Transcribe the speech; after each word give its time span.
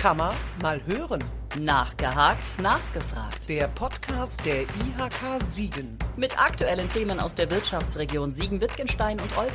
Kann 0.00 0.16
man 0.16 0.34
mal 0.62 0.80
hören. 0.86 1.22
Nachgehakt, 1.58 2.58
nachgefragt. 2.58 3.46
Der 3.46 3.68
Podcast 3.68 4.42
der 4.46 4.62
IHK 4.62 5.44
Siegen. 5.44 5.98
Mit 6.16 6.42
aktuellen 6.42 6.88
Themen 6.88 7.20
aus 7.20 7.34
der 7.34 7.50
Wirtschaftsregion 7.50 8.32
Siegen-Wittgenstein 8.32 9.20
und 9.20 9.36
Olpe. 9.36 9.52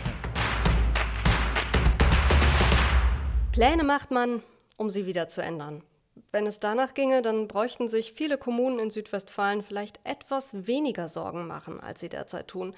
Pläne 3.53 3.83
macht 3.83 4.11
man, 4.11 4.43
um 4.77 4.91
sie 4.91 5.07
wieder 5.07 5.29
zu 5.29 5.41
ändern. 5.41 5.81
Wenn 6.31 6.45
es 6.45 6.59
danach 6.59 6.93
ginge, 6.93 7.23
dann 7.23 7.47
bräuchten 7.47 7.89
sich 7.89 8.13
viele 8.13 8.37
Kommunen 8.37 8.77
in 8.77 8.91
Südwestfalen 8.91 9.63
vielleicht 9.63 9.99
etwas 10.03 10.67
weniger 10.67 11.09
Sorgen 11.09 11.47
machen, 11.47 11.79
als 11.79 12.01
sie 12.01 12.09
derzeit 12.09 12.49
tun. 12.49 12.75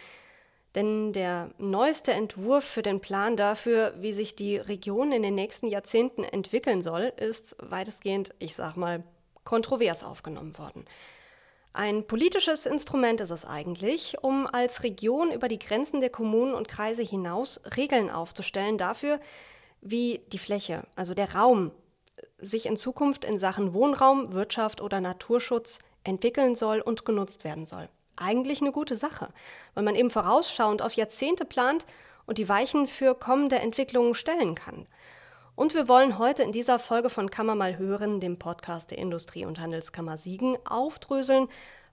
Denn 0.76 1.14
der 1.14 1.50
neueste 1.58 2.12
Entwurf 2.12 2.64
für 2.64 2.82
den 2.82 3.00
Plan 3.00 3.36
dafür, 3.36 3.94
wie 4.00 4.14
sich 4.14 4.36
die 4.36 4.58
Region 4.58 5.12
in 5.12 5.22
den 5.22 5.36
nächsten 5.36 5.68
Jahrzehnten 5.68 6.24
entwickeln 6.24 6.82
soll, 6.82 7.14
ist 7.18 7.56
weitestgehend, 7.60 8.34
ich 8.40 8.56
sag 8.56 8.76
mal, 8.76 9.04
kontrovers 9.44 10.04
aufgenommen 10.04 10.58
worden. 10.58 10.86
Ein 11.74 12.06
politisches 12.06 12.66
Instrument 12.66 13.22
ist 13.22 13.30
es 13.30 13.46
eigentlich, 13.46 14.16
um 14.22 14.48
als 14.48 14.84
Region 14.84 15.32
über 15.32 15.48
die 15.48 15.60
Grenzen 15.60 16.02
der 16.02 16.10
Kommunen 16.10 16.54
und 16.54 16.68
Kreise 16.68 17.04
hinaus 17.04 17.62
Regeln 17.78 18.10
aufzustellen 18.10 18.78
dafür, 18.78 19.20
wie 19.82 20.22
die 20.34 20.40
Fläche, 20.40 20.84
also 20.96 21.14
der 21.14 21.34
Raum, 21.36 21.72
sich 22.40 22.66
in 22.66 22.78
Zukunft 22.78 23.26
in 23.26 23.38
Sachen 23.38 23.74
Wohnraum, 23.74 24.34
Wirtschaft 24.34 24.82
oder 24.82 25.02
Naturschutz 25.02 25.80
entwickeln 26.04 26.56
soll 26.56 26.82
und 26.82 27.06
genutzt 27.06 27.44
werden 27.44 27.66
soll 27.66 27.90
eigentlich 28.18 28.62
eine 28.62 28.72
gute 28.72 28.96
Sache, 28.96 29.30
weil 29.74 29.84
man 29.84 29.96
eben 29.96 30.10
vorausschauend 30.10 30.82
auf 30.82 30.94
Jahrzehnte 30.94 31.46
plant 31.46 31.86
und 32.26 32.38
die 32.38 32.50
Weichen 32.50 32.88
für 32.88 33.16
kommende 33.16 33.60
Entwicklungen 33.60 34.14
stellen 34.14 34.56
kann. 34.56 34.88
Und 35.56 35.74
wir 35.74 35.88
wollen 35.88 36.20
heute 36.20 36.44
in 36.44 36.52
dieser 36.52 36.78
Folge 36.78 37.10
von 37.10 37.32
Kammer 37.32 37.56
mal 37.56 37.78
hören, 37.80 38.20
dem 38.20 38.38
Podcast 38.38 38.92
der 38.92 39.00
Industrie- 39.00 39.46
und 39.46 39.60
Handelskammer 39.60 40.20
Siegen, 40.20 40.56
aufdröseln, 40.70 41.48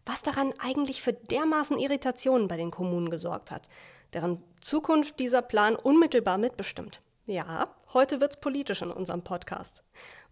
was 0.04 0.22
daran 0.22 0.52
eigentlich 0.58 1.00
für 1.00 1.14
dermaßen 1.14 1.78
Irritationen 1.78 2.46
bei 2.46 2.58
den 2.58 2.70
Kommunen 2.70 3.08
gesorgt 3.08 3.50
hat, 3.50 3.70
deren 4.12 4.42
Zukunft 4.60 5.18
dieser 5.18 5.40
Plan 5.40 5.76
unmittelbar 5.76 6.36
mitbestimmt. 6.36 7.00
Ja, 7.26 7.68
heute 7.94 8.20
wird's 8.20 8.38
politisch 8.38 8.82
in 8.82 8.90
unserem 8.90 9.22
Podcast. 9.22 9.82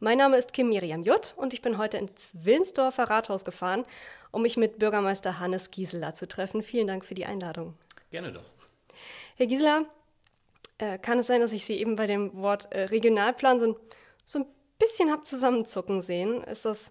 Mein 0.03 0.19
Name 0.19 0.37
ist 0.37 0.53
Kim 0.53 0.71
Miriam 0.71 1.05
Jutt 1.05 1.33
und 1.37 1.55
ich 1.55 1.63
bin 1.63 1.79
heute 1.79 1.97
ins 1.97 2.33
Willensdorfer 2.35 3.05
Rathaus 3.05 3.45
gefahren, 3.45 3.85
um 4.33 4.43
mich 4.43 4.57
mit 4.57 4.81
Bürgermeister 4.81 5.39
Hannes 5.39 5.71
Gieseler 5.71 6.13
zu 6.17 6.27
treffen. 6.27 6.61
Vielen 6.61 6.89
Dank 6.89 7.05
für 7.05 7.15
die 7.15 7.25
Einladung. 7.25 7.79
Gerne 8.11 8.33
doch. 8.33 8.43
Herr 9.37 9.47
Gieseler, 9.47 9.85
äh, 10.79 10.99
kann 10.99 11.21
es 11.21 11.29
sein, 11.29 11.41
dass 11.41 11.53
ich 11.53 11.65
Sie 11.65 11.79
eben 11.79 11.95
bei 11.95 12.09
dem 12.09 12.35
Wort 12.35 12.73
äh, 12.73 12.87
Regionalplan 12.87 13.61
so, 13.61 13.79
so 14.25 14.41
ein 14.41 14.47
bisschen 14.77 15.09
habe 15.13 15.23
zusammenzucken 15.23 16.03
sehen? 16.03 16.43
Ist 16.43 16.65
das 16.65 16.91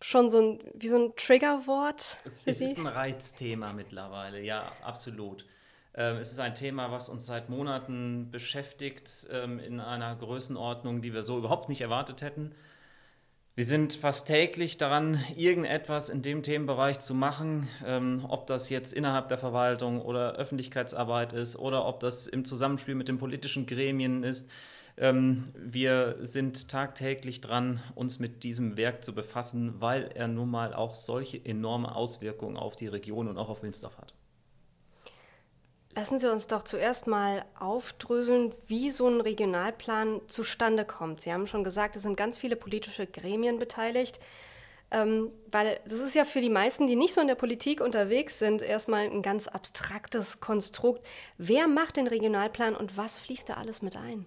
schon 0.00 0.30
so 0.30 0.40
ein, 0.40 0.60
wie 0.72 0.88
so 0.88 0.96
ein 0.96 1.14
Triggerwort? 1.16 2.16
Es, 2.24 2.40
es 2.46 2.62
ist 2.62 2.78
ein 2.78 2.86
Reizthema 2.86 3.74
mittlerweile, 3.74 4.40
ja, 4.40 4.72
absolut. 4.82 5.44
Ähm, 5.94 6.16
es 6.16 6.32
ist 6.32 6.40
ein 6.40 6.54
Thema, 6.54 6.90
was 6.90 7.08
uns 7.08 7.26
seit 7.26 7.50
Monaten 7.50 8.30
beschäftigt, 8.30 9.26
ähm, 9.30 9.58
in 9.58 9.80
einer 9.80 10.16
Größenordnung, 10.16 11.02
die 11.02 11.12
wir 11.12 11.22
so 11.22 11.38
überhaupt 11.38 11.68
nicht 11.68 11.82
erwartet 11.82 12.22
hätten. 12.22 12.54
Wir 13.54 13.66
sind 13.66 13.92
fast 13.92 14.26
täglich 14.26 14.78
daran, 14.78 15.18
irgendetwas 15.36 16.08
in 16.08 16.22
dem 16.22 16.42
Themenbereich 16.42 17.00
zu 17.00 17.14
machen, 17.14 17.68
ähm, 17.84 18.24
ob 18.26 18.46
das 18.46 18.70
jetzt 18.70 18.94
innerhalb 18.94 19.28
der 19.28 19.36
Verwaltung 19.36 20.00
oder 20.00 20.36
Öffentlichkeitsarbeit 20.36 21.34
ist 21.34 21.56
oder 21.56 21.84
ob 21.84 22.00
das 22.00 22.26
im 22.26 22.46
Zusammenspiel 22.46 22.94
mit 22.94 23.08
den 23.08 23.18
politischen 23.18 23.66
Gremien 23.66 24.22
ist. 24.22 24.50
wir 24.94 26.18
sind 26.20 26.68
tagtäglich 26.68 27.40
dran, 27.40 27.80
uns 27.94 28.18
mit 28.18 28.44
diesem 28.44 28.76
Werk 28.76 29.02
zu 29.02 29.14
befassen, 29.14 29.80
weil 29.80 30.10
er 30.14 30.28
nun 30.28 30.50
mal 30.50 30.74
auch 30.74 30.94
solche 30.94 31.42
enorme 31.42 31.96
Auswirkungen 31.96 32.58
auf 32.58 32.76
die 32.76 32.88
Region 32.88 33.26
und 33.26 33.38
auch 33.38 33.48
auf 33.48 33.62
Wilnsdorf 33.62 33.96
hat. 33.96 34.12
Lassen 35.94 36.18
Sie 36.18 36.30
uns 36.30 36.46
doch 36.46 36.62
zuerst 36.62 37.06
mal 37.06 37.44
aufdröseln, 37.58 38.54
wie 38.66 38.88
so 38.90 39.08
ein 39.08 39.20
Regionalplan 39.20 40.22
zustande 40.26 40.86
kommt. 40.86 41.20
Sie 41.20 41.32
haben 41.32 41.46
schon 41.46 41.64
gesagt, 41.64 41.96
es 41.96 42.02
sind 42.02 42.16
ganz 42.16 42.38
viele 42.38 42.56
politische 42.56 43.06
Gremien 43.06 43.58
beteiligt. 43.58 44.18
Ähm, 44.90 45.32
weil 45.50 45.80
das 45.84 46.00
ist 46.00 46.14
ja 46.14 46.24
für 46.24 46.40
die 46.40 46.50
meisten, 46.50 46.86
die 46.86 46.96
nicht 46.96 47.14
so 47.14 47.20
in 47.20 47.26
der 47.26 47.34
Politik 47.34 47.80
unterwegs 47.80 48.38
sind, 48.38 48.60
erstmal 48.62 49.04
ein 49.04 49.22
ganz 49.22 49.48
abstraktes 49.48 50.40
Konstrukt. 50.40 51.06
Wer 51.38 51.66
macht 51.66 51.96
den 51.96 52.06
Regionalplan 52.06 52.74
und 52.76 52.96
was 52.96 53.18
fließt 53.18 53.48
da 53.48 53.54
alles 53.54 53.80
mit 53.80 53.96
ein? 53.96 54.26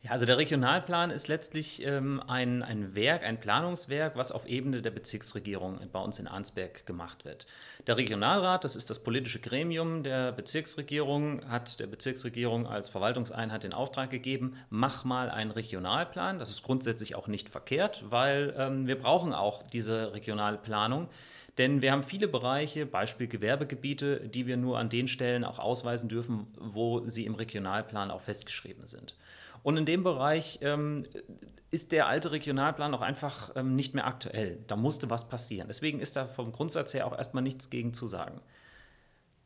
Ja, 0.00 0.12
also 0.12 0.26
der 0.26 0.38
Regionalplan 0.38 1.10
ist 1.10 1.26
letztlich 1.26 1.84
ähm, 1.84 2.22
ein, 2.28 2.62
ein 2.62 2.94
Werk, 2.94 3.24
ein 3.24 3.40
Planungswerk, 3.40 4.14
was 4.14 4.30
auf 4.30 4.46
Ebene 4.46 4.80
der 4.80 4.92
Bezirksregierung 4.92 5.80
bei 5.90 5.98
uns 5.98 6.20
in 6.20 6.28
Arnsberg 6.28 6.86
gemacht 6.86 7.24
wird. 7.24 7.46
Der 7.88 7.96
Regionalrat, 7.96 8.62
das 8.62 8.76
ist 8.76 8.90
das 8.90 9.00
politische 9.00 9.40
Gremium 9.40 10.04
der 10.04 10.30
Bezirksregierung, 10.30 11.44
hat 11.50 11.80
der 11.80 11.88
Bezirksregierung 11.88 12.68
als 12.68 12.88
Verwaltungseinheit 12.88 13.64
den 13.64 13.72
Auftrag 13.72 14.10
gegeben, 14.10 14.56
mach 14.70 15.04
mal 15.04 15.30
einen 15.30 15.50
Regionalplan. 15.50 16.38
Das 16.38 16.50
ist 16.50 16.62
grundsätzlich 16.62 17.16
auch 17.16 17.26
nicht 17.26 17.48
verkehrt, 17.48 18.04
weil 18.08 18.54
ähm, 18.56 18.86
wir 18.86 19.00
brauchen 19.00 19.32
auch 19.32 19.64
diese 19.64 20.12
Regionalplanung. 20.12 21.08
Denn 21.58 21.82
wir 21.82 21.90
haben 21.90 22.04
viele 22.04 22.28
Bereiche, 22.28 22.86
Beispiel 22.86 23.26
Gewerbegebiete, 23.26 24.20
die 24.28 24.46
wir 24.46 24.56
nur 24.56 24.78
an 24.78 24.90
den 24.90 25.08
Stellen 25.08 25.44
auch 25.44 25.58
ausweisen 25.58 26.08
dürfen, 26.08 26.46
wo 26.56 27.02
sie 27.08 27.26
im 27.26 27.34
Regionalplan 27.34 28.12
auch 28.12 28.20
festgeschrieben 28.20 28.86
sind. 28.86 29.16
Und 29.62 29.76
in 29.76 29.86
dem 29.86 30.02
Bereich 30.02 30.58
ähm, 30.62 31.04
ist 31.70 31.92
der 31.92 32.06
alte 32.06 32.32
Regionalplan 32.32 32.94
auch 32.94 33.02
einfach 33.02 33.50
ähm, 33.56 33.76
nicht 33.76 33.94
mehr 33.94 34.06
aktuell. 34.06 34.58
Da 34.66 34.76
musste 34.76 35.10
was 35.10 35.28
passieren. 35.28 35.68
Deswegen 35.68 36.00
ist 36.00 36.16
da 36.16 36.26
vom 36.26 36.52
Grundsatz 36.52 36.94
her 36.94 37.06
auch 37.06 37.16
erstmal 37.16 37.42
nichts 37.42 37.70
gegen 37.70 37.92
zu 37.92 38.06
sagen. 38.06 38.40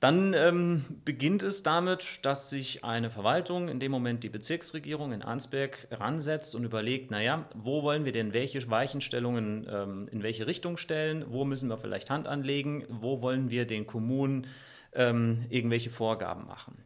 Dann 0.03 0.34
ähm, 0.34 0.84
beginnt 1.05 1.45
es 1.45 1.62
damit, 1.62 2.27
dass 2.27 2.50
sich 2.50 2.83
eine 2.83 3.09
Verwaltung, 3.09 3.69
in 3.69 3.78
dem 3.78 3.93
Moment 3.93 4.25
die 4.25 4.31
Bezirksregierung 4.31 5.12
in 5.12 5.23
Arnsberg, 5.23 5.87
ransetzt 5.93 6.56
und 6.56 6.65
überlegt, 6.65 7.12
naja, 7.12 7.49
wo 7.55 7.84
wollen 7.84 8.05
wir 8.05 8.11
denn 8.11 8.33
welche 8.33 8.69
Weichenstellungen 8.69 9.65
ähm, 9.71 10.09
in 10.11 10.25
welche 10.25 10.49
Richtung 10.49 10.77
stellen, 10.77 11.25
wo 11.29 11.44
müssen 11.44 11.69
wir 11.69 11.79
vielleicht 11.79 12.11
Hand 12.11 12.27
anlegen, 12.27 12.84
wo 12.89 13.23
wollen 13.23 13.49
wir 13.49 13.65
den 13.65 13.87
Kommunen 13.87 14.49
ähm, 14.93 15.47
irgendwelche 15.50 15.91
Vorgaben 15.91 16.47
machen. 16.47 16.83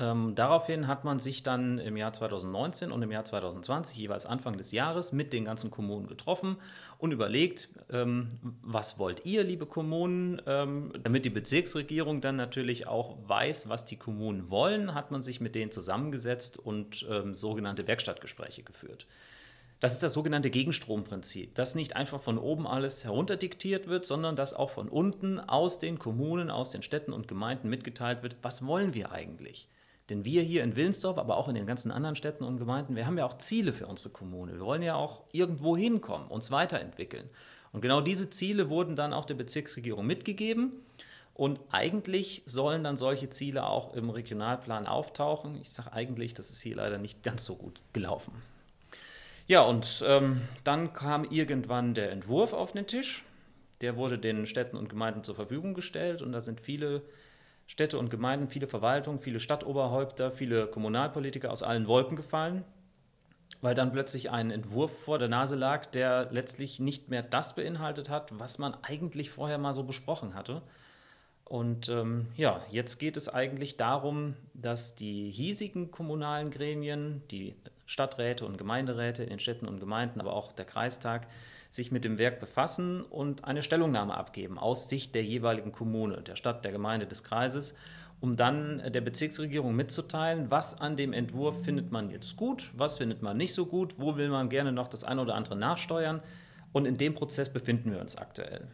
Ähm, 0.00 0.34
daraufhin 0.34 0.86
hat 0.88 1.04
man 1.04 1.18
sich 1.18 1.42
dann 1.42 1.78
im 1.78 1.96
Jahr 1.96 2.12
2019 2.12 2.90
und 2.90 3.02
im 3.02 3.12
Jahr 3.12 3.24
2020, 3.24 3.98
jeweils 3.98 4.24
Anfang 4.24 4.56
des 4.56 4.72
Jahres, 4.72 5.12
mit 5.12 5.34
den 5.34 5.44
ganzen 5.44 5.70
Kommunen 5.70 6.06
getroffen 6.06 6.56
und 6.96 7.12
überlegt, 7.12 7.68
ähm, 7.92 8.28
was 8.62 8.98
wollt 8.98 9.26
ihr, 9.26 9.44
liebe 9.44 9.66
Kommunen? 9.66 10.40
Ähm, 10.46 10.92
damit 11.02 11.26
die 11.26 11.30
Bezirksregierung 11.30 12.22
dann 12.22 12.36
natürlich 12.36 12.86
auch 12.86 13.18
weiß, 13.26 13.68
was 13.68 13.84
die 13.84 13.96
Kommunen 13.96 14.48
wollen, 14.50 14.94
hat 14.94 15.10
man 15.10 15.22
sich 15.22 15.40
mit 15.40 15.54
denen 15.54 15.70
zusammengesetzt 15.70 16.58
und 16.58 17.06
ähm, 17.10 17.34
sogenannte 17.34 17.86
Werkstattgespräche 17.86 18.62
geführt. 18.62 19.06
Das 19.80 19.92
ist 19.92 20.02
das 20.02 20.14
sogenannte 20.14 20.50
Gegenstromprinzip, 20.50 21.54
dass 21.54 21.74
nicht 21.74 21.96
einfach 21.96 22.20
von 22.20 22.38
oben 22.38 22.66
alles 22.66 23.04
herunterdiktiert 23.04 23.86
wird, 23.86 24.06
sondern 24.06 24.36
dass 24.36 24.54
auch 24.54 24.70
von 24.70 24.88
unten 24.88 25.40
aus 25.40 25.78
den 25.78 25.98
Kommunen, 25.98 26.50
aus 26.50 26.70
den 26.70 26.82
Städten 26.82 27.12
und 27.12 27.28
Gemeinden 27.28 27.68
mitgeteilt 27.68 28.22
wird, 28.22 28.36
was 28.42 28.66
wollen 28.66 28.94
wir 28.94 29.12
eigentlich? 29.12 29.68
Denn 30.10 30.24
wir 30.24 30.42
hier 30.42 30.64
in 30.64 30.76
Willensdorf, 30.76 31.18
aber 31.18 31.36
auch 31.36 31.48
in 31.48 31.54
den 31.54 31.66
ganzen 31.66 31.90
anderen 31.90 32.16
Städten 32.16 32.44
und 32.44 32.58
Gemeinden, 32.58 32.96
wir 32.96 33.06
haben 33.06 33.16
ja 33.16 33.24
auch 33.24 33.38
Ziele 33.38 33.72
für 33.72 33.86
unsere 33.86 34.10
Kommune. 34.10 34.54
Wir 34.54 34.60
wollen 34.60 34.82
ja 34.82 34.96
auch 34.96 35.22
irgendwo 35.32 35.76
hinkommen, 35.76 36.26
uns 36.28 36.50
weiterentwickeln. 36.50 37.30
Und 37.72 37.80
genau 37.80 38.00
diese 38.00 38.28
Ziele 38.28 38.68
wurden 38.68 38.96
dann 38.96 39.12
auch 39.12 39.24
der 39.24 39.34
Bezirksregierung 39.34 40.04
mitgegeben. 40.04 40.72
Und 41.34 41.60
eigentlich 41.70 42.42
sollen 42.44 42.84
dann 42.84 42.96
solche 42.96 43.30
Ziele 43.30 43.64
auch 43.64 43.94
im 43.94 44.10
Regionalplan 44.10 44.86
auftauchen. 44.86 45.58
Ich 45.62 45.70
sage 45.70 45.92
eigentlich, 45.92 46.34
das 46.34 46.50
ist 46.50 46.60
hier 46.60 46.76
leider 46.76 46.98
nicht 46.98 47.22
ganz 47.22 47.44
so 47.44 47.54
gut 47.54 47.80
gelaufen. 47.92 48.32
Ja, 49.46 49.62
und 49.62 50.04
ähm, 50.06 50.42
dann 50.64 50.92
kam 50.92 51.24
irgendwann 51.24 51.94
der 51.94 52.10
Entwurf 52.10 52.52
auf 52.52 52.72
den 52.72 52.86
Tisch. 52.86 53.24
Der 53.80 53.96
wurde 53.96 54.18
den 54.18 54.46
Städten 54.46 54.76
und 54.76 54.88
Gemeinden 54.88 55.24
zur 55.24 55.34
Verfügung 55.34 55.72
gestellt 55.72 56.20
und 56.20 56.32
da 56.32 56.40
sind 56.40 56.60
viele 56.60 57.02
Städte 57.70 58.00
und 58.00 58.10
Gemeinden, 58.10 58.48
viele 58.48 58.66
Verwaltungen, 58.66 59.20
viele 59.20 59.38
Stadtoberhäupter, 59.38 60.32
viele 60.32 60.66
Kommunalpolitiker 60.66 61.52
aus 61.52 61.62
allen 61.62 61.86
Wolken 61.86 62.16
gefallen, 62.16 62.64
weil 63.60 63.76
dann 63.76 63.92
plötzlich 63.92 64.32
ein 64.32 64.50
Entwurf 64.50 64.90
vor 65.04 65.20
der 65.20 65.28
Nase 65.28 65.54
lag, 65.54 65.86
der 65.86 66.32
letztlich 66.32 66.80
nicht 66.80 67.10
mehr 67.10 67.22
das 67.22 67.54
beinhaltet 67.54 68.10
hat, 68.10 68.36
was 68.36 68.58
man 68.58 68.74
eigentlich 68.82 69.30
vorher 69.30 69.56
mal 69.56 69.72
so 69.72 69.84
besprochen 69.84 70.34
hatte. 70.34 70.62
Und 71.44 71.88
ähm, 71.88 72.26
ja, 72.36 72.60
jetzt 72.72 72.98
geht 72.98 73.16
es 73.16 73.28
eigentlich 73.28 73.76
darum, 73.76 74.34
dass 74.52 74.96
die 74.96 75.30
hiesigen 75.30 75.92
kommunalen 75.92 76.50
Gremien, 76.50 77.22
die 77.30 77.54
Stadträte 77.86 78.46
und 78.46 78.58
Gemeinderäte 78.58 79.22
in 79.22 79.30
den 79.30 79.38
Städten 79.38 79.68
und 79.68 79.78
Gemeinden, 79.78 80.20
aber 80.20 80.32
auch 80.32 80.50
der 80.50 80.64
Kreistag, 80.64 81.28
sich 81.70 81.92
mit 81.92 82.04
dem 82.04 82.18
Werk 82.18 82.40
befassen 82.40 83.02
und 83.02 83.44
eine 83.44 83.62
Stellungnahme 83.62 84.16
abgeben 84.16 84.58
aus 84.58 84.88
Sicht 84.88 85.14
der 85.14 85.24
jeweiligen 85.24 85.72
Kommune, 85.72 86.22
der 86.22 86.36
Stadt, 86.36 86.64
der 86.64 86.72
Gemeinde, 86.72 87.06
des 87.06 87.24
Kreises 87.24 87.74
um 88.20 88.36
dann 88.36 88.82
der 88.92 89.00
Bezirksregierung 89.00 89.74
mitzuteilen, 89.74 90.50
was 90.50 90.80
an 90.80 90.96
dem 90.96 91.12
Entwurf 91.12 91.64
findet 91.64 91.90
man 91.90 92.10
jetzt 92.10 92.36
gut, 92.36 92.70
was 92.76 92.98
findet 92.98 93.22
man 93.22 93.36
nicht 93.36 93.54
so 93.54 93.66
gut, 93.66 93.98
wo 93.98 94.16
will 94.16 94.28
man 94.28 94.50
gerne 94.50 94.72
noch 94.72 94.88
das 94.88 95.04
eine 95.04 95.22
oder 95.22 95.34
andere 95.34 95.56
nachsteuern. 95.56 96.22
Und 96.72 96.86
in 96.86 96.94
dem 96.94 97.14
Prozess 97.14 97.52
befinden 97.52 97.92
wir 97.92 98.00
uns 98.00 98.16
aktuell. 98.16 98.68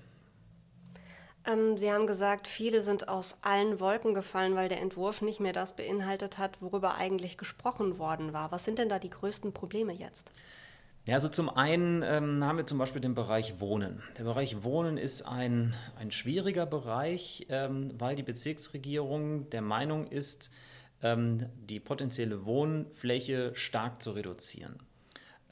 Ähm, 1.47 1.79
Sie 1.79 1.91
haben 1.93 2.07
gesagt, 2.07 2.49
viele 2.49 2.81
sind 2.81 3.09
aus 3.09 3.39
allen 3.41 3.79
Wolken 3.79 4.13
gefallen, 4.15 4.57
weil 4.57 4.69
der 4.69 4.83
Entwurf 4.83 5.23
nicht 5.23 5.41
mehr 5.41 5.53
das 5.53 5.77
beinhaltet 5.77 6.39
hat, 6.39 6.61
worüber 6.61 6.97
eigentlich 6.97 7.39
gesprochen 7.39 7.99
worden 7.99 8.33
war. 8.33 8.51
Was 8.51 8.65
sind 8.65 8.79
denn 8.79 8.89
da 8.89 8.99
die 8.99 9.11
größten 9.11 9.53
Probleme 9.53 9.93
jetzt? 9.93 10.33
Ja, 11.07 11.15
also 11.15 11.29
zum 11.29 11.49
einen 11.49 12.03
ähm, 12.03 12.43
haben 12.45 12.57
wir 12.57 12.67
zum 12.67 12.79
Beispiel 12.79 13.01
den 13.01 13.15
Bereich 13.15 13.61
Wohnen. 13.61 14.03
Der 14.19 14.25
Bereich 14.25 14.65
Wohnen 14.65 14.99
ist 14.99 15.23
ein, 15.23 15.73
ein 15.97 16.11
schwieriger 16.11 16.67
Bereich, 16.67 17.47
ähm, 17.49 17.93
weil 17.97 18.17
die 18.17 18.25
Bezirksregierung 18.25 19.49
der 19.51 19.63
Meinung 19.63 20.09
ist, 20.09 20.51
ähm, 21.03 21.47
die 21.55 21.79
potenzielle 21.79 22.45
Wohnfläche 22.45 23.53
stark 23.55 24.03
zu 24.03 24.11
reduzieren. 24.13 24.79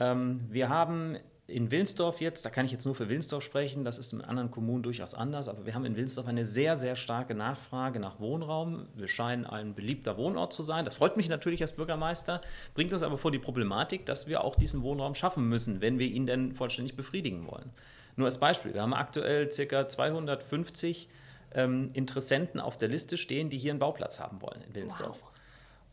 Ähm, 0.01 0.41
wir 0.51 0.71
haben 0.71 1.19
in 1.47 1.71
Wilnsdorf 1.71 2.21
jetzt, 2.23 2.45
da 2.45 2.51
kann 2.51 2.65
ich 2.65 2.73
jetzt 2.73 2.87
nur 2.87 2.95
für 2.95 3.11
Wilnsdorf 3.11 3.45
sprechen, 3.45 3.85
das 3.85 3.99
ist 3.99 4.15
in 4.15 4.23
anderen 4.23 4.51
Kommunen 4.51 4.83
durchaus 4.83 5.15
anders, 5.15 5.49
aber 5.49 5.67
wir 5.67 5.75
haben 5.75 5.85
in 5.85 5.95
Wilnsdorf 5.95 6.27
eine 6.27 6.47
sehr, 6.47 6.77
sehr 6.77 6.97
starke 6.97 7.35
Nachfrage 7.35 8.01
nach 8.01 8.19
Wohnraum. 8.19 8.87
Wir 8.95 9.09
scheinen 9.09 9.45
ein 9.45 9.75
beliebter 9.75 10.17
Wohnort 10.17 10.55
zu 10.55 10.63
sein. 10.63 10.87
Das 10.87 10.97
freut 10.97 11.19
mich 11.19 11.29
natürlich 11.29 11.61
als 11.61 11.73
Bürgermeister, 11.73 12.41
bringt 12.75 12.95
uns 12.95 13.03
aber 13.03 13.19
vor 13.19 13.31
die 13.31 13.39
Problematik, 13.39 14.07
dass 14.07 14.27
wir 14.27 14.43
auch 14.43 14.57
diesen 14.57 14.83
Wohnraum 14.83 15.15
schaffen 15.15 15.47
müssen, 15.47 15.83
wenn 15.83 15.99
wir 15.99 16.07
ihn 16.07 16.25
denn 16.25 16.55
vollständig 16.55 16.97
befriedigen 16.97 17.47
wollen. 17.47 17.71
Nur 18.17 18.27
als 18.27 18.39
Beispiel, 18.39 18.73
wir 18.73 18.81
haben 18.81 18.95
aktuell 18.95 19.49
ca. 19.49 19.89
250 19.89 21.09
ähm, 21.53 21.91
Interessenten 21.93 22.59
auf 22.59 22.79
der 22.79 22.89
Liste 22.89 23.19
stehen, 23.19 23.51
die 23.51 23.59
hier 23.59 23.73
einen 23.73 23.81
Bauplatz 23.81 24.19
haben 24.19 24.41
wollen 24.41 24.63
in 24.67 24.75
Wilnsdorf. 24.75 25.21
Wow. 25.21 25.34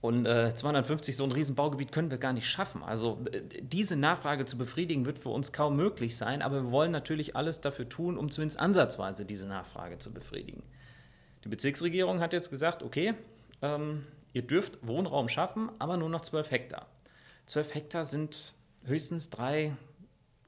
Und 0.02 0.26
äh, 0.26 0.56
250, 0.56 1.16
so 1.16 1.24
ein 1.24 1.32
Riesenbaugebiet 1.32 1.92
können 1.92 2.10
wir 2.10 2.18
gar 2.18 2.34
nicht 2.34 2.48
schaffen. 2.48 2.82
Also 2.82 3.20
diese 3.62 3.96
Nachfrage 3.96 4.46
zu 4.46 4.58
befriedigen 4.58 5.06
wird 5.06 5.20
für 5.20 5.30
uns 5.30 5.54
kaum 5.54 5.76
möglich 5.76 6.18
sein, 6.18 6.42
aber 6.42 6.64
wir 6.64 6.72
wollen 6.72 6.92
natürlich 6.92 7.36
alles 7.36 7.62
dafür 7.62 7.88
tun, 7.88 8.18
um 8.18 8.32
zumindest 8.32 8.60
ansatzweise 8.60 9.26
diese 9.26 9.48
Nachfrage 9.48 10.00
zu 10.00 10.12
befriedigen. 10.12 10.64
Die 11.44 11.50
Bezirksregierung 11.50 12.20
hat 12.20 12.34
jetzt 12.34 12.50
gesagt, 12.50 12.82
okay, 12.82 13.14
ähm, 13.62 14.06
ihr 14.34 14.42
dürft 14.42 14.80
Wohnraum 14.82 15.30
schaffen, 15.30 15.70
aber 15.78 15.98
nur 15.98 16.10
noch 16.10 16.22
12 16.22 16.50
Hektar. 16.50 16.88
12 17.46 17.76
Hektar 17.76 18.06
sind 18.06 18.56
höchstens 18.86 19.30
drei 19.30 19.74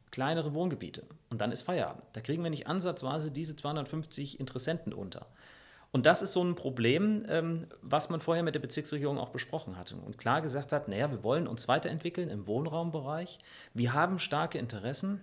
kleinere 0.10 0.54
Wohngebiete 0.54 1.04
und 1.30 1.42
dann 1.42 1.52
ist 1.52 1.64
Feierabend. 1.64 2.04
Da 2.14 2.22
kriegen 2.22 2.44
wir 2.44 2.50
nicht 2.50 2.68
ansatzweise 2.68 3.32
diese 3.32 3.56
250 3.56 4.40
Interessenten 4.40 4.94
unter. 4.94 5.28
Und 5.94 6.08
das 6.08 6.24
ist 6.24 6.32
so 6.32 6.44
ein 6.44 6.56
Problem, 6.56 7.24
ähm, 7.30 7.68
was 7.84 8.10
man 8.10 8.20
vorher 8.20 8.44
mit 8.44 8.56
der 8.56 8.60
Bezirksregierung 8.60 9.20
auch 9.20 9.30
besprochen 9.30 9.78
hatte 9.78 9.96
und 9.96 10.18
klar 10.18 10.42
gesagt 10.42 10.72
hat, 10.72 10.88
naja, 10.88 11.12
wir 11.12 11.24
wollen 11.24 11.48
uns 11.48 11.68
weiterentwickeln 11.68 12.30
im 12.30 12.48
Wohnraumbereich. 12.48 13.38
Wir 13.76 13.94
haben 13.94 14.18
starke 14.18 14.58
Interessen. 14.58 15.22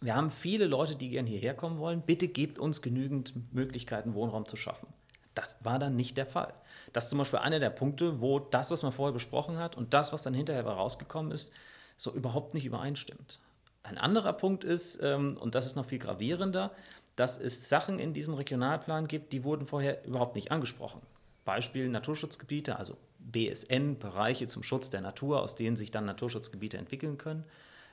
Wir 0.00 0.16
haben 0.16 0.30
viele 0.30 0.66
Leute, 0.66 0.96
die 0.96 1.10
gerne 1.10 1.28
hierher 1.30 1.54
kommen 1.54 1.78
wollen. 1.78 2.02
Bitte 2.02 2.26
gebt 2.26 2.58
uns 2.58 2.82
genügend 2.82 3.34
Möglichkeiten, 3.54 4.14
Wohnraum 4.14 4.46
zu 4.46 4.56
schaffen. 4.56 4.88
Das 5.36 5.64
war 5.64 5.78
dann 5.78 5.94
nicht 5.94 6.16
der 6.16 6.26
Fall. 6.26 6.54
Das 6.92 7.04
ist 7.04 7.10
zum 7.10 7.20
Beispiel 7.20 7.38
einer 7.38 7.60
der 7.60 7.70
Punkte, 7.70 8.20
wo 8.20 8.40
das, 8.40 8.72
was 8.72 8.82
man 8.82 8.90
vorher 8.90 9.12
besprochen 9.12 9.58
hat 9.58 9.76
und 9.76 9.94
das, 9.94 10.12
was 10.12 10.24
dann 10.24 10.34
hinterher 10.34 10.66
rausgekommen 10.66 11.30
ist, 11.30 11.52
so 11.96 12.12
überhaupt 12.12 12.52
nicht 12.52 12.64
übereinstimmt. 12.64 13.38
Ein 13.84 13.96
anderer 13.96 14.32
Punkt 14.32 14.64
ist, 14.64 15.00
ähm, 15.02 15.36
und 15.38 15.54
das 15.54 15.66
ist 15.66 15.76
noch 15.76 15.86
viel 15.86 16.00
gravierender, 16.00 16.72
dass 17.20 17.36
es 17.36 17.68
Sachen 17.68 17.98
in 17.98 18.14
diesem 18.14 18.32
Regionalplan 18.32 19.06
gibt, 19.06 19.34
die 19.34 19.44
wurden 19.44 19.66
vorher 19.66 20.06
überhaupt 20.06 20.36
nicht 20.36 20.50
angesprochen. 20.50 21.02
Beispiel 21.44 21.86
Naturschutzgebiete, 21.90 22.78
also 22.78 22.96
BSN, 23.18 23.98
Bereiche 23.98 24.46
zum 24.46 24.62
Schutz 24.62 24.88
der 24.88 25.02
Natur, 25.02 25.42
aus 25.42 25.54
denen 25.54 25.76
sich 25.76 25.90
dann 25.90 26.06
Naturschutzgebiete 26.06 26.78
entwickeln 26.78 27.18
können. 27.18 27.44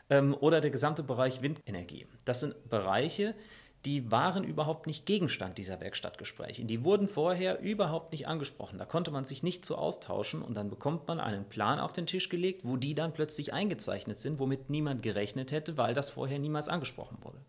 Ähm, 0.09 0.33
oder 0.39 0.61
der 0.61 0.71
gesamte 0.71 1.03
Bereich 1.03 1.41
Windenergie. 1.41 2.07
Das 2.23 2.39
sind 2.39 2.69
Bereiche, 2.69 3.35
die 3.83 4.09
waren 4.11 4.45
überhaupt 4.45 4.87
nicht 4.87 5.05
Gegenstand 5.05 5.57
dieser 5.57 5.81
Werkstattgespräche. 5.81 6.63
Die 6.63 6.85
wurden 6.85 7.09
vorher 7.09 7.59
überhaupt 7.59 8.13
nicht 8.13 8.29
angesprochen. 8.29 8.79
Da 8.79 8.85
konnte 8.85 9.11
man 9.11 9.25
sich 9.25 9.43
nicht 9.43 9.65
so 9.65 9.75
austauschen 9.75 10.41
und 10.41 10.55
dann 10.55 10.69
bekommt 10.69 11.07
man 11.07 11.19
einen 11.19 11.49
Plan 11.49 11.79
auf 11.79 11.91
den 11.91 12.07
Tisch 12.07 12.29
gelegt, 12.29 12.61
wo 12.63 12.77
die 12.77 12.95
dann 12.95 13.13
plötzlich 13.13 13.51
eingezeichnet 13.51 14.19
sind, 14.19 14.39
womit 14.39 14.69
niemand 14.69 15.03
gerechnet 15.03 15.51
hätte, 15.51 15.77
weil 15.77 15.93
das 15.93 16.09
vorher 16.09 16.39
niemals 16.39 16.69
angesprochen 16.69 17.17
wurde. 17.21 17.39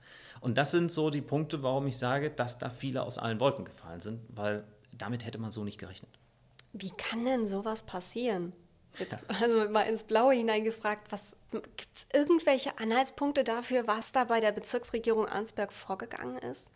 Und 0.40 0.58
das 0.58 0.70
sind 0.70 0.92
so 0.92 1.10
die 1.10 1.20
Punkte, 1.20 1.62
warum 1.62 1.86
ich 1.86 1.96
sage, 1.96 2.30
dass 2.30 2.58
da 2.58 2.70
viele 2.70 3.02
aus 3.02 3.18
allen 3.18 3.40
Wolken 3.40 3.64
gefallen 3.64 4.00
sind, 4.00 4.20
weil 4.28 4.64
damit 4.92 5.24
hätte 5.24 5.38
man 5.38 5.52
so 5.52 5.64
nicht 5.64 5.78
gerechnet. 5.78 6.10
Wie 6.72 6.90
kann 6.90 7.24
denn 7.24 7.46
sowas 7.46 7.82
passieren? 7.82 8.52
Jetzt, 8.98 9.12
ja. 9.12 9.18
Also 9.40 9.68
mal 9.70 9.82
ins 9.82 10.02
Blaue 10.04 10.34
hineingefragt, 10.34 11.10
gibt 11.50 11.96
es 11.96 12.06
irgendwelche 12.12 12.78
Anhaltspunkte 12.78 13.44
dafür, 13.44 13.86
was 13.86 14.12
da 14.12 14.24
bei 14.24 14.40
der 14.40 14.52
Bezirksregierung 14.52 15.26
Arnsberg 15.26 15.72
vorgegangen 15.72 16.38
ist? 16.38 16.70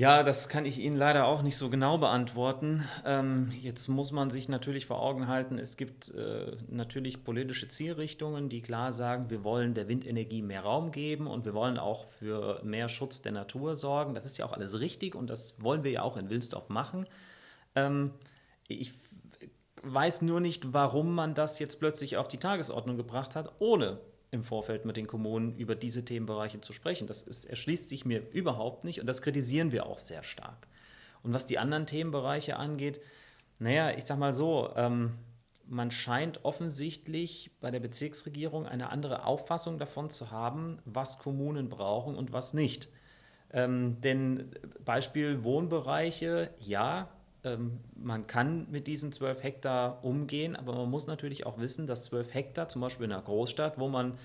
Ja, 0.00 0.22
das 0.22 0.48
kann 0.48 0.64
ich 0.64 0.78
Ihnen 0.78 0.96
leider 0.96 1.26
auch 1.26 1.42
nicht 1.42 1.58
so 1.58 1.68
genau 1.68 1.98
beantworten. 1.98 2.88
Ähm, 3.04 3.52
jetzt 3.60 3.86
muss 3.88 4.12
man 4.12 4.30
sich 4.30 4.48
natürlich 4.48 4.86
vor 4.86 5.02
Augen 5.02 5.28
halten, 5.28 5.58
es 5.58 5.76
gibt 5.76 6.14
äh, 6.14 6.56
natürlich 6.68 7.22
politische 7.22 7.68
Zielrichtungen, 7.68 8.48
die 8.48 8.62
klar 8.62 8.94
sagen, 8.94 9.28
wir 9.28 9.44
wollen 9.44 9.74
der 9.74 9.88
Windenergie 9.88 10.40
mehr 10.40 10.62
Raum 10.62 10.90
geben 10.90 11.26
und 11.26 11.44
wir 11.44 11.52
wollen 11.52 11.76
auch 11.76 12.06
für 12.06 12.62
mehr 12.64 12.88
Schutz 12.88 13.20
der 13.20 13.32
Natur 13.32 13.76
sorgen. 13.76 14.14
Das 14.14 14.24
ist 14.24 14.38
ja 14.38 14.46
auch 14.46 14.54
alles 14.54 14.80
richtig 14.80 15.14
und 15.14 15.28
das 15.28 15.62
wollen 15.62 15.84
wir 15.84 15.90
ja 15.90 16.00
auch 16.00 16.16
in 16.16 16.30
Wilsdorf 16.30 16.70
machen. 16.70 17.06
Ähm, 17.74 18.12
ich 18.68 18.94
weiß 19.82 20.22
nur 20.22 20.40
nicht, 20.40 20.72
warum 20.72 21.14
man 21.14 21.34
das 21.34 21.58
jetzt 21.58 21.78
plötzlich 21.78 22.16
auf 22.16 22.26
die 22.26 22.38
Tagesordnung 22.38 22.96
gebracht 22.96 23.36
hat, 23.36 23.52
ohne 23.58 24.00
im 24.30 24.44
Vorfeld 24.44 24.84
mit 24.84 24.96
den 24.96 25.06
Kommunen 25.06 25.56
über 25.56 25.74
diese 25.74 26.04
Themenbereiche 26.04 26.60
zu 26.60 26.72
sprechen. 26.72 27.06
Das 27.06 27.22
ist, 27.22 27.46
erschließt 27.46 27.88
sich 27.88 28.04
mir 28.04 28.22
überhaupt 28.32 28.84
nicht 28.84 29.00
und 29.00 29.06
das 29.06 29.22
kritisieren 29.22 29.72
wir 29.72 29.86
auch 29.86 29.98
sehr 29.98 30.22
stark. 30.22 30.68
Und 31.22 31.32
was 31.32 31.46
die 31.46 31.58
anderen 31.58 31.86
Themenbereiche 31.86 32.56
angeht, 32.56 33.00
naja, 33.58 33.90
ich 33.90 34.04
sag 34.04 34.18
mal 34.18 34.32
so, 34.32 34.70
ähm, 34.76 35.18
man 35.66 35.90
scheint 35.90 36.44
offensichtlich 36.44 37.52
bei 37.60 37.70
der 37.70 37.80
Bezirksregierung 37.80 38.66
eine 38.66 38.90
andere 38.90 39.24
Auffassung 39.24 39.78
davon 39.78 40.10
zu 40.10 40.30
haben, 40.30 40.78
was 40.84 41.18
Kommunen 41.18 41.68
brauchen 41.68 42.16
und 42.16 42.32
was 42.32 42.54
nicht. 42.54 42.88
Ähm, 43.52 44.00
denn 44.00 44.50
Beispiel 44.84 45.44
Wohnbereiche, 45.44 46.50
ja, 46.58 47.08
ähm, 47.44 47.80
man 47.94 48.26
kann 48.26 48.70
mit 48.70 48.86
diesen 48.86 49.12
12 49.12 49.42
Hektar 49.42 50.04
umgehen, 50.04 50.56
aber 50.56 50.74
man 50.74 50.90
muss 50.90 51.06
natürlich 51.06 51.46
auch 51.46 51.58
wissen, 51.58 51.86
dass 51.86 52.04
12 52.04 52.34
Hektar, 52.34 52.68
zum 52.68 52.82
Beispiel 52.82 53.06
in 53.06 53.12
einer 53.12 53.22
Großstadt, 53.22 53.78
wo 53.78 53.88
man 53.88 54.16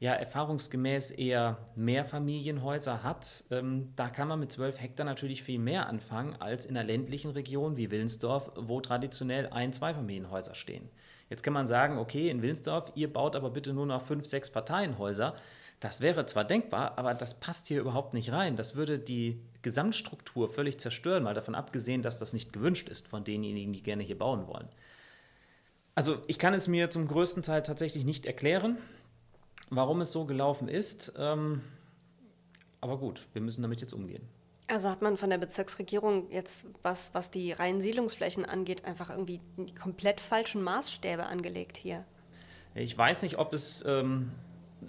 ja 0.00 0.14
erfahrungsgemäß 0.14 1.10
eher 1.10 1.58
Mehrfamilienhäuser 1.76 3.02
hat, 3.02 3.44
ähm, 3.50 3.92
da 3.96 4.08
kann 4.08 4.28
man 4.28 4.40
mit 4.40 4.50
12 4.50 4.80
Hektar 4.80 5.04
natürlich 5.04 5.42
viel 5.42 5.58
mehr 5.58 5.88
anfangen 5.88 6.36
als 6.40 6.64
in 6.64 6.76
einer 6.76 6.86
ländlichen 6.86 7.30
Region 7.32 7.76
wie 7.76 7.90
Willensdorf, 7.90 8.50
wo 8.56 8.80
traditionell 8.80 9.48
ein-, 9.48 9.74
Zweifamilienhäuser 9.74 10.54
stehen. 10.54 10.88
Jetzt 11.28 11.42
kann 11.42 11.52
man 11.52 11.66
sagen, 11.66 11.98
okay, 11.98 12.30
in 12.30 12.42
Willensdorf, 12.42 12.90
ihr 12.94 13.12
baut 13.12 13.36
aber 13.36 13.50
bitte 13.50 13.72
nur 13.72 13.86
noch 13.86 14.02
fünf, 14.02 14.26
sechs 14.26 14.50
Parteienhäuser. 14.50 15.36
Das 15.78 16.00
wäre 16.00 16.26
zwar 16.26 16.44
denkbar, 16.44 16.98
aber 16.98 17.14
das 17.14 17.38
passt 17.38 17.68
hier 17.68 17.80
überhaupt 17.80 18.14
nicht 18.14 18.32
rein. 18.32 18.56
Das 18.56 18.74
würde 18.74 18.98
die 18.98 19.40
Gesamtstruktur 19.62 20.48
völlig 20.48 20.78
zerstören, 20.78 21.22
mal 21.22 21.34
davon 21.34 21.54
abgesehen, 21.54 22.02
dass 22.02 22.18
das 22.18 22.32
nicht 22.32 22.52
gewünscht 22.52 22.88
ist 22.88 23.08
von 23.08 23.24
denjenigen, 23.24 23.72
die 23.72 23.82
gerne 23.82 24.02
hier 24.02 24.18
bauen 24.18 24.46
wollen. 24.46 24.68
Also 25.94 26.22
ich 26.28 26.38
kann 26.38 26.54
es 26.54 26.68
mir 26.68 26.90
zum 26.90 27.08
größten 27.08 27.42
Teil 27.42 27.62
tatsächlich 27.62 28.04
nicht 28.04 28.24
erklären, 28.26 28.78
warum 29.68 30.00
es 30.00 30.12
so 30.12 30.24
gelaufen 30.24 30.68
ist. 30.68 31.12
Ähm, 31.18 31.62
aber 32.80 32.98
gut, 32.98 33.26
wir 33.32 33.42
müssen 33.42 33.62
damit 33.62 33.80
jetzt 33.80 33.92
umgehen. 33.92 34.26
Also 34.66 34.88
hat 34.88 35.02
man 35.02 35.16
von 35.16 35.30
der 35.30 35.38
Bezirksregierung 35.38 36.30
jetzt, 36.30 36.64
was, 36.82 37.12
was 37.12 37.30
die 37.30 37.52
reinen 37.52 37.80
Siedlungsflächen 37.80 38.44
angeht, 38.44 38.84
einfach 38.84 39.10
irgendwie 39.10 39.40
die 39.56 39.74
komplett 39.74 40.20
falschen 40.20 40.62
Maßstäbe 40.62 41.26
angelegt 41.26 41.76
hier? 41.76 42.04
Ich 42.74 42.96
weiß 42.96 43.22
nicht, 43.22 43.38
ob 43.38 43.52
es 43.52 43.84
ähm, 43.84 44.30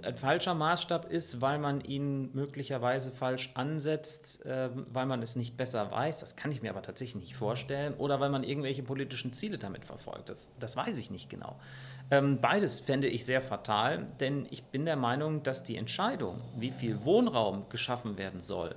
ein 0.03 0.15
falscher 0.15 0.53
Maßstab 0.53 1.11
ist, 1.11 1.41
weil 1.41 1.59
man 1.59 1.81
ihn 1.81 2.29
möglicherweise 2.33 3.11
falsch 3.11 3.51
ansetzt, 3.55 4.45
äh, 4.45 4.69
weil 4.91 5.05
man 5.05 5.21
es 5.21 5.35
nicht 5.35 5.57
besser 5.57 5.91
weiß. 5.91 6.19
Das 6.19 6.35
kann 6.35 6.51
ich 6.51 6.61
mir 6.61 6.69
aber 6.69 6.81
tatsächlich 6.81 7.21
nicht 7.21 7.35
vorstellen. 7.35 7.93
Oder 7.95 8.19
weil 8.19 8.29
man 8.29 8.43
irgendwelche 8.43 8.83
politischen 8.83 9.33
Ziele 9.33 9.57
damit 9.57 9.85
verfolgt. 9.85 10.29
Das, 10.29 10.51
das 10.59 10.75
weiß 10.75 10.97
ich 10.97 11.11
nicht 11.11 11.29
genau. 11.29 11.59
Ähm, 12.09 12.39
beides 12.41 12.79
fände 12.79 13.07
ich 13.07 13.25
sehr 13.25 13.41
fatal, 13.41 14.07
denn 14.19 14.45
ich 14.49 14.63
bin 14.65 14.85
der 14.85 14.97
Meinung, 14.97 15.43
dass 15.43 15.63
die 15.63 15.77
Entscheidung, 15.77 16.41
wie 16.57 16.71
viel 16.71 17.05
Wohnraum 17.05 17.69
geschaffen 17.69 18.17
werden 18.17 18.41
soll, 18.41 18.75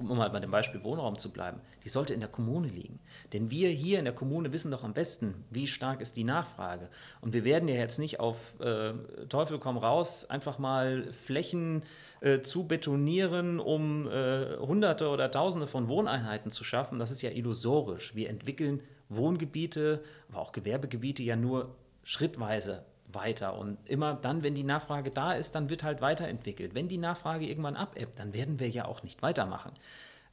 um 0.00 0.16
mal 0.18 0.30
bei 0.30 0.40
dem 0.40 0.50
Beispiel 0.50 0.82
Wohnraum 0.82 1.16
zu 1.18 1.30
bleiben, 1.30 1.60
die 1.84 1.88
sollte 1.88 2.14
in 2.14 2.20
der 2.20 2.28
Kommune 2.28 2.68
liegen. 2.68 2.98
Denn 3.32 3.50
wir 3.50 3.68
hier 3.68 3.98
in 3.98 4.04
der 4.04 4.14
Kommune 4.14 4.52
wissen 4.52 4.70
doch 4.70 4.84
am 4.84 4.94
besten, 4.94 5.44
wie 5.50 5.66
stark 5.66 6.00
ist 6.00 6.16
die 6.16 6.24
Nachfrage. 6.24 6.88
Und 7.20 7.32
wir 7.32 7.44
werden 7.44 7.68
ja 7.68 7.76
jetzt 7.76 7.98
nicht 7.98 8.20
auf 8.20 8.58
äh, 8.60 8.92
Teufel 9.28 9.58
komm 9.58 9.78
raus 9.78 10.28
einfach 10.28 10.58
mal 10.58 11.12
Flächen 11.12 11.82
äh, 12.20 12.40
zu 12.40 12.64
betonieren, 12.64 13.60
um 13.60 14.08
äh, 14.08 14.56
Hunderte 14.58 15.08
oder 15.08 15.30
Tausende 15.30 15.66
von 15.66 15.88
Wohneinheiten 15.88 16.50
zu 16.50 16.64
schaffen. 16.64 16.98
Das 16.98 17.10
ist 17.10 17.22
ja 17.22 17.30
illusorisch. 17.30 18.14
Wir 18.14 18.28
entwickeln 18.28 18.82
Wohngebiete, 19.08 20.02
aber 20.30 20.40
auch 20.40 20.52
Gewerbegebiete 20.52 21.22
ja 21.22 21.36
nur 21.36 21.74
schrittweise 22.04 22.84
weiter. 23.14 23.56
Und 23.56 23.78
immer 23.88 24.14
dann, 24.14 24.42
wenn 24.42 24.54
die 24.54 24.64
Nachfrage 24.64 25.10
da 25.10 25.32
ist, 25.32 25.54
dann 25.54 25.70
wird 25.70 25.82
halt 25.82 26.00
weiterentwickelt. 26.00 26.74
Wenn 26.74 26.88
die 26.88 26.98
Nachfrage 26.98 27.46
irgendwann 27.46 27.76
abebbt, 27.76 28.18
dann 28.18 28.32
werden 28.32 28.58
wir 28.60 28.68
ja 28.68 28.86
auch 28.86 29.02
nicht 29.02 29.22
weitermachen. 29.22 29.72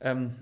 Ähm, 0.01 0.35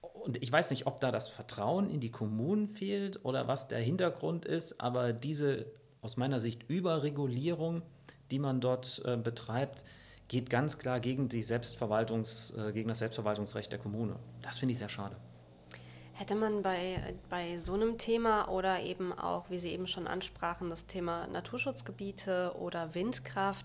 und 0.00 0.42
ich 0.42 0.50
weiß 0.50 0.70
nicht, 0.70 0.86
ob 0.86 1.00
da 1.00 1.10
das 1.10 1.28
Vertrauen 1.28 1.90
in 1.90 2.00
die 2.00 2.10
Kommunen 2.10 2.68
fehlt 2.68 3.24
oder 3.24 3.48
was 3.48 3.68
der 3.68 3.80
Hintergrund 3.80 4.44
ist, 4.44 4.80
aber 4.80 5.12
diese 5.12 5.66
aus 6.02 6.16
meiner 6.16 6.38
Sicht 6.38 6.68
Überregulierung, 6.68 7.82
die 8.30 8.38
man 8.38 8.60
dort 8.60 9.02
äh, 9.04 9.16
betreibt, 9.16 9.84
geht 10.28 10.50
ganz 10.50 10.78
klar 10.78 11.00
gegen, 11.00 11.28
die 11.28 11.42
Selbstverwaltungs, 11.42 12.54
äh, 12.56 12.72
gegen 12.72 12.88
das 12.88 12.98
Selbstverwaltungsrecht 12.98 13.72
der 13.72 13.78
Kommune. 13.78 14.16
Das 14.42 14.58
finde 14.58 14.72
ich 14.72 14.78
sehr 14.78 14.88
schade. 14.88 15.16
Hätte 16.18 16.34
man 16.34 16.62
bei, 16.62 17.14
bei 17.30 17.58
so 17.58 17.74
einem 17.74 17.96
Thema 17.96 18.48
oder 18.48 18.82
eben 18.82 19.12
auch, 19.12 19.50
wie 19.50 19.58
Sie 19.60 19.68
eben 19.68 19.86
schon 19.86 20.08
ansprachen, 20.08 20.68
das 20.68 20.86
Thema 20.86 21.28
Naturschutzgebiete 21.28 22.56
oder 22.58 22.92
Windkraft, 22.96 23.64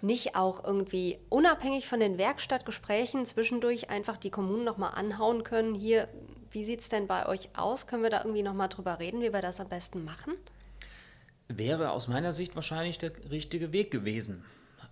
nicht 0.00 0.36
auch 0.36 0.62
irgendwie 0.62 1.18
unabhängig 1.28 1.88
von 1.88 1.98
den 1.98 2.16
Werkstattgesprächen 2.16 3.26
zwischendurch 3.26 3.90
einfach 3.90 4.16
die 4.16 4.30
Kommunen 4.30 4.62
nochmal 4.62 4.92
anhauen 4.94 5.42
können? 5.42 5.74
Hier, 5.74 6.06
wie 6.52 6.62
sieht 6.62 6.82
es 6.82 6.88
denn 6.88 7.08
bei 7.08 7.26
euch 7.26 7.48
aus? 7.56 7.88
Können 7.88 8.04
wir 8.04 8.10
da 8.10 8.20
irgendwie 8.20 8.44
nochmal 8.44 8.68
drüber 8.68 9.00
reden, 9.00 9.20
wie 9.20 9.32
wir 9.32 9.42
das 9.42 9.58
am 9.58 9.68
besten 9.68 10.04
machen? 10.04 10.34
Wäre 11.48 11.90
aus 11.90 12.06
meiner 12.06 12.30
Sicht 12.30 12.54
wahrscheinlich 12.54 12.98
der 12.98 13.10
richtige 13.28 13.72
Weg 13.72 13.90
gewesen. 13.90 14.44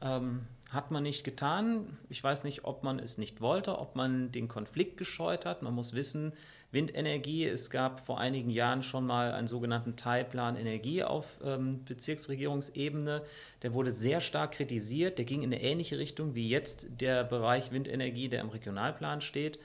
Ähm, 0.03 0.49
hat 0.71 0.91
man 0.91 1.05
nicht 1.05 1.23
getan. 1.23 1.99
Ich 2.09 2.25
weiß 2.25 2.43
nicht, 2.43 2.65
ob 2.65 2.83
man 2.83 2.99
es 2.99 3.17
nicht 3.17 3.41
wollte, 3.41 3.79
ob 3.79 3.95
man 3.95 4.33
den 4.33 4.49
Konflikt 4.49 4.97
gescheut 4.97 5.47
hat. 5.47 5.63
Man 5.63 5.73
muss 5.73 5.95
wissen, 5.95 6.33
Windenergie. 6.77 7.47
Es 7.47 7.71
gab 7.71 8.07
vor 8.07 8.21
einigen 8.21 8.51
Jahren 8.51 8.83
schon 8.83 9.07
mal 9.07 9.33
einen 9.33 9.49
sogenannten 9.49 9.97
Teilplan 9.97 10.57
Energie 10.57 11.03
auf 11.03 11.41
ähm, 11.43 11.85
Bezirksregierungsebene. 11.85 13.23
Der 13.63 13.73
wurde 13.73 13.91
sehr 13.91 14.21
stark 14.21 14.53
kritisiert. 14.53 15.19
Der 15.19 15.25
ging 15.25 15.43
in 15.43 15.53
eine 15.53 15.63
ähnliche 15.63 15.99
Richtung 15.99 16.35
wie 16.35 16.49
jetzt 16.49 17.01
der 17.01 17.25
Bereich 17.25 17.73
Windenergie, 17.73 18.29
der 18.29 18.43
im 18.43 18.51
Regionalplan 18.51 19.23
steht. 19.23 19.59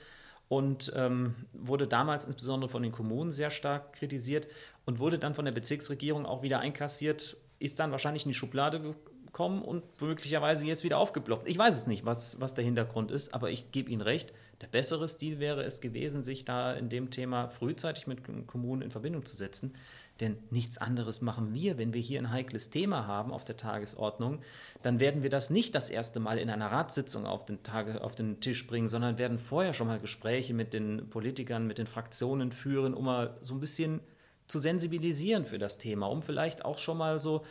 Und 0.47 0.91
ähm, 0.95 1.35
wurde 1.53 1.85
damals 1.85 2.25
insbesondere 2.25 2.69
von 2.69 2.81
den 2.81 2.91
Kommunen 2.91 3.31
sehr 3.31 3.51
stark 3.51 3.93
kritisiert 3.93 4.47
und 4.85 4.99
wurde 4.99 5.19
dann 5.19 5.35
von 5.35 5.45
der 5.45 5.51
Bezirksregierung 5.51 6.25
auch 6.25 6.43
wieder 6.43 6.59
einkassiert, 6.59 7.37
ist 7.59 7.79
dann 7.79 7.91
wahrscheinlich 7.91 8.25
in 8.25 8.31
die 8.31 8.35
Schublade 8.35 8.81
gekommen 9.25 9.61
und 9.61 9.83
möglicherweise 10.01 10.65
jetzt 10.65 10.83
wieder 10.83 10.97
aufgeploppt. 10.97 11.47
Ich 11.47 11.57
weiß 11.57 11.75
es 11.77 11.87
nicht, 11.87 12.05
was, 12.05 12.41
was 12.41 12.53
der 12.53 12.65
Hintergrund 12.65 13.11
ist, 13.11 13.33
aber 13.33 13.49
ich 13.49 13.71
gebe 13.71 13.89
Ihnen 13.89 14.01
recht, 14.01 14.33
der 14.61 14.67
bessere 14.67 15.07
Stil 15.07 15.39
wäre 15.39 15.63
es 15.63 15.81
gewesen, 15.81 16.23
sich 16.23 16.45
da 16.45 16.73
in 16.73 16.89
dem 16.89 17.09
Thema 17.09 17.47
frühzeitig 17.47 18.05
mit 18.05 18.19
Kommunen 18.47 18.83
in 18.83 18.91
Verbindung 18.91 19.25
zu 19.25 19.35
setzen. 19.35 19.73
Denn 20.19 20.37
nichts 20.51 20.77
anderes 20.77 21.21
machen 21.21 21.53
wir, 21.53 21.79
wenn 21.79 21.93
wir 21.93 22.01
hier 22.01 22.19
ein 22.19 22.29
heikles 22.29 22.69
Thema 22.69 23.07
haben 23.07 23.31
auf 23.31 23.43
der 23.43 23.57
Tagesordnung, 23.57 24.39
dann 24.83 24.99
werden 24.99 25.23
wir 25.23 25.31
das 25.31 25.49
nicht 25.49 25.73
das 25.73 25.89
erste 25.89 26.19
Mal 26.19 26.37
in 26.37 26.51
einer 26.51 26.71
Ratssitzung 26.71 27.25
auf 27.25 27.43
den, 27.43 27.63
Tage, 27.63 28.03
auf 28.03 28.13
den 28.13 28.39
Tisch 28.39 28.67
bringen, 28.67 28.87
sondern 28.87 29.17
werden 29.17 29.39
vorher 29.39 29.73
schon 29.73 29.87
mal 29.87 29.99
Gespräche 29.99 30.53
mit 30.53 30.73
den 30.73 31.09
Politikern, 31.09 31.65
mit 31.65 31.79
den 31.79 31.87
Fraktionen 31.87 32.51
führen, 32.51 32.93
um 32.93 33.05
mal 33.05 33.35
so 33.41 33.55
ein 33.55 33.59
bisschen 33.59 33.99
zu 34.45 34.59
sensibilisieren 34.59 35.45
für 35.45 35.57
das 35.57 35.79
Thema, 35.79 36.05
um 36.07 36.21
vielleicht 36.21 36.65
auch 36.65 36.77
schon 36.77 36.99
mal 36.99 37.17
so 37.17 37.43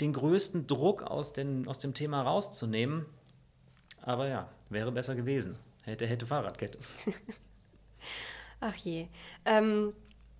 den 0.00 0.12
größten 0.12 0.66
Druck 0.66 1.04
aus, 1.04 1.32
den, 1.32 1.66
aus 1.66 1.78
dem 1.78 1.94
Thema 1.94 2.22
rauszunehmen. 2.22 3.06
Aber 4.02 4.28
ja, 4.28 4.48
wäre 4.68 4.92
besser 4.92 5.14
gewesen. 5.14 5.56
Hätte, 5.88 6.06
hätte 6.06 6.26
Fahrradkette. 6.26 6.78
Ach 8.60 8.74
je. 8.76 9.06
Ähm, 9.44 9.94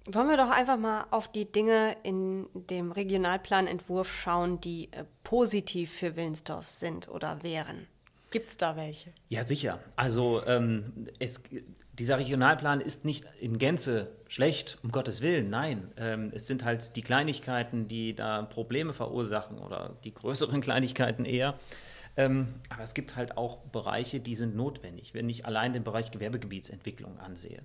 wollen 0.06 0.28
wir 0.28 0.36
doch 0.36 0.50
einfach 0.50 0.78
mal 0.78 1.06
auf 1.10 1.30
die 1.30 1.50
Dinge 1.50 1.96
in 2.02 2.46
dem 2.54 2.92
Regionalplanentwurf 2.92 4.12
schauen, 4.12 4.60
die 4.60 4.88
äh, 4.92 5.04
positiv 5.22 5.92
für 5.92 6.16
Willensdorf 6.16 6.68
sind 6.68 7.08
oder 7.08 7.42
wären. 7.42 7.86
Gibt 8.30 8.50
es 8.50 8.56
da 8.58 8.76
welche? 8.76 9.10
Ja, 9.28 9.42
sicher. 9.42 9.80
Also 9.96 10.44
ähm, 10.44 10.92
es, 11.18 11.42
dieser 11.94 12.18
Regionalplan 12.18 12.82
ist 12.82 13.06
nicht 13.06 13.24
in 13.40 13.58
Gänze 13.58 14.12
schlecht, 14.28 14.78
um 14.82 14.92
Gottes 14.92 15.22
Willen, 15.22 15.48
nein. 15.48 15.90
Ähm, 15.96 16.30
es 16.34 16.46
sind 16.46 16.64
halt 16.64 16.94
die 16.96 17.02
Kleinigkeiten, 17.02 17.88
die 17.88 18.14
da 18.14 18.42
Probleme 18.42 18.92
verursachen 18.92 19.58
oder 19.58 19.96
die 20.04 20.12
größeren 20.12 20.60
Kleinigkeiten 20.62 21.24
eher. 21.24 21.58
Ähm, 22.18 22.48
aber 22.68 22.82
es 22.82 22.94
gibt 22.94 23.14
halt 23.14 23.36
auch 23.36 23.58
Bereiche, 23.58 24.18
die 24.18 24.34
sind 24.34 24.56
notwendig, 24.56 25.14
wenn 25.14 25.30
ich 25.30 25.46
allein 25.46 25.72
den 25.72 25.84
Bereich 25.84 26.10
Gewerbegebietsentwicklung 26.10 27.16
ansehe. 27.20 27.62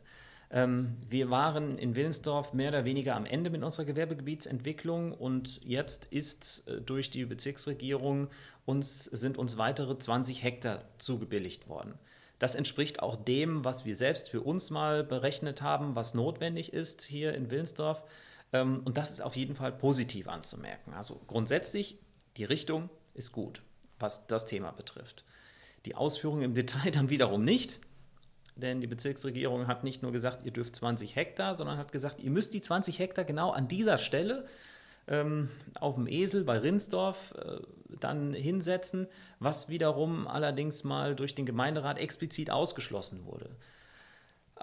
Ähm, 0.52 0.98
wir 1.10 1.32
waren 1.32 1.80
in 1.80 1.96
Willensdorf 1.96 2.54
mehr 2.54 2.70
oder 2.70 2.86
weniger 2.86 3.16
am 3.16 3.26
Ende 3.26 3.50
mit 3.50 3.64
unserer 3.64 3.86
Gewerbegebietsentwicklung 3.86 5.12
und 5.12 5.60
jetzt 5.64 6.06
ist 6.06 6.68
äh, 6.68 6.80
durch 6.82 7.10
die 7.10 7.26
Bezirksregierung 7.26 8.28
uns, 8.66 9.06
sind 9.06 9.40
uns 9.40 9.58
weitere 9.58 9.98
20 9.98 10.44
Hektar 10.44 10.84
zugebilligt 11.00 11.68
worden. 11.68 11.96
Das 12.38 12.54
entspricht 12.54 13.02
auch 13.02 13.16
dem, 13.16 13.66
was 13.66 13.86
wir 13.86 13.96
selbst 13.96 14.30
für 14.30 14.42
uns 14.42 14.70
mal 14.70 15.04
berechnet 15.04 15.64
haben, 15.64 15.96
was 15.96 16.14
notwendig 16.14 16.74
ist 16.74 17.02
hier 17.02 17.34
in 17.34 17.50
Willensdorf. 17.50 18.04
Ähm, 18.52 18.82
und 18.86 19.00
das 19.00 19.10
ist 19.10 19.22
auf 19.22 19.36
jeden 19.36 19.56
Fall 19.56 19.72
positiv 19.72 20.28
anzumerken. 20.28 20.94
Also 20.94 21.20
grundsätzlich, 21.26 21.98
die 22.38 22.46
Richtung 22.46 22.92
ist 23.16 23.32
gut 23.32 23.64
was 24.00 24.28
das 24.28 24.46
Thema 24.46 24.72
betrifft. 24.72 25.24
Die 25.86 25.96
Ausführungen 25.96 26.44
im 26.44 26.54
Detail 26.54 26.92
dann 26.92 27.10
wiederum 27.10 27.44
nicht, 27.44 27.80
denn 28.56 28.82
die 28.82 28.88
Bezirksregierung 28.88 29.68
hat 29.68 29.84
nicht 29.84 30.04
nur 30.04 30.12
gesagt, 30.12 30.44
ihr 30.44 30.52
dürft 30.52 30.76
20 30.76 31.16
Hektar, 31.16 31.56
sondern 31.56 31.78
hat 31.78 31.92
gesagt, 31.92 32.22
ihr 32.22 32.30
müsst 32.30 32.54
die 32.54 32.62
20 32.62 33.00
Hektar 33.00 33.26
genau 33.26 33.52
an 33.52 33.68
dieser 33.68 33.98
Stelle 33.98 34.46
ähm, 35.08 35.50
auf 35.80 35.96
dem 35.96 36.08
Esel 36.08 36.44
bei 36.44 36.60
Rinsdorf 36.60 37.34
äh, 37.38 37.60
dann 38.00 38.34
hinsetzen, 38.34 39.08
was 39.40 39.70
wiederum 39.70 40.28
allerdings 40.28 40.84
mal 40.84 41.16
durch 41.16 41.36
den 41.36 41.46
Gemeinderat 41.46 41.98
explizit 41.98 42.52
ausgeschlossen 42.52 43.26
wurde. 43.26 43.50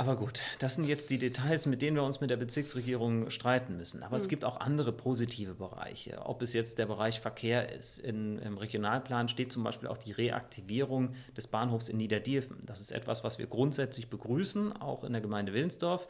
Aber 0.01 0.17
gut, 0.17 0.41
das 0.61 0.77
sind 0.77 0.87
jetzt 0.87 1.11
die 1.11 1.19
Details, 1.19 1.67
mit 1.67 1.83
denen 1.83 1.95
wir 1.95 2.03
uns 2.03 2.23
mit 2.23 2.31
der 2.31 2.39
Bezirksregierung 2.39 3.29
streiten 3.29 3.77
müssen. 3.77 4.03
Aber 4.03 4.13
mhm. 4.13 4.23
es 4.23 4.29
gibt 4.29 4.47
auch 4.47 4.59
andere 4.59 4.93
positive 4.93 5.53
Bereiche. 5.53 6.23
Ob 6.25 6.41
es 6.41 6.55
jetzt 6.55 6.79
der 6.79 6.87
Bereich 6.87 7.21
Verkehr 7.21 7.71
ist. 7.71 7.99
In, 7.99 8.39
Im 8.39 8.57
Regionalplan 8.57 9.29
steht 9.29 9.53
zum 9.53 9.63
Beispiel 9.63 9.89
auch 9.89 9.99
die 9.99 10.13
Reaktivierung 10.13 11.17
des 11.37 11.49
Bahnhofs 11.49 11.91
in 11.91 11.99
Niederdiefen. 11.99 12.57
Das 12.65 12.81
ist 12.81 12.93
etwas, 12.93 13.25
was 13.25 13.39
wir 13.39 13.47
grundsätzlich 13.47 14.09
begrüßen, 14.09 14.73
auch 14.81 15.05
in 15.05 15.13
der 15.13 15.21
Gemeinde 15.21 15.53
Willensdorf. 15.53 16.09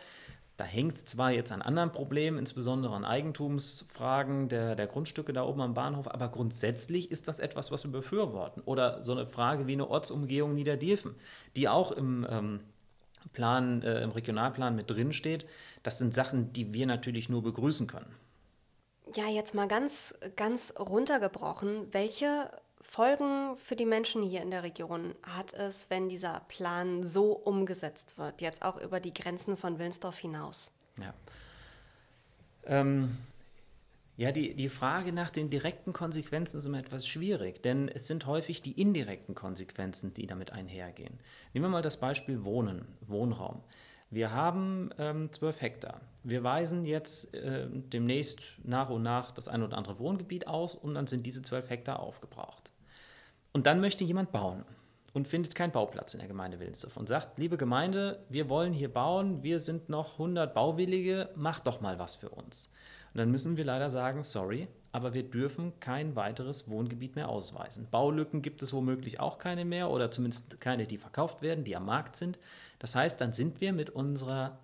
Da 0.57 0.67
hängt 0.67 0.93
es 0.93 1.05
zwar 1.07 1.33
jetzt 1.33 1.51
an 1.51 1.61
anderen 1.61 1.91
Problemen, 1.91 2.39
insbesondere 2.39 2.95
an 2.95 3.05
Eigentumsfragen 3.05 4.49
der, 4.49 4.77
der 4.77 4.87
Grundstücke 4.87 5.33
da 5.33 5.43
oben 5.43 5.63
am 5.63 5.75
Bahnhof, 5.75 6.07
aber 6.07 6.29
grundsätzlich 6.29 7.11
ist 7.11 7.27
das 7.27 7.41
etwas, 7.41 7.73
was 7.73 7.83
wir 7.83 7.91
befürworten. 7.91 8.61
Oder 8.67 9.03
so 9.03 9.11
eine 9.11 9.27
Frage 9.27 9.67
wie 9.67 9.73
eine 9.73 9.91
Ortsumgehung 9.91 10.55
Niederdiefen, 10.55 11.17
die 11.57 11.69
auch 11.69 11.91
im 11.91 12.25
ähm, 12.31 12.61
Plan, 13.29 13.83
äh, 13.83 14.03
im 14.03 14.11
Regionalplan 14.11 14.75
mit 14.75 14.91
drin 14.91 15.13
steht. 15.13 15.47
Das 15.83 15.99
sind 15.99 16.15
Sachen, 16.15 16.53
die 16.53 16.75
wir 16.75 16.87
natürlich 16.87 17.29
nur 17.29 17.43
begrüßen 17.43 17.87
können. 17.87 18.15
Ja, 19.15 19.27
jetzt 19.29 19.55
mal 19.55 19.69
ganz, 19.69 20.15
ganz 20.37 20.75
runtergebrochen. 20.79 21.93
Welche 21.93 22.51
Folgen 22.81 23.57
für 23.57 23.77
die 23.77 23.87
Menschen 23.87 24.23
hier 24.23 24.43
in 24.43 24.51
der 24.51 24.63
Region 24.63 25.15
hat 25.23 25.53
es, 25.53 25.91
wenn 25.91 26.09
dieser 26.09 26.41
Plan 26.49 27.05
so 27.05 27.33
umgesetzt 27.33 28.19
wird, 28.19 28.41
jetzt 28.41 28.63
auch 28.63 28.81
über 28.81 29.01
die 29.01 29.15
Grenzen 29.15 29.57
von 29.57 29.79
Willensdorf 29.79 30.19
hinaus? 30.19 30.71
Ja. 30.99 31.15
Ähm, 32.67 33.17
ja, 34.21 34.33
die, 34.33 34.55
die 34.55 34.69
Frage 34.69 35.15
nach 35.15 35.31
den 35.31 35.49
direkten 35.49 35.95
Konsequenzen 35.95 36.59
ist 36.59 36.67
immer 36.67 36.79
etwas 36.79 37.07
schwierig, 37.07 37.63
denn 37.63 37.89
es 37.89 38.07
sind 38.07 38.27
häufig 38.27 38.61
die 38.61 38.79
indirekten 38.79 39.35
Konsequenzen, 39.35 40.13
die 40.13 40.27
damit 40.27 40.53
einhergehen. 40.53 41.19
Nehmen 41.55 41.65
wir 41.65 41.71
mal 41.71 41.81
das 41.81 41.99
Beispiel 41.99 42.45
Wohnen, 42.45 42.85
Wohnraum. 43.01 43.65
Wir 44.11 44.35
haben 44.35 44.91
ähm, 44.99 45.33
12 45.33 45.63
Hektar. 45.63 46.03
Wir 46.23 46.45
weisen 46.45 46.85
jetzt 46.85 47.33
äh, 47.33 47.67
demnächst 47.71 48.59
nach 48.63 48.91
und 48.91 49.03
nach 49.03 49.33
das 49.33 49.49
ein 49.49 49.63
oder 49.63 49.79
andere 49.79 49.99
Wohngebiet 49.99 50.47
aus 50.47 50.75
und 50.75 50.97
dann 50.97 51.07
sind 51.07 51.25
diese 51.25 51.41
12 51.41 51.71
Hektar 51.71 52.01
aufgebraucht. 52.01 52.73
Und 53.55 53.67
dann 53.67 53.81
möchte 53.81 54.05
jemand 54.05 54.33
bauen 54.33 54.67
und 55.15 55.29
findet 55.29 55.55
keinen 55.55 55.73
Bauplatz 55.73 56.13
in 56.13 56.21
der 56.21 56.29
Gemeinde 56.29 56.61
Willensdorf 56.61 56.99
und 56.99 57.09
sagt, 57.09 57.39
liebe 57.39 57.57
Gemeinde, 57.57 58.23
wir 58.29 58.51
wollen 58.51 58.75
hier 58.75 58.93
bauen, 58.93 59.43
wir 59.43 59.61
sind 59.61 59.89
noch 59.89 60.13
100 60.13 60.53
Bauwillige, 60.53 61.31
macht 61.37 61.67
doch 61.67 61.81
mal 61.81 61.99
was 61.99 62.17
für 62.17 62.29
uns. 62.29 62.71
Und 63.13 63.19
dann 63.19 63.31
müssen 63.31 63.57
wir 63.57 63.65
leider 63.65 63.91
sagen, 63.91 64.23
sorry, 64.23 64.69
aber 64.93 65.15
wir 65.15 65.23
dürfen 65.23 65.79
kein 65.81 66.17
weiteres 66.17 66.69
Wohngebiet 66.69 67.17
mehr 67.17 67.29
ausweisen. 67.29 67.89
Baulücken 67.91 68.43
gibt 68.43 68.63
es 68.63 68.73
womöglich 68.73 69.21
auch 69.21 69.39
keine 69.39 69.65
mehr 69.65 69.91
oder 69.91 70.11
zumindest 70.11 70.61
keine, 70.61 70.87
die 70.87 70.99
verkauft 70.99 71.43
werden, 71.43 71.65
die 71.65 71.77
am 71.77 71.87
Markt 71.87 72.17
sind. 72.17 72.39
Das 72.79 72.95
heißt, 72.95 73.21
dann 73.21 73.33
sind 73.33 73.61
wir 73.61 73.73
mit 73.73 73.91
unserer 73.91 74.59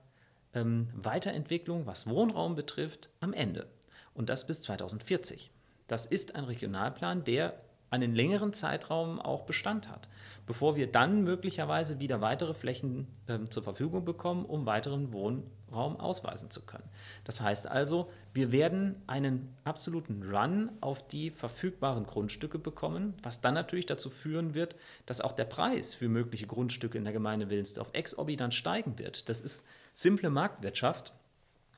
ähm, 0.55 0.88
Weiterentwicklung, 0.95 1.87
was 1.87 2.09
Wohnraum 2.09 2.57
betrifft, 2.57 3.09
am 3.21 3.33
Ende. 3.33 3.67
Und 4.15 4.29
das 4.29 4.47
bis 4.47 4.62
2040. 4.62 5.50
Das 5.87 6.07
ist 6.07 6.35
ein 6.35 6.45
Regionalplan, 6.45 7.25
der 7.25 7.55
einen 7.90 8.14
längeren 8.14 8.52
Zeitraum 8.52 9.21
auch 9.21 9.43
Bestand 9.43 9.88
hat, 9.88 10.09
bevor 10.47 10.76
wir 10.76 10.90
dann 10.90 11.23
möglicherweise 11.23 11.99
wieder 11.99 12.21
weitere 12.21 12.55
Flächen 12.55 13.07
äh, 13.26 13.45
zur 13.45 13.62
Verfügung 13.62 14.05
bekommen, 14.05 14.45
um 14.45 14.66
weiteren 14.66 15.12
Wohnraum 15.12 15.99
ausweisen 15.99 16.50
zu 16.50 16.66
können. 16.66 16.88
Das 17.25 17.40
heißt 17.40 17.69
also, 17.69 18.11
wir 18.35 18.52
werden 18.52 19.02
einen 19.07 19.55
absoluten 19.64 20.23
Run 20.23 20.71
auf 20.81 21.07
die 21.07 21.31
verfügbaren 21.31 22.07
Grundstücke 22.07 22.59
bekommen, 22.59 23.14
was 23.23 23.40
dann 23.40 23.55
natürlich 23.55 23.87
dazu 23.87 24.11
führen 24.11 24.55
wird, 24.55 24.76
dass 25.07 25.21
auch 25.21 25.33
der 25.33 25.45
Preis 25.45 25.95
für 25.95 26.09
mögliche 26.09 26.47
Grundstücke 26.47 26.99
in 26.99 27.05
der 27.05 27.12
Gemeinde 27.12 27.50
Willensdorf 27.50 27.90
exorbitant 27.93 28.55
steigen 28.55 28.99
wird. 28.99 29.28
Das 29.28 29.40
ist 29.40 29.64
simple 29.95 30.31
Marktwirtschaft 30.31 31.12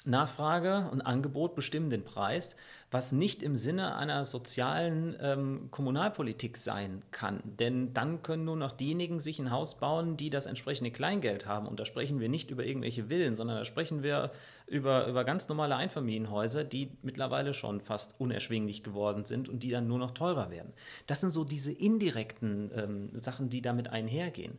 Nachfrage 0.09 0.89
und 0.91 1.03
Angebot 1.03 1.55
bestimmen 1.55 1.91
den 1.91 2.03
Preis, 2.03 2.57
was 2.91 3.13
nicht 3.13 3.43
im 3.43 3.57
Sinne 3.57 3.97
einer 3.97 4.25
sozialen 4.25 5.17
ähm, 5.21 5.69
Kommunalpolitik 5.71 6.57
sein 6.57 7.03
kann. 7.11 7.41
Denn 7.45 7.93
dann 7.93 8.23
können 8.23 8.45
nur 8.45 8.57
noch 8.57 8.73
diejenigen 8.73 9.21
sich 9.21 9.39
ein 9.39 9.51
Haus 9.51 9.79
bauen, 9.79 10.17
die 10.17 10.31
das 10.31 10.47
entsprechende 10.47 10.91
Kleingeld 10.91 11.47
haben. 11.47 11.67
Und 11.67 11.79
da 11.81 11.85
sprechen 11.85 12.19
wir 12.19 12.29
nicht 12.29 12.51
über 12.51 12.65
irgendwelche 12.65 13.05
Villen, 13.05 13.37
sondern 13.37 13.59
da 13.59 13.65
sprechen 13.65 14.03
wir 14.03 14.31
über, 14.67 15.07
über 15.07 15.25
ganz 15.25 15.49
normale 15.49 15.77
Einfamilienhäuser, 15.77 16.65
die 16.65 16.91
mittlerweile 17.03 17.53
schon 17.53 17.81
fast 17.81 18.15
unerschwinglich 18.19 18.83
geworden 18.83 19.25
sind 19.25 19.49
und 19.49 19.63
die 19.63 19.71
dann 19.71 19.87
nur 19.87 19.99
noch 19.99 20.13
teurer 20.13 20.51
werden. 20.51 20.73
Das 21.07 21.21
sind 21.21 21.31
so 21.31 21.45
diese 21.45 21.73
indirekten 21.73 22.71
ähm, 22.75 23.11
Sachen, 23.13 23.51
die 23.51 23.63
damit 23.63 23.89
einhergehen. 23.89 24.59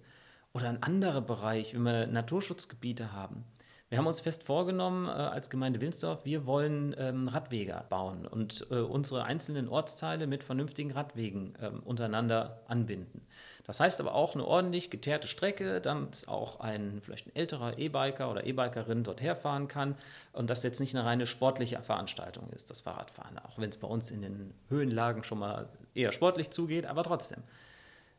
Oder 0.53 0.69
ein 0.69 0.81
anderer 0.81 1.21
Bereich, 1.21 1.73
wenn 1.75 1.83
wir 1.83 2.07
Naturschutzgebiete 2.07 3.13
haben. 3.13 3.45
Wir 3.89 3.97
haben 3.97 4.05
uns 4.05 4.19
fest 4.19 4.43
vorgenommen, 4.43 5.07
äh, 5.07 5.09
als 5.09 5.49
Gemeinde 5.49 5.81
Wilnsdorf, 5.81 6.23
wir 6.23 6.45
wollen 6.45 6.95
ähm, 6.99 7.27
Radwege 7.27 7.85
bauen 7.89 8.27
und 8.27 8.67
äh, 8.69 8.75
unsere 8.75 9.23
einzelnen 9.23 9.67
Ortsteile 9.67 10.27
mit 10.27 10.43
vernünftigen 10.43 10.91
Radwegen 10.91 11.55
ähm, 11.59 11.81
untereinander 11.83 12.61
anbinden. 12.67 13.25
Das 13.65 13.79
heißt 13.79 13.99
aber 13.99 14.13
auch 14.13 14.35
eine 14.35 14.45
ordentlich 14.45 14.91
geteerte 14.91 15.27
Strecke, 15.27 15.81
damit 15.81 16.27
auch 16.27 16.59
ein 16.59 17.01
vielleicht 17.01 17.27
ein 17.27 17.35
älterer 17.35 17.79
E-Biker 17.79 18.29
oder 18.29 18.45
E-Bikerin 18.45 19.03
dort 19.03 19.21
herfahren 19.21 19.67
kann 19.67 19.95
und 20.33 20.51
das 20.51 20.61
jetzt 20.61 20.79
nicht 20.79 20.95
eine 20.95 21.05
reine 21.05 21.25
sportliche 21.25 21.81
Veranstaltung 21.81 22.47
ist, 22.51 22.69
das 22.69 22.81
Fahrradfahren, 22.81 23.39
auch 23.39 23.57
wenn 23.57 23.69
es 23.69 23.77
bei 23.77 23.87
uns 23.87 24.11
in 24.11 24.21
den 24.21 24.53
Höhenlagen 24.69 25.23
schon 25.23 25.39
mal 25.39 25.67
eher 25.95 26.11
sportlich 26.11 26.51
zugeht, 26.51 26.85
aber 26.85 27.03
trotzdem. 27.03 27.41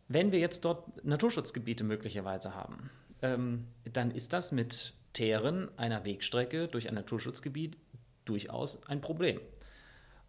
Wenn 0.09 0.33
wir 0.33 0.41
jetzt 0.41 0.65
dort 0.65 1.05
Naturschutzgebiete 1.05 1.85
möglicherweise 1.85 2.57
haben, 2.57 2.91
ähm, 3.23 3.69
dann 3.85 4.11
ist 4.11 4.33
das 4.33 4.51
mit 4.51 4.95
Teeren 5.13 5.69
einer 5.77 6.05
Wegstrecke 6.05 6.69
durch 6.69 6.89
ein 6.89 6.95
Naturschutzgebiet 6.95 7.77
durchaus 8.25 8.87
ein 8.87 9.01
Problem. 9.01 9.41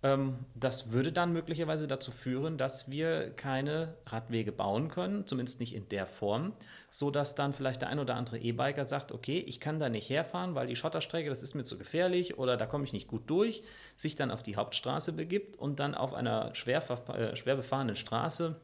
Ähm, 0.03 0.39
das 0.55 0.91
würde 0.91 1.11
dann 1.11 1.33
möglicherweise 1.33 1.87
dazu 1.87 2.11
führen, 2.11 2.57
dass 2.57 2.89
wir 2.89 3.31
keine 3.31 3.95
Radwege 4.07 4.51
bauen 4.51 4.89
können, 4.89 5.27
zumindest 5.27 5.59
nicht 5.59 5.75
in 5.75 5.87
der 5.89 6.07
Form, 6.07 6.53
sodass 6.89 7.35
dann 7.35 7.53
vielleicht 7.53 7.81
der 7.81 7.89
ein 7.89 7.99
oder 7.99 8.15
andere 8.15 8.39
E-Biker 8.39 8.87
sagt, 8.87 9.11
okay, 9.11 9.39
ich 9.39 9.59
kann 9.59 9.79
da 9.79 9.89
nicht 9.89 10.09
herfahren, 10.09 10.55
weil 10.55 10.67
die 10.67 10.75
Schotterstrecke, 10.75 11.29
das 11.29 11.43
ist 11.43 11.53
mir 11.53 11.63
zu 11.63 11.77
gefährlich 11.77 12.39
oder 12.39 12.57
da 12.57 12.65
komme 12.65 12.83
ich 12.83 12.93
nicht 12.93 13.07
gut 13.07 13.29
durch, 13.29 13.63
sich 13.95 14.15
dann 14.15 14.31
auf 14.31 14.41
die 14.43 14.55
Hauptstraße 14.55 15.13
begibt 15.13 15.57
und 15.57 15.79
dann 15.79 15.93
auf 15.93 16.13
einer 16.13 16.55
schwer, 16.55 16.83
äh, 17.09 17.35
schwer 17.35 17.55
befahrenen 17.55 17.95
Straße, 17.95 18.55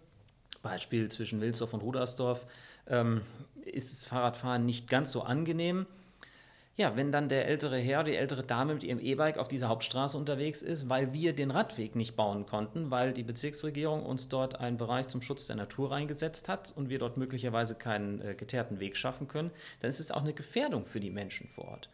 Beispiel 0.63 1.09
zwischen 1.09 1.39
Wilsdorf 1.39 1.73
und 1.73 1.81
Rudersdorf, 1.81 2.47
ähm, 2.87 3.21
ist 3.63 3.91
das 3.91 4.05
Fahrradfahren 4.05 4.65
nicht 4.65 4.89
ganz 4.89 5.11
so 5.11 5.21
angenehm 5.21 5.85
ja, 6.77 6.95
wenn 6.95 7.11
dann 7.11 7.27
der 7.27 7.47
ältere 7.47 7.79
Herr, 7.79 8.03
die 8.03 8.15
ältere 8.15 8.43
Dame 8.43 8.75
mit 8.75 8.83
ihrem 8.83 8.99
E-Bike 8.99 9.39
auf 9.39 9.47
dieser 9.47 9.67
Hauptstraße 9.67 10.15
unterwegs 10.15 10.61
ist, 10.61 10.87
weil 10.87 11.11
wir 11.11 11.33
den 11.33 11.49
Radweg 11.49 11.95
nicht 11.95 12.15
bauen 12.15 12.45
konnten, 12.45 12.91
weil 12.91 13.13
die 13.13 13.23
Bezirksregierung 13.23 14.05
uns 14.05 14.29
dort 14.29 14.59
einen 14.59 14.77
Bereich 14.77 15.07
zum 15.07 15.23
Schutz 15.23 15.47
der 15.47 15.55
Natur 15.55 15.91
reingesetzt 15.91 16.47
hat 16.47 16.71
und 16.75 16.89
wir 16.89 16.99
dort 16.99 17.17
möglicherweise 17.17 17.73
keinen 17.73 18.21
äh, 18.21 18.35
geteerten 18.35 18.79
Weg 18.79 18.95
schaffen 18.95 19.27
können, 19.27 19.49
dann 19.79 19.89
ist 19.89 19.99
es 19.99 20.11
auch 20.11 20.21
eine 20.21 20.33
Gefährdung 20.33 20.85
für 20.85 20.99
die 20.99 21.09
Menschen 21.09 21.47
vor 21.47 21.65
Ort. 21.65 21.89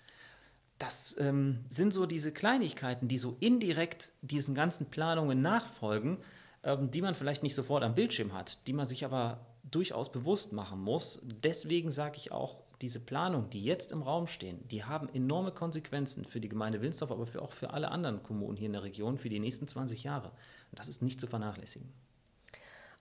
Das 0.79 1.15
ähm, 1.17 1.63
sind 1.69 1.93
so 1.93 2.05
diese 2.05 2.33
Kleinigkeiten, 2.33 3.07
die 3.07 3.17
so 3.17 3.37
indirekt 3.39 4.11
diesen 4.21 4.53
ganzen 4.53 4.87
Planungen 4.87 5.41
nachfolgen, 5.41 6.17
ähm, 6.61 6.91
die 6.91 7.01
man 7.01 7.15
vielleicht 7.15 7.41
nicht 7.41 7.55
sofort 7.55 7.83
am 7.83 7.95
Bildschirm 7.95 8.33
hat, 8.33 8.67
die 8.67 8.73
man 8.73 8.85
sich 8.85 9.05
aber 9.05 9.45
durchaus 9.63 10.11
bewusst 10.11 10.51
machen 10.51 10.81
muss. 10.81 11.21
Deswegen 11.23 11.89
sage 11.89 12.17
ich 12.17 12.33
auch, 12.33 12.62
diese 12.83 12.99
Planungen, 12.99 13.49
die 13.49 13.63
jetzt 13.63 13.93
im 13.93 14.01
Raum 14.01 14.27
stehen, 14.27 14.67
die 14.67 14.83
haben 14.83 15.07
enorme 15.07 15.51
Konsequenzen 15.51 16.25
für 16.25 16.41
die 16.41 16.49
Gemeinde 16.49 16.81
Wilnsdorf, 16.81 17.11
aber 17.11 17.25
für, 17.25 17.41
auch 17.41 17.53
für 17.53 17.71
alle 17.71 17.89
anderen 17.89 18.21
Kommunen 18.21 18.57
hier 18.57 18.67
in 18.67 18.73
der 18.73 18.83
Region 18.83 19.17
für 19.17 19.29
die 19.29 19.39
nächsten 19.39 19.69
20 19.69 20.03
Jahre. 20.03 20.27
Und 20.69 20.79
das 20.79 20.89
ist 20.89 21.01
nicht 21.01 21.19
zu 21.19 21.27
vernachlässigen. 21.27 21.91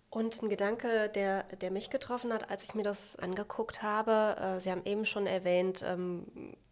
Und 0.09 0.41
ein 0.41 0.49
Gedanke, 0.49 1.11
der, 1.15 1.43
der 1.57 1.73
mich 1.73 1.91
getroffen 1.91 2.33
hat, 2.33 2.49
als 2.49 2.65
ich 2.65 2.75
mir 2.75 2.85
das 2.85 3.17
angeguckt 3.17 3.83
habe, 3.83 4.37
äh, 4.39 4.61
Sie 4.61 4.71
haben 4.71 4.85
eben 4.85 5.05
schon 5.05 5.27
erwähnt, 5.27 5.83
ähm, 5.85 6.27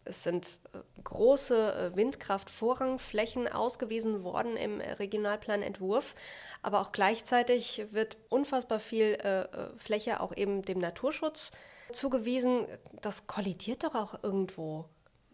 es 0.04 0.22
sind 0.22 0.60
äh, 0.72 0.78
große 1.02 1.74
äh, 1.92 1.96
Windkraftvorrangflächen 1.96 3.48
ausgewiesen 3.48 4.22
worden 4.22 4.56
im 4.56 4.80
Regionalplanentwurf, 4.80 6.14
aber 6.62 6.80
auch 6.80 6.92
gleichzeitig 6.92 7.86
wird 7.90 8.18
unfassbar 8.28 8.78
viel 8.78 9.18
äh, 9.24 9.40
äh 9.40 9.76
Fläche 9.78 10.20
auch 10.20 10.36
eben 10.36 10.62
dem 10.62 10.78
Naturschutz 10.78 11.50
zugewiesen. 11.92 12.66
Das 13.00 13.26
kollidiert 13.26 13.84
doch 13.84 13.94
auch 13.94 14.22
irgendwo. 14.22 14.86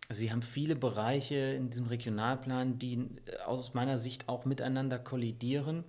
Sie 0.08 0.30
haben 0.30 0.42
viele 0.42 0.76
Bereiche 0.76 1.34
in 1.34 1.70
diesem 1.70 1.86
Regionalplan, 1.86 2.78
die 2.78 2.94
äh, 3.26 3.38
aus 3.44 3.74
meiner 3.74 3.98
Sicht 3.98 4.28
auch 4.28 4.44
miteinander 4.44 4.98
kollidieren. 4.98 5.84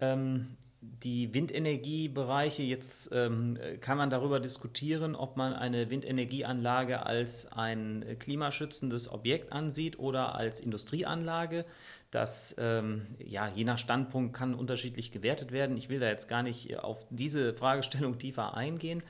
Ähm, 0.00 0.56
die 1.02 1.32
Windenergiebereiche, 1.32 2.62
jetzt 2.62 3.10
ähm, 3.12 3.58
kann 3.80 3.96
man 3.96 4.10
darüber 4.10 4.38
diskutieren, 4.38 5.14
ob 5.14 5.36
man 5.36 5.54
eine 5.54 5.88
Windenergieanlage 5.88 7.06
als 7.06 7.50
ein 7.52 8.04
klimaschützendes 8.18 9.10
Objekt 9.10 9.52
ansieht 9.52 9.98
oder 9.98 10.34
als 10.34 10.60
Industrieanlage. 10.60 11.64
Das, 12.10 12.54
ähm, 12.58 13.06
ja, 13.18 13.48
je 13.48 13.64
nach 13.64 13.78
Standpunkt 13.78 14.34
kann 14.34 14.54
unterschiedlich 14.54 15.10
gewertet 15.10 15.52
werden. 15.52 15.76
Ich 15.76 15.88
will 15.88 16.00
da 16.00 16.08
jetzt 16.08 16.28
gar 16.28 16.42
nicht 16.42 16.78
auf 16.78 17.06
diese 17.10 17.54
Fragestellung 17.54 18.18
tiefer 18.18 18.54
eingehen. 18.54 19.02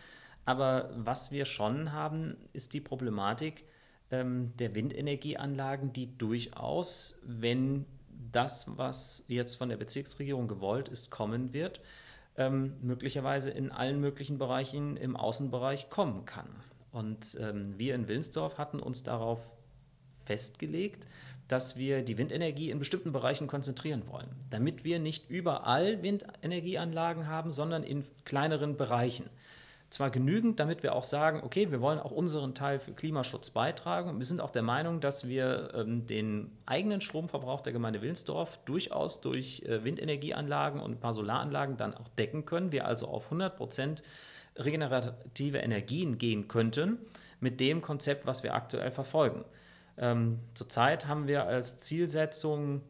Aber 0.44 0.90
was 0.96 1.30
wir 1.30 1.44
schon 1.44 1.92
haben, 1.92 2.36
ist 2.52 2.74
die 2.74 2.80
Problematik 2.80 3.64
ähm, 4.10 4.52
der 4.58 4.74
Windenergieanlagen, 4.74 5.92
die 5.92 6.16
durchaus, 6.18 7.18
wenn 7.24 7.86
das, 8.32 8.76
was 8.76 9.24
jetzt 9.28 9.56
von 9.56 9.68
der 9.68 9.76
Bezirksregierung 9.76 10.48
gewollt 10.48 10.88
ist, 10.88 11.10
kommen 11.10 11.52
wird, 11.52 11.80
ähm, 12.36 12.74
möglicherweise 12.82 13.50
in 13.50 13.70
allen 13.70 14.00
möglichen 14.00 14.38
Bereichen 14.38 14.96
im 14.96 15.16
Außenbereich 15.16 15.88
kommen 15.88 16.24
kann. 16.24 16.48
Und 16.90 17.36
ähm, 17.40 17.78
wir 17.78 17.94
in 17.94 18.08
Wilnsdorf 18.08 18.58
hatten 18.58 18.80
uns 18.80 19.02
darauf 19.02 19.40
festgelegt, 20.24 21.06
dass 21.48 21.76
wir 21.76 22.02
die 22.02 22.16
Windenergie 22.16 22.70
in 22.70 22.78
bestimmten 22.78 23.12
Bereichen 23.12 23.46
konzentrieren 23.46 24.04
wollen, 24.06 24.28
damit 24.50 24.84
wir 24.84 24.98
nicht 24.98 25.28
überall 25.28 26.02
Windenergieanlagen 26.02 27.26
haben, 27.26 27.52
sondern 27.52 27.82
in 27.82 28.04
kleineren 28.24 28.76
Bereichen 28.76 29.28
zwar 29.94 30.10
genügend, 30.10 30.58
damit 30.58 30.82
wir 30.82 30.94
auch 30.94 31.04
sagen, 31.04 31.40
okay, 31.44 31.70
wir 31.70 31.80
wollen 31.80 32.00
auch 32.00 32.10
unseren 32.10 32.54
Teil 32.54 32.80
für 32.80 32.92
Klimaschutz 32.92 33.50
beitragen. 33.50 34.18
Wir 34.18 34.24
sind 34.26 34.40
auch 34.40 34.50
der 34.50 34.62
Meinung, 34.62 35.00
dass 35.00 35.28
wir 35.28 35.70
ähm, 35.74 36.06
den 36.06 36.50
eigenen 36.66 37.00
Stromverbrauch 37.00 37.60
der 37.60 37.72
Gemeinde 37.72 38.02
Wilnsdorf 38.02 38.58
durchaus 38.64 39.20
durch 39.20 39.62
äh, 39.62 39.84
Windenergieanlagen 39.84 40.80
und 40.80 40.92
ein 40.92 41.00
paar 41.00 41.14
Solaranlagen 41.14 41.76
dann 41.76 41.94
auch 41.94 42.08
decken 42.08 42.44
können. 42.44 42.72
Wir 42.72 42.86
also 42.86 43.06
auf 43.06 43.26
100 43.26 43.56
Prozent 43.56 44.02
regenerative 44.56 45.58
Energien 45.58 46.18
gehen 46.18 46.48
könnten 46.48 46.98
mit 47.38 47.60
dem 47.60 47.80
Konzept, 47.80 48.26
was 48.26 48.42
wir 48.42 48.54
aktuell 48.54 48.90
verfolgen. 48.90 49.44
Ähm, 49.96 50.40
zurzeit 50.54 51.06
haben 51.06 51.28
wir 51.28 51.46
als 51.46 51.78
Zielsetzung 51.78 52.82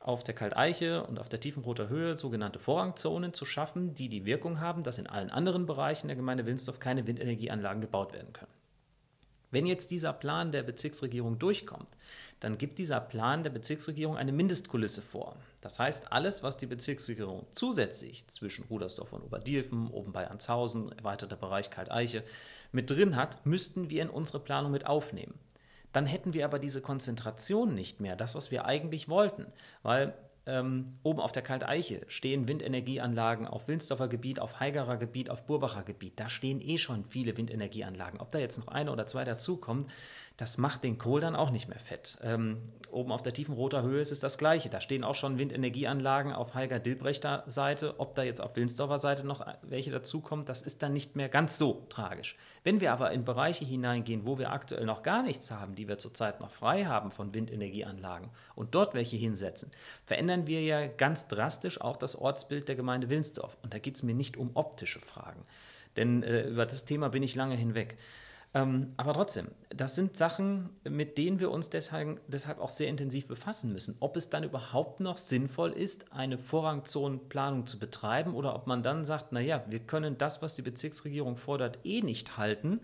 auf 0.00 0.24
der 0.24 0.34
Kalteiche 0.34 1.04
und 1.04 1.20
auf 1.20 1.28
der 1.28 1.40
Tiefenroter 1.40 1.90
Höhe 1.90 2.16
sogenannte 2.16 2.58
Vorrangzonen 2.58 3.34
zu 3.34 3.44
schaffen, 3.44 3.94
die 3.94 4.08
die 4.08 4.24
Wirkung 4.24 4.58
haben, 4.58 4.82
dass 4.82 4.98
in 4.98 5.06
allen 5.06 5.30
anderen 5.30 5.66
Bereichen 5.66 6.08
der 6.08 6.16
Gemeinde 6.16 6.46
Wilnsdorf 6.46 6.80
keine 6.80 7.06
Windenergieanlagen 7.06 7.82
gebaut 7.82 8.14
werden 8.14 8.32
können. 8.32 8.52
Wenn 9.50 9.66
jetzt 9.66 9.90
dieser 9.90 10.12
Plan 10.12 10.52
der 10.52 10.62
Bezirksregierung 10.62 11.38
durchkommt, 11.38 11.90
dann 12.38 12.56
gibt 12.56 12.78
dieser 12.78 13.00
Plan 13.00 13.42
der 13.42 13.50
Bezirksregierung 13.50 14.16
eine 14.16 14.32
Mindestkulisse 14.32 15.02
vor. 15.02 15.36
Das 15.60 15.78
heißt, 15.78 16.12
alles, 16.12 16.42
was 16.42 16.56
die 16.56 16.66
Bezirksregierung 16.66 17.46
zusätzlich 17.52 18.26
zwischen 18.28 18.64
Rudersdorf 18.70 19.12
und 19.12 19.22
Oberdilfen, 19.22 19.88
oben 19.88 20.12
bei 20.12 20.30
Anshausen, 20.30 20.92
erweiterter 20.92 21.36
Bereich 21.36 21.68
Kalteiche 21.68 22.22
mit 22.72 22.88
drin 22.88 23.16
hat, 23.16 23.44
müssten 23.44 23.90
wir 23.90 24.02
in 24.02 24.08
unsere 24.08 24.38
Planung 24.38 24.70
mit 24.70 24.86
aufnehmen 24.86 25.34
dann 25.92 26.06
hätten 26.06 26.34
wir 26.34 26.44
aber 26.44 26.58
diese 26.58 26.80
Konzentration 26.80 27.74
nicht 27.74 28.00
mehr, 28.00 28.16
das, 28.16 28.34
was 28.34 28.50
wir 28.50 28.64
eigentlich 28.64 29.08
wollten. 29.08 29.46
Weil 29.82 30.14
ähm, 30.46 30.98
oben 31.02 31.20
auf 31.20 31.32
der 31.32 31.42
Kalteiche 31.42 32.02
stehen 32.08 32.48
Windenergieanlagen 32.48 33.46
auf 33.46 33.68
Wilnsdorfer 33.68 34.08
Gebiet, 34.08 34.40
auf 34.40 34.58
Heigerer 34.58 34.96
Gebiet, 34.96 35.30
auf 35.30 35.44
Burbacher 35.44 35.82
Gebiet. 35.82 36.18
Da 36.18 36.28
stehen 36.28 36.60
eh 36.60 36.78
schon 36.78 37.04
viele 37.04 37.36
Windenergieanlagen. 37.36 38.20
Ob 38.20 38.32
da 38.32 38.38
jetzt 38.38 38.58
noch 38.58 38.68
eine 38.68 38.90
oder 38.90 39.06
zwei 39.06 39.24
dazukommen, 39.24 39.86
das 40.40 40.56
macht 40.56 40.84
den 40.84 40.96
Kohl 40.96 41.20
dann 41.20 41.36
auch 41.36 41.50
nicht 41.50 41.68
mehr 41.68 41.78
fett. 41.78 42.16
Ähm, 42.22 42.62
oben 42.90 43.12
auf 43.12 43.20
der 43.22 43.34
tiefen 43.34 43.54
roter 43.54 43.82
Höhe 43.82 44.00
ist 44.00 44.10
es 44.10 44.20
das 44.20 44.38
Gleiche. 44.38 44.70
Da 44.70 44.80
stehen 44.80 45.04
auch 45.04 45.14
schon 45.14 45.38
Windenergieanlagen 45.38 46.32
auf 46.32 46.54
Heiger-Dilbrechter 46.54 47.44
Seite. 47.46 48.00
Ob 48.00 48.14
da 48.14 48.22
jetzt 48.22 48.40
auf 48.40 48.56
Wilnsdorfer 48.56 48.96
Seite 48.96 49.26
noch 49.26 49.46
welche 49.60 49.90
dazukommen, 49.90 50.46
das 50.46 50.62
ist 50.62 50.82
dann 50.82 50.94
nicht 50.94 51.14
mehr 51.14 51.28
ganz 51.28 51.58
so 51.58 51.84
tragisch. 51.90 52.36
Wenn 52.64 52.80
wir 52.80 52.90
aber 52.94 53.10
in 53.10 53.26
Bereiche 53.26 53.66
hineingehen, 53.66 54.24
wo 54.24 54.38
wir 54.38 54.50
aktuell 54.50 54.86
noch 54.86 55.02
gar 55.02 55.22
nichts 55.22 55.50
haben, 55.50 55.74
die 55.74 55.88
wir 55.88 55.98
zurzeit 55.98 56.40
noch 56.40 56.50
frei 56.50 56.86
haben 56.86 57.10
von 57.10 57.34
Windenergieanlagen 57.34 58.30
und 58.54 58.74
dort 58.74 58.94
welche 58.94 59.18
hinsetzen, 59.18 59.70
verändern 60.06 60.46
wir 60.46 60.62
ja 60.62 60.86
ganz 60.86 61.28
drastisch 61.28 61.82
auch 61.82 61.98
das 61.98 62.16
Ortsbild 62.16 62.66
der 62.66 62.76
Gemeinde 62.76 63.10
Wilnsdorf. 63.10 63.58
Und 63.62 63.74
da 63.74 63.78
geht 63.78 63.96
es 63.96 64.02
mir 64.02 64.14
nicht 64.14 64.38
um 64.38 64.52
optische 64.54 65.00
Fragen. 65.00 65.44
Denn 65.98 66.22
äh, 66.22 66.48
über 66.48 66.64
das 66.64 66.86
Thema 66.86 67.10
bin 67.10 67.22
ich 67.22 67.34
lange 67.34 67.56
hinweg. 67.56 67.98
Ähm, 68.52 68.94
aber 68.96 69.14
trotzdem, 69.14 69.48
das 69.68 69.94
sind 69.94 70.16
Sachen, 70.16 70.70
mit 70.82 71.18
denen 71.18 71.38
wir 71.38 71.52
uns 71.52 71.70
deshalb, 71.70 72.20
deshalb 72.26 72.58
auch 72.58 72.68
sehr 72.68 72.88
intensiv 72.88 73.28
befassen 73.28 73.72
müssen. 73.72 73.96
Ob 74.00 74.16
es 74.16 74.28
dann 74.28 74.42
überhaupt 74.42 74.98
noch 74.98 75.18
sinnvoll 75.18 75.70
ist, 75.70 76.12
eine 76.12 76.36
Vorrangzonenplanung 76.36 77.66
zu 77.66 77.78
betreiben 77.78 78.34
oder 78.34 78.56
ob 78.56 78.66
man 78.66 78.82
dann 78.82 79.04
sagt, 79.04 79.30
naja, 79.30 79.64
wir 79.68 79.78
können 79.80 80.18
das, 80.18 80.42
was 80.42 80.56
die 80.56 80.62
Bezirksregierung 80.62 81.36
fordert, 81.36 81.78
eh 81.84 82.02
nicht 82.02 82.38
halten 82.38 82.80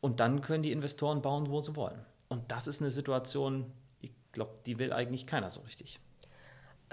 und 0.00 0.20
dann 0.20 0.40
können 0.40 0.62
die 0.62 0.72
Investoren 0.72 1.20
bauen, 1.20 1.50
wo 1.50 1.60
sie 1.60 1.76
wollen. 1.76 2.00
Und 2.28 2.50
das 2.50 2.66
ist 2.66 2.80
eine 2.80 2.90
Situation, 2.90 3.70
ich 4.00 4.12
glaube, 4.32 4.54
die 4.64 4.78
will 4.78 4.92
eigentlich 4.92 5.26
keiner 5.26 5.50
so 5.50 5.60
richtig. 5.62 6.00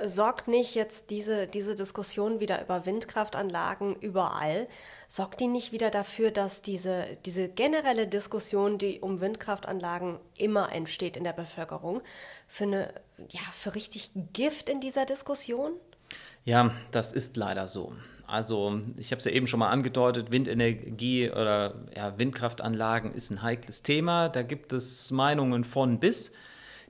Sorgt 0.01 0.47
nicht 0.47 0.73
jetzt 0.73 1.11
diese, 1.11 1.47
diese 1.47 1.75
Diskussion 1.75 2.39
wieder 2.39 2.61
über 2.63 2.85
Windkraftanlagen 2.85 3.95
überall, 3.95 4.67
sorgt 5.07 5.39
die 5.39 5.47
nicht 5.47 5.71
wieder 5.71 5.91
dafür, 5.91 6.31
dass 6.31 6.63
diese, 6.63 7.05
diese 7.25 7.47
generelle 7.47 8.07
Diskussion, 8.07 8.79
die 8.79 8.99
um 8.99 9.21
Windkraftanlagen 9.21 10.17
immer 10.35 10.71
entsteht 10.71 11.15
in 11.15 11.23
der 11.23 11.33
Bevölkerung, 11.33 12.01
für, 12.47 12.63
eine, 12.63 12.93
ja, 13.29 13.41
für 13.51 13.75
richtig 13.75 14.11
Gift 14.33 14.69
in 14.69 14.81
dieser 14.81 15.05
Diskussion? 15.05 15.73
Ja, 16.43 16.71
das 16.91 17.11
ist 17.11 17.37
leider 17.37 17.67
so. 17.67 17.93
Also 18.25 18.81
ich 18.97 19.11
habe 19.11 19.19
es 19.19 19.25
ja 19.25 19.31
eben 19.31 19.45
schon 19.45 19.59
mal 19.59 19.69
angedeutet, 19.69 20.31
Windenergie 20.31 21.29
oder 21.29 21.75
ja, 21.95 22.17
Windkraftanlagen 22.17 23.11
ist 23.11 23.29
ein 23.29 23.43
heikles 23.43 23.83
Thema. 23.83 24.29
Da 24.29 24.41
gibt 24.41 24.73
es 24.73 25.11
Meinungen 25.11 25.63
von 25.63 25.99
bis 25.99 26.31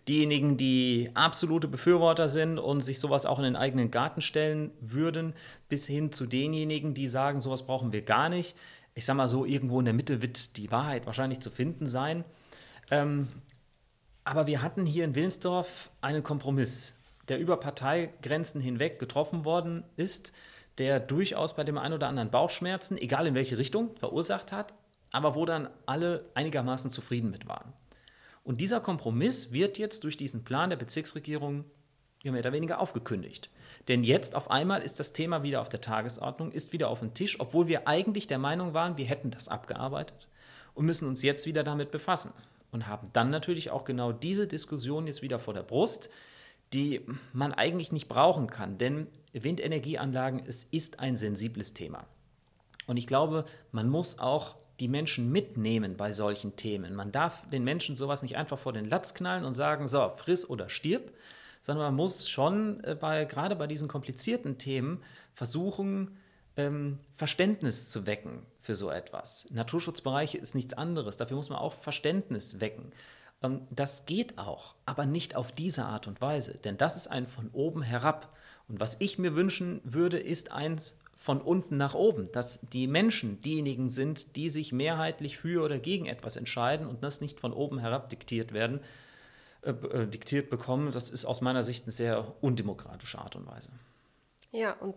diejenigen, 0.08 0.58
die 0.58 1.10
absolute 1.14 1.68
Befürworter 1.68 2.28
sind 2.28 2.60
und 2.60 2.82
sich 2.82 3.00
sowas 3.00 3.26
auch 3.26 3.40
in 3.40 3.46
den 3.46 3.56
eigenen 3.56 3.92
Garten 3.92 4.22
stellen 4.22 4.72
würden, 4.82 5.34
bis 5.70 5.88
hin 5.88 6.12
zu 6.12 6.26
denjenigen, 6.26 6.94
die 6.94 7.08
sagen, 7.08 7.42
sowas 7.42 7.66
brauchen 7.66 7.94
wir 7.94 8.02
gar 8.02 8.30
nicht. 8.30 8.56
Ich 8.96 9.06
sage 9.06 9.18
mal 9.18 9.28
so, 9.28 9.46
irgendwo 9.46 9.80
in 9.80 9.86
der 9.86 9.94
Mitte 9.94 10.22
wird 10.22 10.58
die 10.58 10.72
Wahrheit 10.72 11.06
wahrscheinlich 11.06 11.40
zu 11.40 11.50
finden 11.50 11.88
sein. 11.88 12.26
Ähm, 12.92 13.28
aber 14.24 14.48
wir 14.48 14.62
hatten 14.62 14.86
hier 14.86 15.06
in 15.06 15.16
Willensdorf 15.16 15.90
einen 16.02 16.24
Kompromiss, 16.24 16.96
der 17.28 17.40
über 17.40 17.58
Parteigrenzen 17.58 18.62
hinweg 18.62 19.00
getroffen 19.00 19.46
worden 19.46 19.84
ist, 19.96 20.34
der 20.78 21.00
durchaus 21.00 21.56
bei 21.56 21.64
dem 21.64 21.78
einen 21.78 21.94
oder 21.94 22.08
anderen 22.08 22.32
Bauchschmerzen, 22.32 22.98
egal 22.98 23.28
in 23.28 23.36
welche 23.36 23.58
Richtung, 23.58 23.96
verursacht 23.98 24.52
hat, 24.52 24.74
aber 25.12 25.36
wo 25.36 25.46
dann 25.46 25.70
alle 25.86 26.26
einigermaßen 26.34 26.90
zufrieden 26.90 27.32
mit 27.32 27.48
waren. 27.48 27.74
Und 28.44 28.60
dieser 28.60 28.82
Kompromiss 28.82 29.52
wird 29.52 29.78
jetzt 29.78 30.04
durch 30.04 30.18
diesen 30.18 30.44
Plan 30.44 30.70
der 30.70 30.78
Bezirksregierung 30.78 31.66
ja, 32.24 32.32
mehr 32.32 32.42
oder 32.42 32.54
weniger 32.54 32.80
aufgekündigt. 32.80 33.50
Denn 33.88 34.04
jetzt 34.04 34.36
auf 34.36 34.50
einmal 34.50 34.82
ist 34.82 35.00
das 35.00 35.14
Thema 35.14 35.44
wieder 35.44 35.62
auf 35.62 35.70
der 35.70 35.82
Tagesordnung, 35.82 36.52
ist 36.52 36.74
wieder 36.74 36.90
auf 36.90 37.00
dem 37.00 37.14
Tisch, 37.14 37.40
obwohl 37.40 37.68
wir 37.68 37.88
eigentlich 37.88 38.28
der 38.28 38.40
Meinung 38.40 38.74
waren, 38.74 38.98
wir 38.98 39.06
hätten 39.06 39.32
das 39.32 39.50
abgearbeitet 39.50 40.28
und 40.74 40.86
müssen 40.86 41.08
uns 41.08 41.22
jetzt 41.22 41.46
wieder 41.46 41.64
damit 41.64 41.92
befassen. 41.92 42.34
Und 42.72 42.88
haben 42.88 43.10
dann 43.14 43.30
natürlich 43.30 43.70
auch 43.70 43.86
genau 43.86 44.12
diese 44.12 44.48
Diskussion 44.48 45.06
jetzt 45.06 45.22
wieder 45.22 45.38
vor 45.38 45.54
der 45.54 45.62
Brust, 45.62 46.10
die 46.74 47.02
man 47.32 47.54
eigentlich 47.54 47.92
nicht 47.92 48.08
brauchen 48.08 48.48
kann. 48.48 48.80
Denn 48.80 49.08
Windenergieanlagen, 49.34 50.44
es 50.48 50.64
ist 50.64 51.00
ein 51.00 51.16
sensibles 51.16 51.76
Thema. 51.76 52.08
Und 52.88 52.98
ich 52.98 53.06
glaube, 53.06 53.46
man 53.72 53.90
muss 53.90 54.18
auch 54.18 54.56
die 54.80 54.88
Menschen 54.88 55.32
mitnehmen 55.32 55.96
bei 55.98 56.12
solchen 56.12 56.56
Themen. 56.56 56.96
Man 56.96 57.12
darf 57.12 57.48
den 57.50 57.64
Menschen 57.64 57.96
sowas 57.96 58.22
nicht 58.22 58.38
einfach 58.38 58.58
vor 58.58 58.74
den 58.74 58.90
Latz 58.90 59.14
knallen 59.14 59.46
und 59.46 59.54
sagen, 59.54 59.88
so, 59.88 60.12
friss 60.16 60.50
oder 60.50 60.70
stirb, 60.70 61.12
sondern 61.62 61.86
man 61.88 61.96
muss 61.96 62.30
schon 62.30 62.84
äh, 62.84 62.96
bei, 63.00 63.26
gerade 63.26 63.56
bei 63.56 63.68
diesen 63.68 63.88
komplizierten 63.88 64.58
Themen 64.58 65.02
versuchen, 65.34 66.18
ähm, 66.58 67.00
Verständnis 67.16 67.90
zu 67.90 68.06
wecken 68.06 68.46
für 68.60 68.76
so 68.76 68.90
etwas. 68.90 69.48
Naturschutzbereiche 69.52 70.38
ist 70.38 70.56
nichts 70.56 70.74
anderes, 70.74 71.18
dafür 71.18 71.38
muss 71.38 71.50
man 71.50 71.60
auch 71.60 71.74
Verständnis 71.74 72.60
wecken. 72.60 72.92
Ähm, 73.42 73.68
das 73.70 74.06
geht 74.06 74.38
auch, 74.38 74.76
aber 74.86 75.06
nicht 75.06 75.36
auf 75.36 75.52
diese 75.52 75.86
Art 75.86 76.08
und 76.08 76.22
Weise, 76.22 76.56
denn 76.56 76.78
das 76.78 76.96
ist 76.96 77.08
ein 77.08 77.28
von 77.28 77.50
oben 77.54 77.82
herab. 77.82 78.36
Und 78.68 78.80
was 78.80 78.98
ich 79.00 79.18
mir 79.18 79.36
wünschen 79.36 79.82
würde, 79.84 80.20
ist 80.20 80.52
eins 80.52 80.98
von 81.24 81.40
unten 81.40 81.78
nach 81.78 81.94
oben, 81.94 82.30
dass 82.34 82.60
die 82.74 82.86
Menschen 82.86 83.40
diejenigen 83.40 83.88
sind, 83.88 84.36
die 84.36 84.50
sich 84.50 84.74
mehrheitlich 84.74 85.38
für 85.38 85.64
oder 85.64 85.80
gegen 85.80 86.06
etwas 86.06 86.36
entscheiden 86.36 86.86
und 86.86 87.02
das 87.02 87.22
nicht 87.22 87.40
von 87.40 87.54
oben 87.54 87.80
herab 87.80 88.10
diktiert 88.10 88.52
werden, 88.52 88.82
äh, 89.62 89.70
äh, 89.70 90.06
diktiert 90.06 90.50
bekommen. 90.50 90.92
Das 90.92 91.10
ist 91.10 91.24
aus 91.24 91.40
meiner 91.40 91.64
Sicht 91.64 91.86
eine 91.86 91.94
sehr 91.94 92.36
undemokratische 92.42 93.20
Art 93.20 93.38
und 93.38 93.48
Weise. 93.48 93.70
Ja, 94.52 94.74
und 94.74 94.96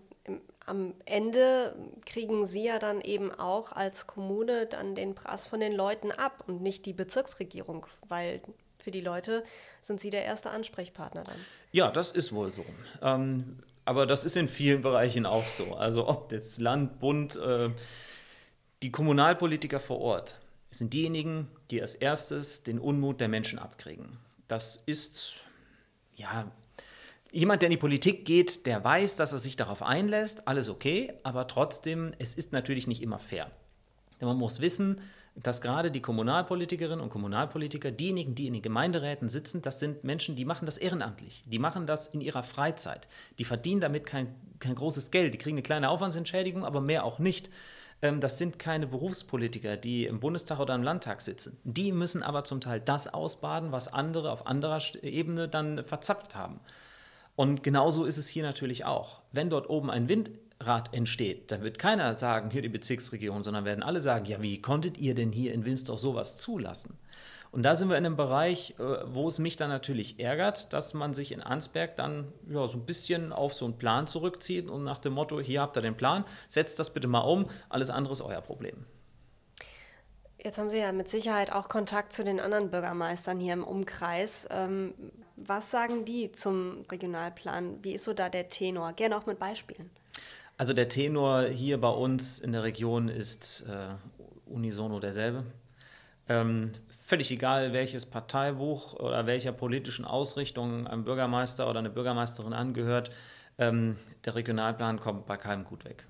am 0.66 0.94
Ende 1.04 1.76
kriegen 2.04 2.44
Sie 2.44 2.64
ja 2.64 2.80
dann 2.80 3.02
eben 3.02 3.30
auch 3.30 3.70
als 3.70 4.08
Kommune 4.08 4.66
dann 4.66 4.96
den 4.96 5.14
Preis 5.14 5.46
von 5.46 5.60
den 5.60 5.74
Leuten 5.74 6.10
ab 6.10 6.42
und 6.48 6.60
nicht 6.60 6.86
die 6.86 6.92
Bezirksregierung, 6.92 7.86
weil 8.08 8.42
für 8.80 8.90
die 8.90 9.00
Leute 9.00 9.44
sind 9.80 10.00
Sie 10.00 10.10
der 10.10 10.24
erste 10.24 10.50
Ansprechpartner 10.50 11.22
dann. 11.22 11.36
Ja, 11.70 11.92
das 11.92 12.10
ist 12.10 12.32
wohl 12.32 12.50
so. 12.50 12.64
Ähm, 13.00 13.60
aber 13.86 14.04
das 14.04 14.24
ist 14.24 14.36
in 14.36 14.48
vielen 14.48 14.82
Bereichen 14.82 15.24
auch 15.24 15.48
so. 15.48 15.76
Also 15.76 16.06
ob 16.08 16.28
das 16.28 16.58
Land, 16.58 16.98
Bund, 16.98 17.36
äh, 17.36 17.70
die 18.82 18.90
Kommunalpolitiker 18.90 19.80
vor 19.80 20.00
Ort 20.00 20.38
sind 20.70 20.92
diejenigen, 20.92 21.48
die 21.70 21.80
als 21.80 21.94
erstes 21.94 22.64
den 22.64 22.78
Unmut 22.78 23.20
der 23.20 23.28
Menschen 23.28 23.58
abkriegen. 23.58 24.18
Das 24.48 24.82
ist, 24.86 25.36
ja, 26.16 26.50
jemand, 27.30 27.62
der 27.62 27.68
in 27.68 27.72
die 27.72 27.76
Politik 27.76 28.24
geht, 28.24 28.66
der 28.66 28.82
weiß, 28.82 29.16
dass 29.16 29.32
er 29.32 29.38
sich 29.38 29.56
darauf 29.56 29.82
einlässt, 29.82 30.48
alles 30.48 30.68
okay, 30.68 31.14
aber 31.22 31.46
trotzdem, 31.46 32.12
es 32.18 32.34
ist 32.34 32.52
natürlich 32.52 32.86
nicht 32.86 33.02
immer 33.02 33.18
fair. 33.18 33.50
Denn 34.20 34.28
man 34.28 34.36
muss 34.36 34.60
wissen, 34.60 35.00
dass 35.36 35.60
gerade 35.60 35.90
die 35.90 36.00
Kommunalpolitikerinnen 36.00 37.00
und 37.00 37.10
Kommunalpolitiker, 37.10 37.90
diejenigen, 37.90 38.34
die 38.34 38.46
in 38.46 38.54
den 38.54 38.62
Gemeinderäten 38.62 39.28
sitzen, 39.28 39.60
das 39.60 39.78
sind 39.78 40.02
Menschen, 40.02 40.34
die 40.34 40.46
machen 40.46 40.64
das 40.64 40.78
ehrenamtlich. 40.78 41.42
Die 41.46 41.58
machen 41.58 41.86
das 41.86 42.08
in 42.08 42.22
ihrer 42.22 42.42
Freizeit. 42.42 43.06
Die 43.38 43.44
verdienen 43.44 43.82
damit 43.82 44.06
kein, 44.06 44.34
kein 44.60 44.74
großes 44.74 45.10
Geld. 45.10 45.34
Die 45.34 45.38
kriegen 45.38 45.56
eine 45.56 45.62
kleine 45.62 45.90
Aufwandsentschädigung, 45.90 46.64
aber 46.64 46.80
mehr 46.80 47.04
auch 47.04 47.18
nicht. 47.18 47.50
Ähm, 48.00 48.20
das 48.20 48.38
sind 48.38 48.58
keine 48.58 48.86
Berufspolitiker, 48.86 49.76
die 49.76 50.06
im 50.06 50.20
Bundestag 50.20 50.58
oder 50.58 50.74
im 50.74 50.82
Landtag 50.82 51.20
sitzen. 51.20 51.58
Die 51.64 51.92
müssen 51.92 52.22
aber 52.22 52.44
zum 52.44 52.62
Teil 52.62 52.80
das 52.80 53.12
ausbaden, 53.12 53.72
was 53.72 53.92
andere 53.92 54.30
auf 54.30 54.46
anderer 54.46 54.80
Ebene 55.02 55.48
dann 55.48 55.84
verzapft 55.84 56.34
haben. 56.34 56.60
Und 57.34 57.62
genauso 57.62 58.06
ist 58.06 58.16
es 58.16 58.28
hier 58.28 58.42
natürlich 58.42 58.86
auch. 58.86 59.20
Wenn 59.32 59.50
dort 59.50 59.68
oben 59.68 59.90
ein 59.90 60.08
Wind 60.08 60.30
Rat 60.60 60.94
entsteht, 60.94 61.52
dann 61.52 61.62
wird 61.62 61.78
keiner 61.78 62.14
sagen, 62.14 62.50
hier 62.50 62.62
die 62.62 62.68
Bezirksregierung, 62.68 63.42
sondern 63.42 63.64
werden 63.64 63.82
alle 63.82 64.00
sagen, 64.00 64.24
ja, 64.24 64.42
wie 64.42 64.60
konntet 64.60 64.98
ihr 64.98 65.14
denn 65.14 65.32
hier 65.32 65.52
in 65.52 65.64
Winsdorf 65.64 66.00
sowas 66.00 66.38
zulassen? 66.38 66.98
Und 67.52 67.62
da 67.62 67.74
sind 67.74 67.88
wir 67.88 67.96
in 67.96 68.04
einem 68.04 68.16
Bereich, 68.16 68.74
äh, 68.78 68.82
wo 69.06 69.28
es 69.28 69.38
mich 69.38 69.56
dann 69.56 69.70
natürlich 69.70 70.20
ärgert, 70.20 70.72
dass 70.72 70.94
man 70.94 71.14
sich 71.14 71.32
in 71.32 71.40
Ansberg 71.40 71.96
dann 71.96 72.32
ja, 72.48 72.66
so 72.66 72.76
ein 72.78 72.84
bisschen 72.84 73.32
auf 73.32 73.54
so 73.54 73.64
einen 73.64 73.78
Plan 73.78 74.06
zurückzieht 74.06 74.68
und 74.68 74.84
nach 74.84 74.98
dem 74.98 75.14
Motto, 75.14 75.40
hier 75.40 75.60
habt 75.60 75.76
ihr 75.76 75.82
den 75.82 75.96
Plan, 75.96 76.24
setzt 76.48 76.78
das 76.78 76.92
bitte 76.92 77.08
mal 77.08 77.20
um, 77.20 77.46
alles 77.68 77.90
andere 77.90 78.12
ist 78.12 78.20
euer 78.20 78.40
Problem. 78.40 78.84
Jetzt 80.42 80.58
haben 80.58 80.68
Sie 80.68 80.78
ja 80.78 80.92
mit 80.92 81.08
Sicherheit 81.08 81.50
auch 81.50 81.68
Kontakt 81.68 82.12
zu 82.12 82.22
den 82.22 82.40
anderen 82.40 82.70
Bürgermeistern 82.70 83.40
hier 83.40 83.54
im 83.54 83.64
Umkreis. 83.64 84.46
Ähm, 84.50 84.94
was 85.34 85.70
sagen 85.70 86.04
die 86.04 86.32
zum 86.32 86.84
Regionalplan? 86.90 87.82
Wie 87.82 87.94
ist 87.94 88.04
so 88.04 88.12
da 88.12 88.28
der 88.28 88.48
Tenor? 88.48 88.92
Gerne 88.92 89.16
auch 89.16 89.26
mit 89.26 89.38
Beispielen. 89.38 89.90
Also 90.56 90.72
der 90.72 90.88
Tenor 90.88 91.44
hier 91.44 91.80
bei 91.80 91.90
uns 91.90 92.38
in 92.38 92.52
der 92.52 92.62
Region 92.62 93.08
ist 93.08 93.66
äh, 93.68 93.94
unisono 94.46 95.00
derselbe. 95.00 95.44
Ähm, 96.28 96.72
völlig 97.04 97.30
egal, 97.30 97.72
welches 97.72 98.06
Parteibuch 98.06 98.94
oder 98.94 99.26
welcher 99.26 99.52
politischen 99.52 100.04
Ausrichtung 100.04 100.86
ein 100.86 101.04
Bürgermeister 101.04 101.68
oder 101.68 101.80
eine 101.80 101.90
Bürgermeisterin 101.90 102.54
angehört, 102.54 103.10
ähm, 103.58 103.96
der 104.24 104.34
Regionalplan 104.34 104.98
kommt 104.98 105.26
bei 105.26 105.36
keinem 105.36 105.64
gut 105.64 105.84
weg. 105.84 106.06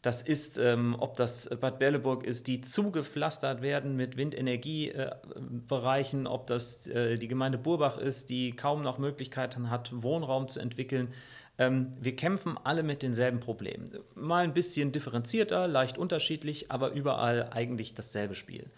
Das 0.00 0.22
ist, 0.22 0.58
ähm, 0.58 0.96
ob 0.98 1.16
das 1.16 1.50
Bad 1.60 1.78
Berleburg 1.78 2.24
ist, 2.24 2.48
die 2.48 2.60
zugepflastert 2.60 3.62
werden 3.62 3.94
mit 3.94 4.16
Windenergiebereichen, 4.16 6.26
äh, 6.26 6.28
ob 6.28 6.48
das 6.48 6.88
äh, 6.88 7.16
die 7.18 7.28
Gemeinde 7.28 7.58
Burbach 7.58 7.98
ist, 7.98 8.28
die 8.30 8.56
kaum 8.56 8.82
noch 8.82 8.98
Möglichkeiten 8.98 9.70
hat, 9.70 10.02
Wohnraum 10.02 10.48
zu 10.48 10.58
entwickeln. 10.58 11.14
Ähm, 11.58 11.92
wir 12.00 12.16
kämpfen 12.16 12.56
alle 12.62 12.82
mit 12.82 13.02
denselben 13.02 13.40
Problemen. 13.40 13.90
Mal 14.14 14.44
ein 14.44 14.54
bisschen 14.54 14.92
differenzierter, 14.92 15.68
leicht 15.68 15.98
unterschiedlich, 15.98 16.70
aber 16.70 16.92
überall 16.92 17.50
eigentlich 17.52 17.94
dasselbe 17.94 18.34
Spiel. 18.34 18.70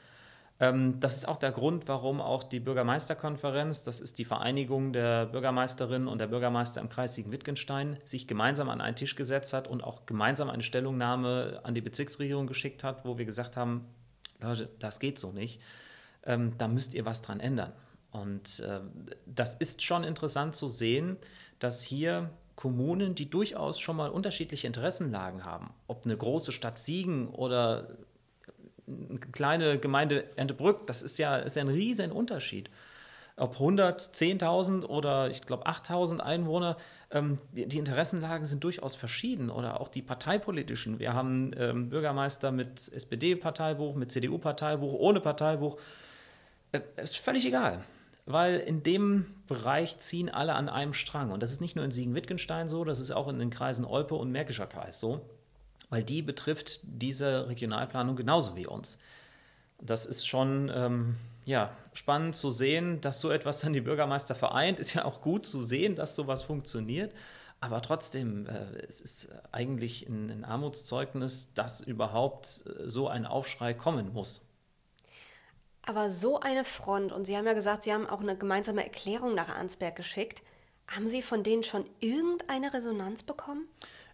Ähm, 0.60 1.00
das 1.00 1.16
ist 1.16 1.28
auch 1.28 1.37
der 1.37 1.52
Grund, 1.52 1.88
warum 1.88 2.20
auch 2.20 2.44
die 2.44 2.60
Bürgermeisterkonferenz, 2.60 3.82
das 3.82 4.00
ist 4.00 4.18
die 4.18 4.24
Vereinigung 4.24 4.92
der 4.92 5.26
Bürgermeisterinnen 5.26 6.08
und 6.08 6.18
der 6.18 6.28
Bürgermeister 6.28 6.80
im 6.80 6.88
Kreis 6.88 7.14
Siegen-Wittgenstein, 7.16 7.98
sich 8.04 8.28
gemeinsam 8.28 8.68
an 8.68 8.80
einen 8.80 8.96
Tisch 8.96 9.16
gesetzt 9.16 9.52
hat 9.52 9.66
und 9.66 9.82
auch 9.82 10.06
gemeinsam 10.06 10.50
eine 10.50 10.62
Stellungnahme 10.62 11.60
an 11.64 11.74
die 11.74 11.80
Bezirksregierung 11.80 12.46
geschickt 12.46 12.84
hat, 12.84 13.04
wo 13.04 13.18
wir 13.18 13.24
gesagt 13.24 13.56
haben, 13.56 13.87
Leute, 14.40 14.68
das 14.78 15.00
geht 15.00 15.18
so 15.18 15.32
nicht. 15.32 15.60
Ähm, 16.24 16.54
da 16.56 16.68
müsst 16.68 16.94
ihr 16.94 17.04
was 17.04 17.22
dran 17.22 17.40
ändern. 17.40 17.72
Und 18.12 18.60
äh, 18.60 18.80
das 19.26 19.56
ist 19.56 19.82
schon 19.82 20.04
interessant 20.04 20.54
zu 20.54 20.68
sehen, 20.68 21.16
dass 21.58 21.82
hier 21.82 22.30
Kommunen, 22.64 23.14
die 23.14 23.29
durchaus 23.29 23.79
schon 23.79 23.96
mal 23.96 24.09
unterschiedliche 24.09 24.66
Interessenlagen 24.66 25.44
haben, 25.44 25.74
ob 25.87 26.07
eine 26.07 26.16
große 26.16 26.50
Stadt 26.50 26.79
Siegen 26.79 27.29
oder 27.29 27.88
eine 28.88 29.18
kleine 29.18 29.79
Gemeinde 29.79 30.24
Entebrück, 30.38 30.87
das 30.87 31.03
ist 31.03 31.18
ja, 31.18 31.37
ist 31.37 31.57
ja 31.57 31.62
ein 31.62 31.68
riesen 31.68 32.11
Unterschied. 32.11 32.70
Ob 33.37 33.53
100, 33.53 34.00
10.000 34.00 34.87
oder 34.87 35.29
ich 35.29 35.42
glaube 35.42 35.66
8.000 35.66 36.20
Einwohner, 36.20 36.79
ähm, 37.11 37.37
die, 37.53 37.68
die, 37.68 37.77
Interessenlagen 37.77 38.46
sind 38.46 38.64
durchaus 38.64 38.96
verschieden 38.96 39.50
oder 39.50 39.79
auch 39.79 39.90
die 39.90 40.00
parteipolitischen. 40.00 40.98
Wir 40.98 41.12
haben 41.12 41.50
ähm, 41.59 41.90
Bürgermeister 41.90 42.50
mit 42.50 42.90
SPD-Parteibuch, 42.94 43.94
mit 43.94 44.11
CDU-Parteibuch, 44.11 44.94
ohne 44.94 45.20
Parteibuch. 45.20 45.77
Äh, 46.72 46.81
ist 46.96 47.18
völlig 47.18 47.44
egal 47.44 47.85
weil 48.26 48.58
in 48.58 48.82
dem 48.82 49.26
Bereich 49.46 49.98
ziehen 49.98 50.30
alle 50.30 50.54
an 50.54 50.68
einem 50.68 50.94
Strang. 50.94 51.30
Und 51.30 51.42
das 51.42 51.52
ist 51.52 51.60
nicht 51.60 51.76
nur 51.76 51.84
in 51.84 51.90
Siegen-Wittgenstein 51.90 52.68
so, 52.68 52.84
das 52.84 53.00
ist 53.00 53.10
auch 53.10 53.28
in 53.28 53.38
den 53.38 53.50
Kreisen 53.50 53.84
Olpe 53.84 54.14
und 54.14 54.30
Märkischer 54.30 54.66
Kreis 54.66 55.00
so, 55.00 55.20
weil 55.90 56.02
die 56.02 56.22
betrifft 56.22 56.80
diese 56.84 57.48
Regionalplanung 57.48 58.16
genauso 58.16 58.56
wie 58.56 58.66
uns. 58.66 58.98
Das 59.80 60.06
ist 60.06 60.26
schon 60.26 60.70
ähm, 60.74 61.16
ja, 61.44 61.76
spannend 61.92 62.34
zu 62.34 62.50
sehen, 62.50 63.00
dass 63.00 63.20
so 63.20 63.30
etwas 63.30 63.60
dann 63.60 63.72
die 63.72 63.80
Bürgermeister 63.80 64.34
vereint. 64.34 64.80
Ist 64.80 64.94
ja 64.94 65.04
auch 65.04 65.20
gut 65.20 65.44
zu 65.44 65.60
sehen, 65.60 65.94
dass 65.94 66.16
sowas 66.16 66.42
funktioniert. 66.42 67.12
Aber 67.60 67.82
trotzdem, 67.82 68.46
äh, 68.46 68.76
es 68.88 69.00
ist 69.00 69.28
eigentlich 69.52 70.06
ein, 70.08 70.30
ein 70.30 70.44
Armutszeugnis, 70.44 71.52
dass 71.54 71.80
überhaupt 71.80 72.64
äh, 72.66 72.88
so 72.88 73.08
ein 73.08 73.26
Aufschrei 73.26 73.74
kommen 73.74 74.12
muss. 74.12 74.46
Aber 75.86 76.10
so 76.10 76.40
eine 76.40 76.64
Front, 76.64 77.12
und 77.12 77.26
Sie 77.26 77.36
haben 77.36 77.46
ja 77.46 77.52
gesagt, 77.52 77.84
Sie 77.84 77.92
haben 77.92 78.06
auch 78.06 78.20
eine 78.20 78.36
gemeinsame 78.36 78.82
Erklärung 78.84 79.34
nach 79.34 79.48
Arnsberg 79.48 79.96
geschickt. 79.96 80.42
Haben 80.86 81.08
Sie 81.08 81.22
von 81.22 81.42
denen 81.42 81.62
schon 81.62 81.84
irgendeine 82.00 82.72
Resonanz 82.72 83.22
bekommen? 83.22 83.68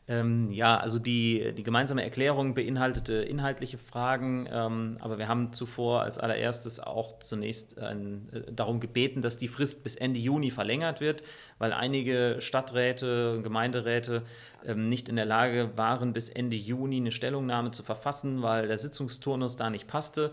Ähm, 0.09 0.51
ja, 0.51 0.77
also 0.77 0.99
die, 0.99 1.53
die 1.57 1.63
gemeinsame 1.63 2.03
Erklärung 2.03 2.55
beinhaltete 2.55 3.15
inhaltliche 3.15 3.79
Fragen, 3.79 4.49
ähm, 4.51 4.97
aber 4.99 5.19
wir 5.19 5.29
haben 5.29 5.53
zuvor 5.53 6.03
als 6.03 6.19
allererstes 6.19 6.81
auch 6.81 7.21
zunächst 7.21 7.79
ein, 7.79 8.29
äh, 8.33 8.53
darum 8.53 8.81
gebeten, 8.81 9.23
dass 9.23 9.39
die 9.39 9.47
Frist 9.47 9.85
bis 9.85 9.95
Ende 9.95 10.19
Juni 10.19 10.51
verlängert 10.51 11.01
wird, 11.01 11.23
weil 11.59 11.73
einige 11.73 12.37
Stadträte 12.41 13.35
und 13.37 13.45
Gemeinderäte 13.45 14.25
ähm, 14.65 14.89
nicht 14.89 15.09
in 15.09 15.15
der 15.15 15.27
Lage 15.27 15.71
waren, 15.77 16.13
bis 16.13 16.29
Ende 16.29 16.57
Juni 16.57 16.97
eine 16.97 17.13
Stellungnahme 17.13 17.71
zu 17.71 17.85
verfassen, 17.85 18.43
weil 18.43 18.67
der 18.67 18.79
Sitzungsturnus 18.79 19.55
da 19.55 19.71
nicht 19.71 19.87
passte. 19.87 20.33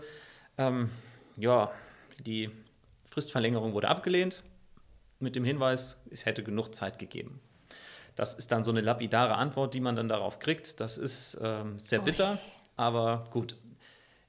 Ja, 1.38 1.70
die 2.18 2.50
Fristverlängerung 3.10 3.72
wurde 3.72 3.88
abgelehnt 3.88 4.42
mit 5.20 5.36
dem 5.36 5.44
Hinweis, 5.44 6.02
es 6.10 6.26
hätte 6.26 6.42
genug 6.42 6.74
Zeit 6.74 6.98
gegeben. 6.98 7.40
Das 8.16 8.34
ist 8.34 8.50
dann 8.50 8.64
so 8.64 8.72
eine 8.72 8.80
lapidare 8.80 9.36
Antwort, 9.36 9.74
die 9.74 9.80
man 9.80 9.94
dann 9.94 10.08
darauf 10.08 10.40
kriegt. 10.40 10.80
Das 10.80 10.98
ist 10.98 11.38
ähm, 11.40 11.78
sehr 11.78 12.00
bitter, 12.00 12.38
aber 12.76 13.28
gut. 13.30 13.56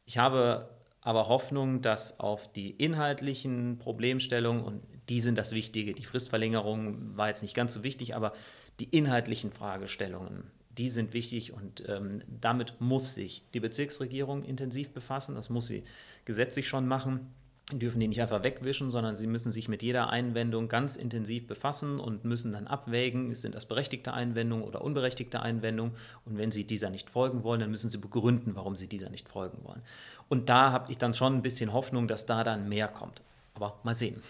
Ich 0.05 0.19
habe 0.19 0.69
aber 1.01 1.27
Hoffnung, 1.27 1.81
dass 1.81 2.19
auf 2.19 2.51
die 2.51 2.69
inhaltlichen 2.69 3.79
Problemstellungen, 3.79 4.63
und 4.63 4.83
die 5.09 5.21
sind 5.21 5.39
das 5.39 5.53
Wichtige, 5.53 5.93
die 5.93 6.05
Fristverlängerung 6.05 7.17
war 7.17 7.29
jetzt 7.29 7.41
nicht 7.41 7.55
ganz 7.55 7.73
so 7.73 7.83
wichtig, 7.83 8.15
aber 8.15 8.33
die 8.79 8.85
inhaltlichen 8.85 9.51
Fragestellungen, 9.51 10.51
die 10.79 10.89
sind 10.89 11.13
wichtig 11.13 11.53
und 11.53 11.83
ähm, 11.89 12.21
damit 12.41 12.79
muss 12.79 13.13
sich 13.13 13.43
die 13.53 13.59
Bezirksregierung 13.59 14.43
intensiv 14.43 14.91
befassen. 14.91 15.35
Das 15.35 15.49
muss 15.49 15.67
sie 15.67 15.83
gesetzlich 16.23 16.67
schon 16.67 16.87
machen. 16.87 17.33
Dürfen 17.71 17.99
die 17.99 18.07
nicht 18.07 18.21
einfach 18.21 18.41
wegwischen, 18.43 18.89
sondern 18.89 19.15
sie 19.15 19.27
müssen 19.27 19.51
sich 19.51 19.67
mit 19.67 19.83
jeder 19.83 20.09
Einwendung 20.09 20.69
ganz 20.69 20.95
intensiv 20.95 21.45
befassen 21.45 21.99
und 21.99 22.23
müssen 22.23 22.53
dann 22.53 22.65
abwägen, 22.65 23.35
sind 23.35 23.53
das 23.53 23.67
berechtigte 23.67 24.13
Einwendungen 24.13 24.65
oder 24.65 24.81
unberechtigte 24.81 25.41
Einwendungen. 25.41 25.93
Und 26.25 26.37
wenn 26.37 26.51
sie 26.51 26.63
dieser 26.63 26.89
nicht 26.89 27.09
folgen 27.09 27.43
wollen, 27.43 27.59
dann 27.59 27.69
müssen 27.69 27.89
sie 27.89 27.99
begründen, 27.99 28.55
warum 28.55 28.75
sie 28.75 28.87
dieser 28.87 29.11
nicht 29.11 29.29
folgen 29.29 29.59
wollen. 29.65 29.83
Und 30.29 30.49
da 30.49 30.71
habe 30.71 30.91
ich 30.91 30.97
dann 30.97 31.13
schon 31.13 31.35
ein 31.35 31.41
bisschen 31.43 31.73
Hoffnung, 31.73 32.07
dass 32.07 32.25
da 32.25 32.43
dann 32.43 32.69
mehr 32.69 32.87
kommt. 32.87 33.21
Aber 33.53 33.77
mal 33.83 33.95
sehen. 33.95 34.23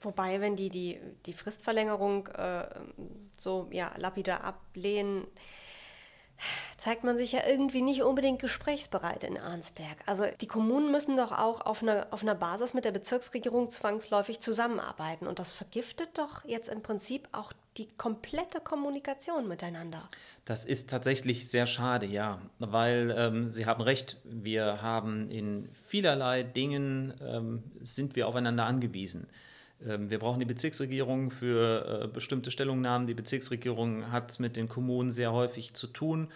Wobei, 0.00 0.40
wenn 0.40 0.56
die 0.56 0.70
die, 0.70 0.98
die 1.26 1.32
Fristverlängerung 1.32 2.28
äh, 2.28 2.64
so 3.36 3.68
ja, 3.72 3.92
lapidar 3.98 4.44
ablehnen, 4.44 5.26
zeigt 6.78 7.04
man 7.04 7.16
sich 7.16 7.32
ja 7.32 7.40
irgendwie 7.48 7.82
nicht 7.82 8.02
unbedingt 8.02 8.40
gesprächsbereit 8.40 9.24
in 9.24 9.38
Arnsberg. 9.38 9.96
Also 10.06 10.24
die 10.40 10.46
Kommunen 10.46 10.90
müssen 10.90 11.16
doch 11.16 11.32
auch 11.32 11.60
auf 11.62 11.82
einer, 11.82 12.06
auf 12.10 12.22
einer 12.22 12.34
Basis 12.34 12.74
mit 12.74 12.84
der 12.84 12.92
Bezirksregierung 12.92 13.70
zwangsläufig 13.70 14.40
zusammenarbeiten. 14.40 15.26
Und 15.26 15.38
das 15.38 15.52
vergiftet 15.52 16.10
doch 16.18 16.44
jetzt 16.44 16.68
im 16.68 16.82
Prinzip 16.82 17.28
auch 17.32 17.52
die 17.76 17.88
komplette 17.96 18.60
Kommunikation 18.60 19.48
miteinander. 19.48 20.08
Das 20.44 20.64
ist 20.64 20.90
tatsächlich 20.90 21.48
sehr 21.48 21.66
schade, 21.66 22.06
ja, 22.06 22.40
weil 22.58 23.14
ähm, 23.16 23.50
Sie 23.50 23.66
haben 23.66 23.82
recht, 23.82 24.18
wir 24.24 24.82
haben 24.82 25.30
in 25.30 25.68
vielerlei 25.86 26.42
Dingen, 26.42 27.14
ähm, 27.20 27.62
sind 27.80 28.16
wir 28.16 28.28
aufeinander 28.28 28.64
angewiesen. 28.64 29.28
Ähm, 29.84 30.10
wir 30.10 30.18
brauchen 30.18 30.40
die 30.40 30.46
Bezirksregierung 30.46 31.30
für 31.30 32.04
äh, 32.04 32.08
bestimmte 32.08 32.50
Stellungnahmen. 32.50 33.06
Die 33.06 33.14
Bezirksregierung 33.14 34.10
hat 34.10 34.40
mit 34.40 34.56
den 34.56 34.68
Kommunen 34.68 35.10
sehr 35.10 35.32
häufig 35.32 35.74
zu 35.74 35.86
tun. 35.86 36.28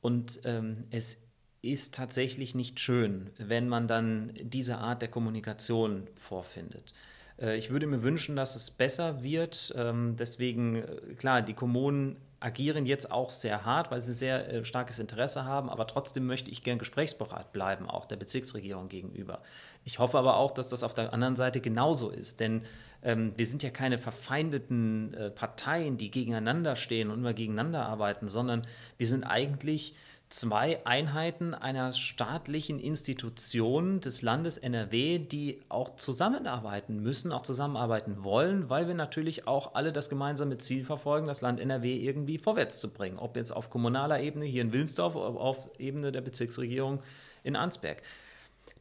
Und 0.00 0.40
ähm, 0.44 0.84
es 0.90 1.18
ist 1.62 1.94
tatsächlich 1.94 2.54
nicht 2.54 2.78
schön, 2.78 3.30
wenn 3.38 3.68
man 3.68 3.88
dann 3.88 4.32
diese 4.40 4.78
Art 4.78 5.00
der 5.02 5.08
Kommunikation 5.08 6.06
vorfindet. 6.14 6.92
Äh, 7.40 7.56
ich 7.56 7.70
würde 7.70 7.86
mir 7.86 8.02
wünschen, 8.02 8.36
dass 8.36 8.54
es 8.54 8.70
besser 8.70 9.22
wird. 9.22 9.74
Ähm, 9.76 10.16
deswegen, 10.18 10.76
äh, 10.76 11.14
klar, 11.16 11.42
die 11.42 11.54
Kommunen 11.54 12.16
agieren 12.40 12.84
jetzt 12.84 13.10
auch 13.10 13.30
sehr 13.30 13.64
hart, 13.64 13.90
weil 13.90 14.02
sie 14.02 14.12
sehr 14.12 14.66
starkes 14.66 14.98
Interesse 14.98 15.46
haben, 15.46 15.70
aber 15.70 15.86
trotzdem 15.86 16.26
möchte 16.26 16.50
ich 16.50 16.62
gern 16.62 16.78
gesprächsbereit 16.78 17.52
bleiben, 17.52 17.88
auch 17.88 18.04
der 18.04 18.16
Bezirksregierung 18.16 18.88
gegenüber. 18.88 19.40
Ich 19.84 19.98
hoffe 19.98 20.18
aber 20.18 20.36
auch, 20.36 20.50
dass 20.50 20.68
das 20.68 20.82
auf 20.82 20.94
der 20.94 21.12
anderen 21.12 21.36
Seite 21.36 21.60
genauso 21.60 22.10
ist, 22.10 22.40
denn 22.40 22.62
ähm, 23.02 23.32
wir 23.36 23.46
sind 23.46 23.62
ja 23.62 23.70
keine 23.70 23.98
verfeindeten 23.98 25.14
äh, 25.14 25.30
Parteien, 25.30 25.98
die 25.98 26.10
gegeneinander 26.10 26.74
stehen 26.74 27.10
und 27.10 27.18
immer 27.18 27.34
gegeneinander 27.34 27.86
arbeiten, 27.86 28.28
sondern 28.28 28.62
wir 28.96 29.06
sind 29.06 29.24
eigentlich 29.24 29.94
zwei 30.30 30.84
Einheiten 30.84 31.54
einer 31.54 31.92
staatlichen 31.92 32.80
Institution 32.80 34.00
des 34.00 34.22
Landes 34.22 34.58
NRW, 34.58 35.18
die 35.18 35.60
auch 35.68 35.96
zusammenarbeiten 35.96 37.00
müssen, 37.00 37.30
auch 37.30 37.42
zusammenarbeiten 37.42 38.24
wollen, 38.24 38.68
weil 38.68 38.88
wir 38.88 38.94
natürlich 38.94 39.46
auch 39.46 39.74
alle 39.74 39.92
das 39.92 40.08
gemeinsame 40.08 40.58
Ziel 40.58 40.84
verfolgen, 40.84 41.28
das 41.28 41.40
Land 41.40 41.60
NRW 41.60 41.94
irgendwie 41.94 42.38
vorwärts 42.38 42.80
zu 42.80 42.92
bringen. 42.92 43.18
Ob 43.18 43.36
jetzt 43.36 43.52
auf 43.52 43.70
kommunaler 43.70 44.20
Ebene 44.20 44.46
hier 44.46 44.62
in 44.62 44.72
Wilnsdorf 44.72 45.14
oder 45.14 45.38
auf 45.38 45.68
Ebene 45.78 46.10
der 46.10 46.22
Bezirksregierung 46.22 47.00
in 47.44 47.54
Arnsberg. 47.54 48.02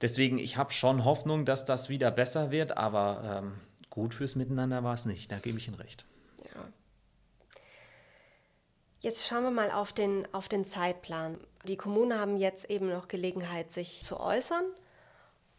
Deswegen, 0.04 0.38
ich 0.38 0.58
habe 0.58 0.72
schon 0.72 1.06
Hoffnung, 1.06 1.46
dass 1.46 1.66
das 1.66 1.90
wieder 1.90 2.12
besser 2.12 2.52
wird, 2.52 2.78
aber 2.78 3.42
ähm, 3.42 3.54
gut 3.90 4.14
fürs 4.14 4.36
Miteinander 4.36 4.84
war 4.84 4.94
es 4.94 5.06
nicht, 5.06 5.32
da 5.32 5.40
gebe 5.40 5.58
ich 5.58 5.68
Ihnen 5.68 5.78
recht. 5.78 6.06
Jetzt 9.04 9.28
schauen 9.28 9.44
wir 9.44 9.52
mal 9.52 9.70
auf 9.70 9.92
den, 9.92 10.26
auf 10.34 10.48
den 10.48 10.64
Zeitplan. 10.64 11.38
Die 11.68 11.76
Kommunen 11.76 12.18
haben 12.18 12.38
jetzt 12.38 12.70
eben 12.70 12.90
noch 12.90 13.10
Gelegenheit, 13.10 13.70
sich 13.70 14.02
zu 14.02 14.18
äußern. 14.18 14.64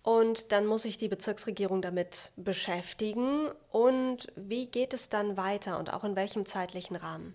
Und 0.02 0.50
dann 0.50 0.64
muss 0.64 0.84
sich 0.84 0.96
die 0.96 1.08
Bezirksregierung 1.08 1.82
damit 1.82 2.32
beschäftigen. 2.36 3.50
Und 3.70 4.32
wie 4.34 4.64
geht 4.64 4.94
es 4.94 5.10
dann 5.10 5.36
weiter 5.36 5.78
und 5.78 5.92
auch 5.92 6.04
in 6.04 6.16
welchem 6.16 6.46
zeitlichen 6.46 6.96
Rahmen? 6.96 7.34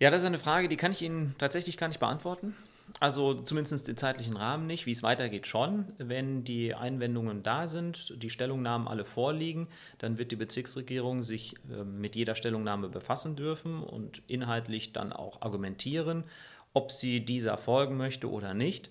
Ja, 0.00 0.10
das 0.10 0.22
ist 0.22 0.26
eine 0.26 0.40
Frage, 0.40 0.68
die 0.68 0.76
kann 0.76 0.90
ich 0.90 1.02
Ihnen 1.02 1.36
tatsächlich 1.38 1.76
gar 1.76 1.86
nicht 1.86 2.00
beantworten. 2.00 2.56
Also 2.98 3.34
zumindest 3.42 3.88
den 3.88 3.96
zeitlichen 3.96 4.36
Rahmen 4.36 4.66
nicht. 4.66 4.86
Wie 4.86 4.90
es 4.90 5.02
weitergeht 5.02 5.46
schon. 5.46 5.92
Wenn 5.98 6.44
die 6.44 6.74
Einwendungen 6.74 7.42
da 7.42 7.66
sind, 7.66 8.22
die 8.22 8.30
Stellungnahmen 8.30 8.88
alle 8.88 9.04
vorliegen, 9.04 9.68
dann 9.98 10.18
wird 10.18 10.32
die 10.32 10.36
Bezirksregierung 10.36 11.22
sich 11.22 11.56
äh, 11.70 11.84
mit 11.84 12.16
jeder 12.16 12.34
Stellungnahme 12.34 12.88
befassen 12.88 13.36
dürfen 13.36 13.82
und 13.82 14.22
inhaltlich 14.26 14.92
dann 14.92 15.12
auch 15.12 15.42
argumentieren, 15.42 16.24
ob 16.72 16.90
sie 16.90 17.24
dieser 17.24 17.58
folgen 17.58 17.96
möchte 17.96 18.30
oder 18.30 18.54
nicht. 18.54 18.90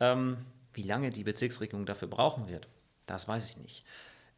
Ähm, 0.00 0.38
wie 0.72 0.82
lange 0.82 1.10
die 1.10 1.22
Bezirksregierung 1.22 1.86
dafür 1.86 2.08
brauchen 2.08 2.48
wird, 2.48 2.66
das 3.06 3.28
weiß 3.28 3.50
ich 3.50 3.58
nicht. 3.58 3.84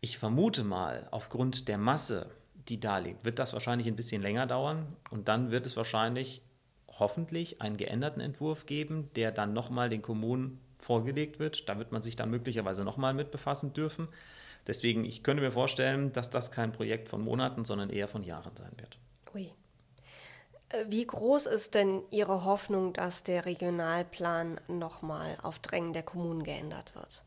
Ich 0.03 0.19
vermute 0.19 0.63
mal, 0.63 1.09
aufgrund 1.11 1.69
der 1.69 1.79
Masse, 1.79 2.31
die 2.69 2.79
da 2.79 2.99
liegt, 2.99 3.25
wird 3.25 3.39
das 3.39 3.55
wahrscheinlich 3.55 3.87
ein 3.87 3.97
bisschen 3.97 4.21
länger 4.21 4.47
dauern 4.47 4.87
und 5.11 5.29
dann 5.29 5.51
wird 5.51 5.65
es 5.65 5.77
wahrscheinlich 5.79 6.43
hoffentlich 6.99 7.61
einen 7.61 7.77
geänderten 7.77 8.21
Entwurf 8.21 8.67
geben, 8.67 9.11
der 9.17 9.33
dann 9.33 9.53
nochmal 9.53 9.89
den 9.89 10.03
Kommunen 10.03 10.61
vorgelegt 10.79 11.39
wird. 11.39 11.69
Da 11.69 11.79
wird 11.79 11.93
man 11.93 12.03
sich 12.03 12.17
dann 12.17 12.31
möglicherweise 12.31 12.85
nochmal 12.85 13.15
mit 13.15 13.31
befassen 13.31 13.73
dürfen. 13.73 14.09
Deswegen, 14.67 15.05
ich 15.05 15.23
könnte 15.23 15.43
mir 15.43 15.53
vorstellen, 15.53 16.13
dass 16.13 16.31
das 16.31 16.51
kein 16.51 16.73
Projekt 16.73 17.09
von 17.09 17.23
Monaten, 17.23 17.65
sondern 17.65 17.91
eher 17.91 18.09
von 18.09 18.23
Jahren 18.23 18.57
sein 18.57 18.73
wird. 18.79 18.99
Ui. 19.35 19.53
Äh, 20.71 20.85
wie 20.89 21.07
groß 21.07 21.47
ist 21.47 21.75
denn 21.75 22.03
Ihre 22.11 22.45
Hoffnung, 22.45 22.93
dass 22.93 23.23
der 23.23 23.47
Regionalplan 23.47 24.61
nochmal 24.69 25.39
auf 25.43 25.59
Drängen 25.61 25.93
der 25.93 26.03
Kommunen 26.03 26.43
geändert 26.43 26.95
wird? 26.95 27.23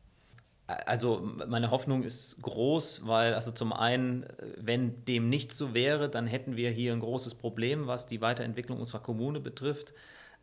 Also 0.85 1.27
meine 1.47 1.71
Hoffnung 1.71 2.03
ist 2.03 2.43
groß, 2.43 3.07
weil 3.07 3.33
also 3.33 3.51
zum 3.51 3.73
einen, 3.73 4.25
wenn 4.55 5.03
dem 5.05 5.27
nicht 5.27 5.51
so 5.51 5.73
wäre, 5.73 6.09
dann 6.09 6.27
hätten 6.27 6.55
wir 6.55 6.69
hier 6.69 6.93
ein 6.93 6.99
großes 6.99 7.35
Problem, 7.35 7.87
was 7.87 8.05
die 8.05 8.21
Weiterentwicklung 8.21 8.77
unserer 8.77 9.01
Kommune 9.01 9.39
betrifft. 9.39 9.93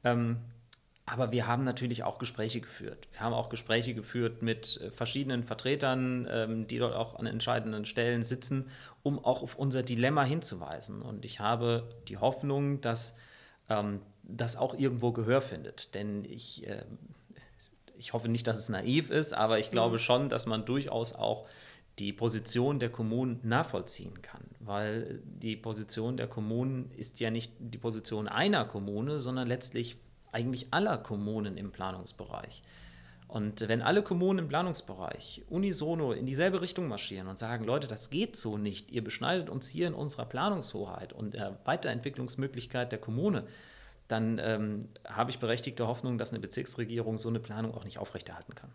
Ähm, 0.02 0.38
aber 1.08 1.30
wir 1.30 1.46
haben 1.46 1.62
natürlich 1.62 2.02
auch 2.02 2.18
Gespräche 2.18 2.60
geführt. 2.60 3.06
Wir 3.12 3.20
haben 3.20 3.32
auch 3.32 3.48
Gespräche 3.48 3.94
geführt 3.94 4.42
mit 4.42 4.80
äh, 4.80 4.90
verschiedenen 4.90 5.44
Vertretern, 5.44 6.26
ähm, 6.28 6.66
die 6.66 6.78
dort 6.78 6.96
auch 6.96 7.14
an 7.14 7.26
entscheidenden 7.26 7.84
Stellen 7.84 8.24
sitzen, 8.24 8.68
um 9.04 9.24
auch 9.24 9.44
auf 9.44 9.54
unser 9.56 9.84
Dilemma 9.84 10.24
hinzuweisen. 10.24 11.02
Und 11.02 11.24
ich 11.24 11.38
habe 11.38 11.88
die 12.08 12.18
Hoffnung, 12.18 12.80
dass 12.80 13.14
ähm, 13.68 14.00
das 14.24 14.56
auch 14.56 14.74
irgendwo 14.74 15.12
Gehör 15.12 15.40
findet. 15.40 15.94
Denn 15.94 16.24
ich, 16.24 16.66
äh, 16.66 16.82
ich 17.98 18.12
hoffe 18.12 18.28
nicht, 18.28 18.46
dass 18.46 18.58
es 18.58 18.68
naiv 18.68 19.10
ist, 19.10 19.32
aber 19.32 19.58
ich 19.58 19.70
glaube 19.70 19.98
schon, 19.98 20.28
dass 20.28 20.46
man 20.46 20.64
durchaus 20.64 21.12
auch 21.12 21.46
die 21.98 22.12
Position 22.12 22.78
der 22.78 22.90
Kommunen 22.90 23.40
nachvollziehen 23.42 24.20
kann, 24.20 24.42
weil 24.60 25.22
die 25.24 25.56
Position 25.56 26.16
der 26.16 26.26
Kommunen 26.26 26.90
ist 26.96 27.20
ja 27.20 27.30
nicht 27.30 27.52
die 27.58 27.78
Position 27.78 28.28
einer 28.28 28.66
Kommune, 28.66 29.18
sondern 29.18 29.48
letztlich 29.48 29.96
eigentlich 30.30 30.68
aller 30.72 30.98
Kommunen 30.98 31.56
im 31.56 31.72
Planungsbereich. 31.72 32.62
Und 33.28 33.66
wenn 33.66 33.82
alle 33.82 34.02
Kommunen 34.02 34.40
im 34.40 34.48
Planungsbereich 34.48 35.42
unisono 35.48 36.12
in 36.12 36.26
dieselbe 36.26 36.60
Richtung 36.60 36.86
marschieren 36.86 37.26
und 37.26 37.38
sagen, 37.38 37.64
Leute, 37.64 37.88
das 37.88 38.10
geht 38.10 38.36
so 38.36 38.56
nicht, 38.56 38.92
ihr 38.92 39.02
beschneidet 39.02 39.50
uns 39.50 39.68
hier 39.68 39.88
in 39.88 39.94
unserer 39.94 40.26
Planungshoheit 40.26 41.12
und 41.12 41.34
der 41.34 41.58
Weiterentwicklungsmöglichkeit 41.64 42.92
der 42.92 43.00
Kommune, 43.00 43.44
dann 44.08 44.40
ähm, 44.42 44.88
habe 45.08 45.30
ich 45.30 45.38
berechtigte 45.38 45.86
Hoffnung, 45.86 46.18
dass 46.18 46.30
eine 46.30 46.40
Bezirksregierung 46.40 47.18
so 47.18 47.28
eine 47.28 47.40
Planung 47.40 47.74
auch 47.74 47.84
nicht 47.84 47.98
aufrechterhalten 47.98 48.54
kann. 48.54 48.70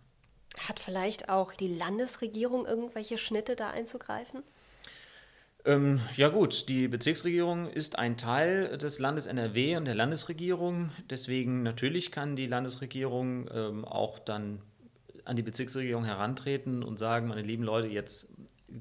Hat 0.59 0.79
vielleicht 0.79 1.29
auch 1.29 1.53
die 1.53 1.73
Landesregierung 1.73 2.65
irgendwelche 2.65 3.17
Schnitte 3.17 3.55
da 3.55 3.69
einzugreifen? 3.69 4.43
Ähm, 5.63 5.99
ja 6.17 6.29
gut, 6.29 6.69
die 6.69 6.87
Bezirksregierung 6.87 7.69
ist 7.69 7.97
ein 7.97 8.17
Teil 8.17 8.77
des 8.77 8.99
Landes 8.99 9.27
NRW 9.27 9.77
und 9.77 9.85
der 9.85 9.95
Landesregierung. 9.95 10.89
Deswegen 11.09 11.63
natürlich 11.63 12.11
kann 12.11 12.35
die 12.35 12.47
Landesregierung 12.47 13.49
ähm, 13.53 13.85
auch 13.85 14.19
dann 14.19 14.61
an 15.23 15.35
die 15.35 15.43
Bezirksregierung 15.43 16.03
herantreten 16.03 16.83
und 16.83 16.97
sagen, 16.97 17.27
meine 17.27 17.43
lieben 17.43 17.63
Leute, 17.63 17.87
jetzt 17.87 18.27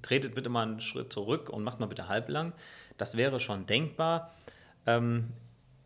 tretet 0.03 0.35
bitte 0.35 0.49
mal 0.49 0.63
einen 0.63 0.81
Schritt 0.81 1.13
zurück 1.13 1.51
und 1.51 1.65
macht 1.65 1.81
mal 1.81 1.87
bitte 1.87 2.09
halblang. 2.09 2.55
Das 2.97 3.17
wäre 3.17 3.41
schon 3.41 3.67
denkbar. 3.67 4.35
Ähm, 4.87 5.29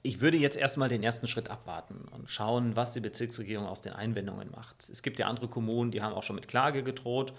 ich 0.06 0.20
würde 0.20 0.36
jetzt 0.36 0.58
erstmal 0.58 0.90
den 0.90 1.02
ersten 1.02 1.26
Schritt 1.26 1.50
abwarten 1.50 2.06
und 2.10 2.28
schauen, 2.28 2.76
was 2.76 2.92
die 2.92 3.00
Bezirksregierung 3.00 3.66
aus 3.66 3.80
den 3.80 3.94
Einwendungen 3.94 4.50
macht. 4.50 4.90
Es 4.90 5.02
gibt 5.02 5.18
ja 5.18 5.26
andere 5.26 5.48
Kommunen, 5.48 5.90
die 5.90 6.02
haben 6.02 6.12
auch 6.12 6.22
schon 6.22 6.36
mit 6.36 6.46
Klage 6.46 6.82
gedroht. 6.82 7.32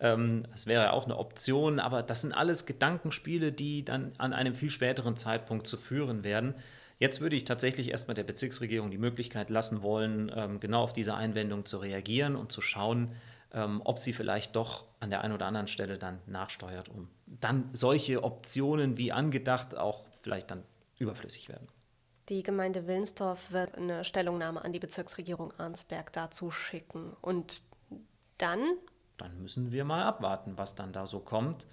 Ähm, 0.00 0.42
das 0.50 0.66
wäre 0.66 0.92
auch 0.92 1.04
eine 1.04 1.16
Option, 1.16 1.78
aber 1.78 2.02
das 2.02 2.22
sind 2.22 2.32
alles 2.32 2.66
Gedankenspiele, 2.66 3.52
die 3.52 3.84
dann 3.84 4.12
an 4.18 4.32
einem 4.32 4.56
viel 4.56 4.68
späteren 4.68 5.16
Zeitpunkt 5.16 5.68
zu 5.68 5.76
führen 5.76 6.24
werden. 6.24 6.54
Jetzt 6.98 7.20
würde 7.20 7.36
ich 7.36 7.44
tatsächlich 7.44 7.92
erstmal 7.92 8.16
der 8.16 8.24
Bezirksregierung 8.24 8.90
die 8.90 8.98
Möglichkeit 8.98 9.48
lassen 9.48 9.82
wollen, 9.82 10.32
ähm, 10.34 10.58
genau 10.58 10.82
auf 10.82 10.92
diese 10.92 11.14
Einwendung 11.14 11.66
zu 11.66 11.78
reagieren 11.78 12.34
und 12.34 12.50
zu 12.50 12.60
schauen, 12.60 13.12
ähm, 13.52 13.80
ob 13.84 14.00
sie 14.00 14.12
vielleicht 14.12 14.56
doch 14.56 14.86
an 14.98 15.10
der 15.10 15.22
einen 15.22 15.34
oder 15.34 15.46
anderen 15.46 15.68
Stelle 15.68 15.98
dann 15.98 16.18
nachsteuert, 16.26 16.88
um 16.88 17.08
dann 17.26 17.70
solche 17.72 18.24
Optionen 18.24 18.96
wie 18.96 19.12
angedacht 19.12 19.76
auch 19.76 20.02
vielleicht 20.22 20.50
dann 20.50 20.64
überflüssig 20.98 21.48
werden. 21.48 21.68
Die 22.28 22.42
Gemeinde 22.42 22.86
Willensdorf 22.86 23.52
wird 23.52 23.76
eine 23.76 24.04
Stellungnahme 24.04 24.64
an 24.64 24.72
die 24.72 24.78
Bezirksregierung 24.78 25.52
Arnsberg 25.58 26.12
dazu 26.12 26.50
schicken. 26.50 27.16
Und 27.20 27.62
dann 28.36 28.60
dann 29.18 29.42
müssen 29.42 29.72
wir 29.72 29.84
mal 29.84 30.04
abwarten, 30.04 30.56
was 30.56 30.74
dann 30.74 30.92
da 30.92 31.06
so 31.06 31.20
kommt. 31.20 31.66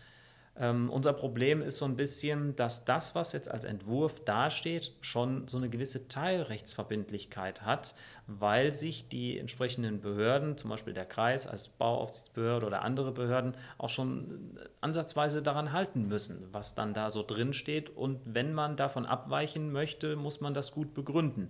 Ähm, 0.57 0.89
unser 0.89 1.11
Problem 1.11 1.61
ist 1.61 1.77
so 1.77 1.85
ein 1.85 1.97
bisschen, 1.97 2.55
dass 2.55 2.85
das, 2.85 3.13
was 3.13 3.33
jetzt 3.33 3.51
als 3.51 3.65
Entwurf 3.65 4.23
dasteht, 4.23 4.93
schon 5.01 5.47
so 5.49 5.57
eine 5.57 5.69
gewisse 5.69 6.07
Teilrechtsverbindlichkeit 6.07 7.63
hat, 7.63 7.93
weil 8.27 8.73
sich 8.73 9.09
die 9.09 9.37
entsprechenden 9.37 9.99
Behörden, 9.99 10.57
zum 10.57 10.69
Beispiel 10.69 10.93
der 10.93 11.05
Kreis 11.05 11.45
als 11.45 11.67
Bauaufsichtsbehörde 11.67 12.65
oder 12.65 12.83
andere 12.83 13.11
Behörden, 13.11 13.55
auch 13.77 13.89
schon 13.89 14.57
ansatzweise 14.79 15.41
daran 15.41 15.73
halten 15.73 16.07
müssen, 16.07 16.47
was 16.53 16.73
dann 16.73 16.93
da 16.93 17.09
so 17.09 17.23
drin 17.23 17.51
steht. 17.51 17.89
Und 17.89 18.21
wenn 18.23 18.53
man 18.53 18.77
davon 18.77 19.05
abweichen 19.05 19.73
möchte, 19.73 20.15
muss 20.15 20.39
man 20.39 20.53
das 20.53 20.71
gut 20.71 20.93
begründen. 20.93 21.49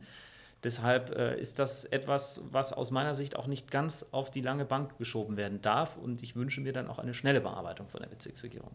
Deshalb 0.65 1.15
äh, 1.15 1.39
ist 1.39 1.60
das 1.60 1.86
etwas, 1.86 2.41
was 2.49 2.73
aus 2.73 2.89
meiner 2.89 3.13
Sicht 3.13 3.36
auch 3.36 3.45
nicht 3.45 3.69
ganz 3.69 4.08
auf 4.12 4.32
die 4.32 4.41
lange 4.41 4.65
Bank 4.65 4.97
geschoben 4.97 5.38
werden 5.38 5.62
darf. 5.62 5.95
Und 5.95 6.23
ich 6.23 6.36
wünsche 6.36 6.60
mir 6.60 6.73
dann 6.73 6.88
auch 6.88 6.97
eine 6.97 7.13
schnelle 7.13 7.39
Bearbeitung 7.39 7.88
von 7.88 8.01
der 8.01 8.10
Bezirksregierung. 8.10 8.71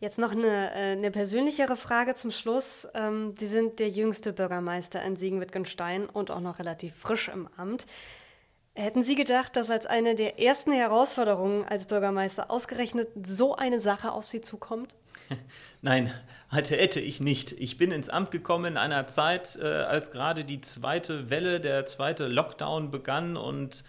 Jetzt 0.00 0.18
noch 0.18 0.32
eine, 0.32 0.70
äh, 0.74 0.92
eine 0.92 1.10
persönlichere 1.10 1.76
Frage 1.76 2.14
zum 2.14 2.30
Schluss. 2.30 2.86
Ähm, 2.92 3.32
Sie 3.38 3.46
sind 3.46 3.78
der 3.78 3.88
jüngste 3.88 4.34
Bürgermeister 4.34 5.02
in 5.02 5.16
Siegen-Wittgenstein 5.16 6.06
und 6.06 6.30
auch 6.30 6.40
noch 6.40 6.58
relativ 6.58 6.94
frisch 6.94 7.28
im 7.28 7.48
Amt. 7.56 7.86
Hätten 8.74 9.02
Sie 9.02 9.14
gedacht, 9.14 9.56
dass 9.56 9.70
als 9.70 9.86
eine 9.86 10.14
der 10.14 10.38
ersten 10.38 10.72
Herausforderungen 10.72 11.64
als 11.64 11.86
Bürgermeister 11.86 12.50
ausgerechnet 12.50 13.08
so 13.26 13.56
eine 13.56 13.80
Sache 13.80 14.12
auf 14.12 14.26
Sie 14.26 14.42
zukommt? 14.42 14.94
Nein, 15.82 16.12
hatte 16.50 16.76
hätte 16.76 17.00
ich 17.00 17.20
nicht. 17.20 17.52
Ich 17.52 17.78
bin 17.78 17.92
ins 17.92 18.08
Amt 18.08 18.32
gekommen 18.32 18.72
in 18.72 18.76
einer 18.76 19.06
Zeit, 19.06 19.56
äh, 19.60 19.66
als 19.66 20.10
gerade 20.10 20.44
die 20.44 20.60
zweite 20.60 21.30
Welle, 21.30 21.60
der 21.60 21.86
zweite 21.86 22.26
Lockdown 22.26 22.90
begann 22.90 23.36
und 23.36 23.84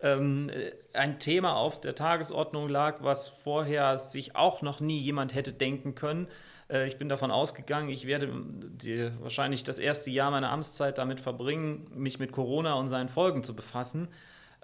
ähm, 0.00 0.48
äh, 0.48 0.72
ein 0.96 1.18
Thema 1.18 1.56
auf 1.56 1.80
der 1.80 1.94
Tagesordnung 1.94 2.68
lag, 2.68 3.02
was 3.02 3.28
vorher 3.28 3.98
sich 3.98 4.36
auch 4.36 4.62
noch 4.62 4.80
nie 4.80 4.98
jemand 4.98 5.34
hätte 5.34 5.52
denken 5.52 5.94
können. 5.94 6.28
Äh, 6.70 6.86
ich 6.86 6.96
bin 6.96 7.10
davon 7.10 7.30
ausgegangen, 7.30 7.90
ich 7.90 8.06
werde 8.06 8.32
die, 8.32 9.10
wahrscheinlich 9.20 9.62
das 9.62 9.78
erste 9.78 10.10
Jahr 10.10 10.30
meiner 10.30 10.50
Amtszeit 10.50 10.96
damit 10.96 11.20
verbringen, 11.20 11.88
mich 11.94 12.18
mit 12.18 12.32
Corona 12.32 12.74
und 12.74 12.88
seinen 12.88 13.10
Folgen 13.10 13.44
zu 13.44 13.54
befassen 13.54 14.08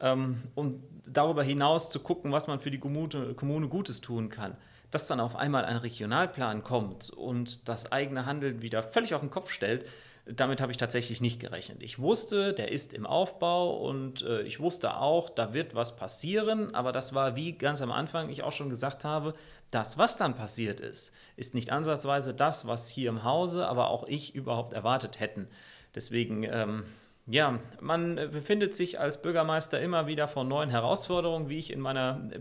ähm, 0.00 0.42
und 0.54 0.76
darüber 1.06 1.42
hinaus 1.42 1.90
zu 1.90 2.00
gucken, 2.00 2.32
was 2.32 2.46
man 2.46 2.58
für 2.58 2.70
die 2.70 2.78
Kommune 2.78 3.68
Gutes 3.68 4.00
tun 4.00 4.30
kann 4.30 4.56
dass 4.94 5.06
dann 5.06 5.20
auf 5.20 5.36
einmal 5.36 5.64
ein 5.64 5.76
Regionalplan 5.76 6.62
kommt 6.62 7.10
und 7.10 7.68
das 7.68 7.90
eigene 7.90 8.26
Handeln 8.26 8.62
wieder 8.62 8.82
völlig 8.82 9.14
auf 9.14 9.20
den 9.20 9.30
Kopf 9.30 9.50
stellt, 9.50 9.86
damit 10.26 10.62
habe 10.62 10.72
ich 10.72 10.78
tatsächlich 10.78 11.20
nicht 11.20 11.40
gerechnet. 11.40 11.82
Ich 11.82 11.98
wusste, 11.98 12.54
der 12.54 12.72
ist 12.72 12.94
im 12.94 13.04
Aufbau 13.04 13.76
und 13.76 14.22
äh, 14.22 14.42
ich 14.42 14.58
wusste 14.60 14.96
auch, 14.96 15.28
da 15.28 15.52
wird 15.52 15.74
was 15.74 15.96
passieren, 15.96 16.74
aber 16.74 16.92
das 16.92 17.12
war, 17.12 17.36
wie 17.36 17.52
ganz 17.52 17.82
am 17.82 17.92
Anfang 17.92 18.30
ich 18.30 18.42
auch 18.42 18.52
schon 18.52 18.70
gesagt 18.70 19.04
habe, 19.04 19.34
das, 19.70 19.98
was 19.98 20.16
dann 20.16 20.34
passiert 20.34 20.80
ist, 20.80 21.12
ist 21.36 21.54
nicht 21.54 21.70
ansatzweise 21.70 22.32
das, 22.32 22.66
was 22.66 22.88
hier 22.88 23.10
im 23.10 23.24
Hause, 23.24 23.66
aber 23.66 23.88
auch 23.88 24.06
ich 24.06 24.34
überhaupt 24.34 24.72
erwartet 24.72 25.20
hätten. 25.20 25.48
Deswegen, 25.94 26.44
ähm, 26.44 26.84
ja, 27.26 27.58
man 27.80 28.16
befindet 28.16 28.74
sich 28.74 29.00
als 29.00 29.22
Bürgermeister 29.22 29.80
immer 29.80 30.06
wieder 30.06 30.28
vor 30.28 30.44
neuen 30.44 30.70
Herausforderungen, 30.70 31.48
wie 31.48 31.58
ich 31.58 31.72
in 31.72 31.80
meiner 31.80 32.30
äh, 32.30 32.40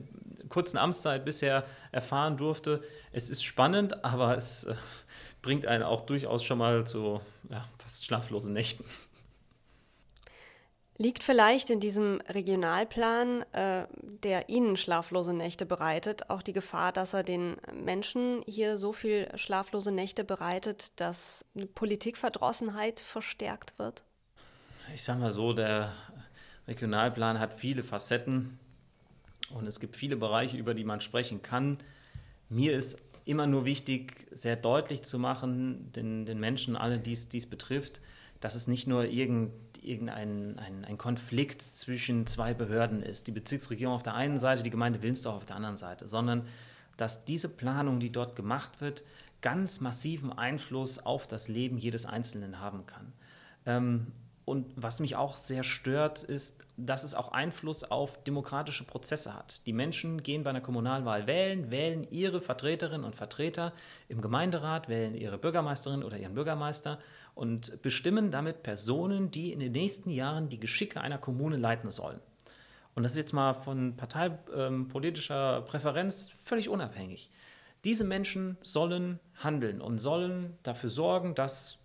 kurzen 0.50 0.78
Amtszeit 0.78 1.24
bisher 1.24 1.65
erfahren 1.91 2.38
durfte. 2.38 2.84
Es 3.12 3.30
ist 3.30 3.43
spannend, 3.43 4.04
aber 4.04 4.36
es 4.36 4.65
äh, 4.65 4.76
bringt 5.41 5.65
einen 5.65 5.84
auch 5.84 6.02
durchaus 6.02 6.43
schon 6.43 6.58
mal 6.58 6.86
zu 6.86 7.22
ja, 7.50 7.65
fast 7.78 8.06
schlaflosen 8.06 8.54
Nächten. 8.54 8.84
Liegt 10.98 11.24
vielleicht 11.24 11.69
in 11.69 11.80
diesem 11.80 12.22
Regionalplan, 12.30 13.43
äh, 13.54 13.88
der 14.02 14.50
Ihnen 14.50 14.78
schlaflose 14.78 15.34
Nächte 15.34 15.65
bereitet, 15.65 16.30
auch 16.30 16.41
die 16.41 16.54
Gefahr, 16.54 16.91
dass 16.91 17.13
er 17.13 17.24
den 17.24 17.56
Menschen 17.74 18.43
hier 18.46 18.78
so 18.78 18.93
viel 18.93 19.28
schlaflose 19.36 19.91
Nächte 19.91 20.24
bereitet, 20.24 21.00
dass 21.00 21.46
Politikverdrossenheit 21.74 23.00
verstärkt 23.00 23.80
wird? 23.80 24.04
Ich 24.91 25.04
sage 25.04 25.19
mal 25.19 25.32
so, 25.32 25.54
der 25.54 25.93
Regionalplan 26.67 27.39
hat 27.39 27.60
viele 27.60 27.84
Facetten. 27.84 28.60
Und 29.54 29.67
es 29.67 29.80
gibt 29.80 29.96
viele 29.96 30.15
Bereiche, 30.15 30.58
über 30.58 30.74
die 30.74 30.84
man 30.84 30.99
sprechen 30.99 31.41
kann. 31.41 31.78
Mir 32.49 32.76
ist 32.76 33.01
immer 33.26 33.47
nur 33.47 33.66
wichtig, 33.66 34.28
sehr 34.32 34.55
deutlich 34.55 35.03
zu 35.03 35.20
machen, 35.20 35.91
den, 35.93 36.26
den 36.26 36.39
Menschen, 36.39 36.76
alle, 36.76 36.99
die 36.99 37.14
es 37.14 37.45
betrifft, 37.45 38.01
dass 38.41 38.55
es 38.55 38.68
nicht 38.68 38.88
nur 38.88 39.05
irgend, 39.05 39.51
irgendein 39.82 40.60
ein, 40.60 40.86
ein 40.86 40.97
Konflikt 40.97 41.62
zwischen 41.62 42.28
zwei 42.28 42.53
Behörden 42.53 43.01
ist, 43.01 43.28
die 43.28 43.32
Bezirksregierung 43.32 43.95
auf 43.95 44.03
der 44.03 44.16
einen 44.16 44.38
Seite, 44.38 44.64
die 44.64 44.70
Gemeinde 44.70 45.01
Wilnsdorf 45.01 45.38
auf 45.38 45.45
der 45.45 45.55
anderen 45.55 45.78
Seite, 45.78 46.07
sondern 46.07 46.45
dass 46.97 47.26
diese 47.26 47.49
Planung, 47.49 47.99
die 47.99 48.12
dort 48.12 48.36
gemacht 48.36 48.82
wird, 48.82 49.03
ganz 49.41 49.82
massiven 49.82 50.32
Einfluss 50.32 50.99
auf 50.99 51.28
das 51.28 51.47
Leben 51.47 51.78
jedes 51.78 52.05
Einzelnen 52.05 52.60
haben 52.60 52.86
kann. 52.86 53.14
Ähm, 53.66 54.07
und 54.46 54.74
was 54.76 55.00
mich 55.00 55.16
auch 55.16 55.38
sehr 55.38 55.64
stört, 55.64 56.24
ist, 56.24 56.58
dass 56.76 57.04
es 57.04 57.16
auch 57.16 57.32
Einfluss 57.32 57.84
auf 57.84 58.24
demokratische 58.24 58.84
Prozesse 58.84 59.34
hat. 59.34 59.66
Die 59.68 59.74
Menschen 59.74 60.24
gehen 60.24 60.44
bei 60.44 60.50
einer 60.50 60.62
Kommunalwahl 60.62 61.28
wählen, 61.28 61.72
wählen 61.72 62.06
ihre 62.10 62.41
Vertreterinnen 62.41 63.06
und 63.06 63.16
Vertreter 63.16 63.74
im 64.10 64.22
Gemeinderat, 64.22 64.89
wählen 64.89 65.14
ihre 65.14 65.38
Bürgermeisterin 65.38 66.04
oder 66.04 66.18
ihren 66.18 66.34
Bürgermeister 66.34 67.00
und 67.36 67.82
bestimmen 67.84 68.32
damit 68.32 68.64
Personen, 68.64 69.32
die 69.32 69.54
in 69.54 69.60
den 69.60 69.72
nächsten 69.72 70.10
Jahren 70.10 70.50
die 70.50 70.60
Geschicke 70.60 71.00
einer 71.00 71.18
Kommune 71.18 71.58
leiten 71.58 71.91
sollen. 71.91 72.20
Und 72.96 73.04
das 73.04 73.14
ist 73.14 73.18
jetzt 73.18 73.34
mal 73.34 73.54
von 73.54 73.96
parteipolitischer 73.96 75.58
ähm, 75.58 75.66
Präferenz 75.66 76.32
völlig 76.44 76.70
unabhängig. 76.70 77.30
Diese 77.86 78.04
Menschen 78.04 78.58
sollen 78.62 79.20
handeln 79.36 79.82
und 79.82 79.98
sollen 80.00 80.58
dafür 80.64 80.89
sorgen, 80.89 81.36
dass 81.36 81.80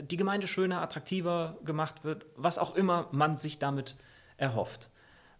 die 0.00 0.16
Gemeinde 0.16 0.46
schöner, 0.46 0.80
attraktiver 0.80 1.58
gemacht 1.64 2.04
wird, 2.04 2.26
was 2.36 2.58
auch 2.58 2.74
immer 2.74 3.08
man 3.12 3.36
sich 3.36 3.58
damit 3.58 3.96
erhofft. 4.36 4.90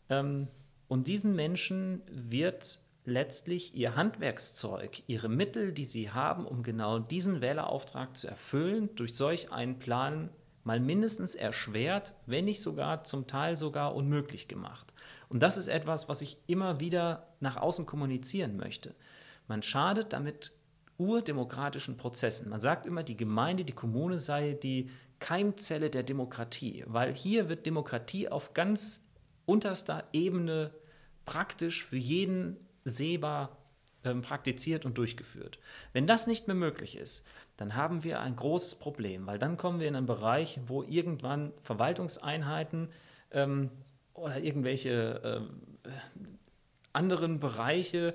Ähm, 0.09 0.49
und 0.89 1.07
diesen 1.07 1.37
Menschen 1.37 2.03
wird 2.11 2.81
letztlich 3.05 3.75
ihr 3.75 3.97
Handwerkszeug, 3.97 5.03
ihre 5.07 5.29
Mittel, 5.29 5.73
die 5.73 5.85
sie 5.85 6.11
haben, 6.11 6.47
um 6.47 6.63
genau 6.63 6.99
diesen 6.99 7.41
Wählerauftrag 7.41 8.17
zu 8.17 8.29
erfüllen, 8.29 8.91
durch 8.97 9.15
solch 9.15 9.53
einen 9.53 9.79
Plan 9.79 10.31
mal 10.65 10.81
mindestens 10.81 11.35
erschwert, 11.35 12.13
wenn 12.27 12.45
nicht 12.45 12.61
sogar 12.61 13.05
zum 13.05 13.27
Teil 13.27 13.57
sogar 13.57 13.95
unmöglich 13.95 14.49
gemacht. 14.49 14.93
Und 15.31 15.43
das 15.43 15.57
ist 15.57 15.69
etwas, 15.69 16.09
was 16.09 16.21
ich 16.21 16.37
immer 16.47 16.81
wieder 16.81 17.29
nach 17.41 17.57
außen 17.57 17.87
kommunizieren 17.87 18.57
möchte. 18.57 18.95
Man 19.47 19.63
schadet 19.63 20.13
damit 20.13 20.53
urdemokratischen 20.99 21.97
Prozessen. 21.97 22.51
Man 22.51 22.61
sagt 22.61 22.85
immer, 22.85 23.03
die 23.03 23.17
Gemeinde, 23.17 23.65
die 23.65 23.73
Kommune 23.73 24.19
sei 24.19 24.53
die 24.53 24.91
Keimzelle 25.21 25.91
der 25.91 26.03
Demokratie, 26.03 26.85
weil 26.87 27.15
hier 27.15 27.49
wird 27.49 27.67
Demokratie 27.67 28.29
auf 28.29 28.55
ganz 28.55 29.05
unterster 29.47 30.05
Ebene 30.13 30.73
praktisch 31.25 31.85
für 31.85 31.97
jeden 31.97 32.57
sehbar 32.85 33.57
ähm, 34.05 34.23
praktiziert 34.23 34.85
und 34.85 34.99
durchgeführt. 34.99 35.59
Wenn 35.93 36.07
das 36.07 36.27
nicht 36.27 36.47
mehr 36.47 36.57
möglich 36.57 36.97
ist, 36.97 37.27
dann 37.57 37.75
haben 37.75 38.05
wir 38.05 38.21
ein 38.21 38.37
großes 38.37 38.77
Problem, 38.77 39.27
weil 39.27 39.39
dann 39.39 39.57
kommen 39.57 39.81
wir 39.81 39.89
in 39.89 39.97
einen 39.97 40.07
Bereich, 40.07 40.61
wo 40.67 40.83
irgendwann 40.83 41.53
Verwaltungseinheiten 41.61 42.91
ähm, 43.33 43.71
oder 44.15 44.39
irgendwelche 44.39 45.49
äh, 45.85 45.91
anderen 46.93 47.41
Bereiche 47.41 48.15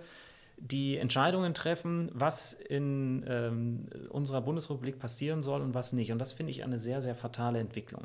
die 0.57 0.97
Entscheidungen 0.97 1.53
treffen, 1.53 2.09
was 2.13 2.53
in 2.53 3.25
ähm, 3.27 3.87
unserer 4.09 4.41
Bundesrepublik 4.41 4.99
passieren 4.99 5.41
soll 5.41 5.61
und 5.61 5.73
was 5.73 5.93
nicht. 5.93 6.11
Und 6.11 6.19
das 6.19 6.33
finde 6.33 6.51
ich 6.51 6.63
eine 6.63 6.79
sehr, 6.79 7.01
sehr 7.01 7.15
fatale 7.15 7.59
Entwicklung. 7.59 8.03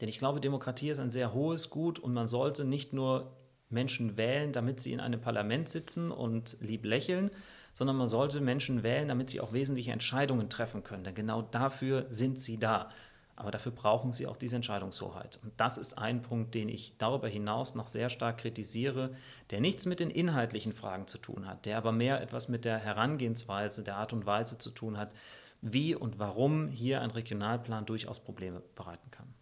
Denn 0.00 0.08
ich 0.08 0.18
glaube, 0.18 0.40
Demokratie 0.40 0.90
ist 0.90 1.00
ein 1.00 1.10
sehr 1.10 1.32
hohes 1.32 1.70
Gut 1.70 1.98
und 1.98 2.12
man 2.12 2.28
sollte 2.28 2.64
nicht 2.64 2.92
nur 2.92 3.32
Menschen 3.70 4.16
wählen, 4.16 4.52
damit 4.52 4.80
sie 4.80 4.92
in 4.92 5.00
einem 5.00 5.20
Parlament 5.20 5.68
sitzen 5.68 6.10
und 6.10 6.56
lieb 6.60 6.84
lächeln, 6.84 7.30
sondern 7.72 7.96
man 7.96 8.08
sollte 8.08 8.40
Menschen 8.40 8.82
wählen, 8.82 9.08
damit 9.08 9.30
sie 9.30 9.40
auch 9.40 9.52
wesentliche 9.52 9.92
Entscheidungen 9.92 10.48
treffen 10.48 10.84
können. 10.84 11.04
Denn 11.04 11.14
genau 11.14 11.42
dafür 11.42 12.06
sind 12.10 12.38
sie 12.38 12.58
da. 12.58 12.90
Aber 13.36 13.50
dafür 13.50 13.72
brauchen 13.72 14.12
sie 14.12 14.26
auch 14.26 14.36
diese 14.36 14.56
Entscheidungshoheit. 14.56 15.40
Und 15.42 15.52
das 15.56 15.76
ist 15.76 15.98
ein 15.98 16.22
Punkt, 16.22 16.54
den 16.54 16.68
ich 16.68 16.96
darüber 16.98 17.28
hinaus 17.28 17.74
noch 17.74 17.88
sehr 17.88 18.08
stark 18.08 18.38
kritisiere, 18.38 19.14
der 19.50 19.60
nichts 19.60 19.86
mit 19.86 20.00
den 20.00 20.10
inhaltlichen 20.10 20.72
Fragen 20.72 21.06
zu 21.08 21.18
tun 21.18 21.46
hat, 21.48 21.66
der 21.66 21.76
aber 21.76 21.90
mehr 21.90 22.20
etwas 22.20 22.48
mit 22.48 22.64
der 22.64 22.78
Herangehensweise, 22.78 23.82
der 23.82 23.96
Art 23.96 24.12
und 24.12 24.24
Weise 24.26 24.58
zu 24.58 24.70
tun 24.70 24.98
hat, 24.98 25.14
wie 25.62 25.94
und 25.94 26.18
warum 26.18 26.68
hier 26.68 27.00
ein 27.00 27.10
Regionalplan 27.10 27.86
durchaus 27.86 28.20
Probleme 28.20 28.62
bereiten 28.76 29.10
kann. 29.10 29.34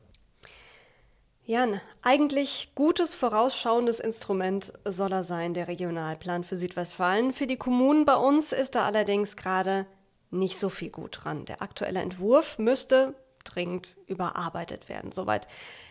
Jan, 1.44 1.80
eigentlich 2.02 2.70
gutes 2.76 3.16
vorausschauendes 3.16 3.98
Instrument 3.98 4.72
soll 4.84 5.12
er 5.12 5.24
sein, 5.24 5.54
der 5.54 5.66
Regionalplan 5.66 6.44
für 6.44 6.56
Südwestfalen. 6.56 7.32
Für 7.32 7.48
die 7.48 7.56
Kommunen 7.56 8.04
bei 8.04 8.14
uns 8.14 8.52
ist 8.52 8.76
da 8.76 8.84
allerdings 8.84 9.36
gerade 9.36 9.86
nicht 10.30 10.56
so 10.56 10.68
viel 10.68 10.90
gut 10.90 11.24
dran. 11.24 11.44
Der 11.46 11.60
aktuelle 11.60 12.00
Entwurf 12.00 12.60
müsste 12.60 13.16
dringend 13.44 13.96
überarbeitet 14.06 14.88
werden. 14.88 15.12
Soweit 15.12 15.48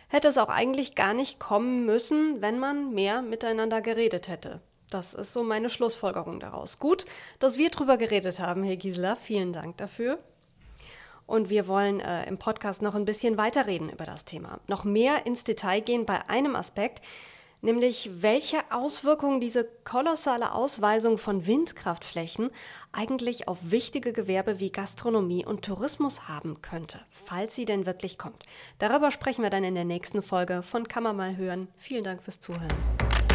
hätte 0.08 0.28
es 0.28 0.38
auch 0.38 0.48
eigentlich 0.48 0.94
gar 0.94 1.14
nicht 1.14 1.40
kommen 1.40 1.86
müssen, 1.86 2.42
wenn 2.42 2.58
man 2.58 2.92
mehr 2.92 3.22
miteinander 3.22 3.80
geredet 3.80 4.28
hätte. 4.28 4.60
Das 4.90 5.14
ist 5.14 5.32
so 5.32 5.42
meine 5.42 5.70
Schlussfolgerung 5.70 6.38
daraus. 6.38 6.78
Gut, 6.78 7.06
dass 7.38 7.56
wir 7.56 7.70
drüber 7.70 7.96
geredet 7.96 8.38
haben, 8.38 8.62
Herr 8.62 8.76
Gisela. 8.76 9.16
Vielen 9.16 9.52
Dank 9.54 9.78
dafür. 9.78 10.18
Und 11.26 11.48
wir 11.48 11.66
wollen 11.66 12.00
äh, 12.00 12.26
im 12.26 12.36
Podcast 12.36 12.82
noch 12.82 12.94
ein 12.94 13.06
bisschen 13.06 13.38
weiterreden 13.38 13.88
über 13.88 14.04
das 14.04 14.26
Thema. 14.26 14.60
Noch 14.66 14.84
mehr 14.84 15.24
ins 15.24 15.44
Detail 15.44 15.80
gehen 15.80 16.04
bei 16.04 16.28
einem 16.28 16.54
Aspekt, 16.56 17.00
nämlich 17.62 18.10
welche 18.20 18.58
Auswirkungen 18.70 19.40
diese 19.40 19.64
kolossale 19.84 20.52
Ausweisung 20.52 21.16
von 21.16 21.46
Windkraftflächen 21.46 22.50
eigentlich 22.92 23.48
auf 23.48 23.58
wichtige 23.62 24.12
Gewerbe 24.12 24.60
wie 24.60 24.70
Gastronomie 24.70 25.46
und 25.46 25.64
Tourismus 25.64 26.28
haben 26.28 26.60
könnte, 26.60 27.00
falls 27.10 27.54
sie 27.54 27.64
denn 27.64 27.86
wirklich 27.86 28.18
kommt. 28.18 28.44
Darüber 28.78 29.10
sprechen 29.10 29.42
wir 29.42 29.50
dann 29.50 29.64
in 29.64 29.74
der 29.74 29.84
nächsten 29.84 30.22
Folge 30.22 30.62
von 30.62 30.86
Kammer 30.86 31.12
mal 31.12 31.36
hören. 31.36 31.68
Vielen 31.78 32.04
Dank 32.04 32.22
fürs 32.22 32.40
Zuhören. 32.40 32.68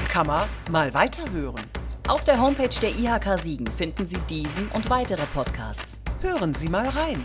Kammer 0.09 0.47
mal 0.71 0.93
weiterhören. 0.93 1.61
Auf 2.07 2.23
der 2.23 2.39
Homepage 2.39 2.69
der 2.81 2.91
IHK 2.91 3.39
Siegen 3.39 3.67
finden 3.67 4.07
Sie 4.07 4.19
diesen 4.29 4.69
und 4.69 4.89
weitere 4.89 5.25
Podcasts. 5.33 5.97
Hören 6.21 6.53
Sie 6.53 6.69
mal 6.69 6.87
rein. 6.89 7.23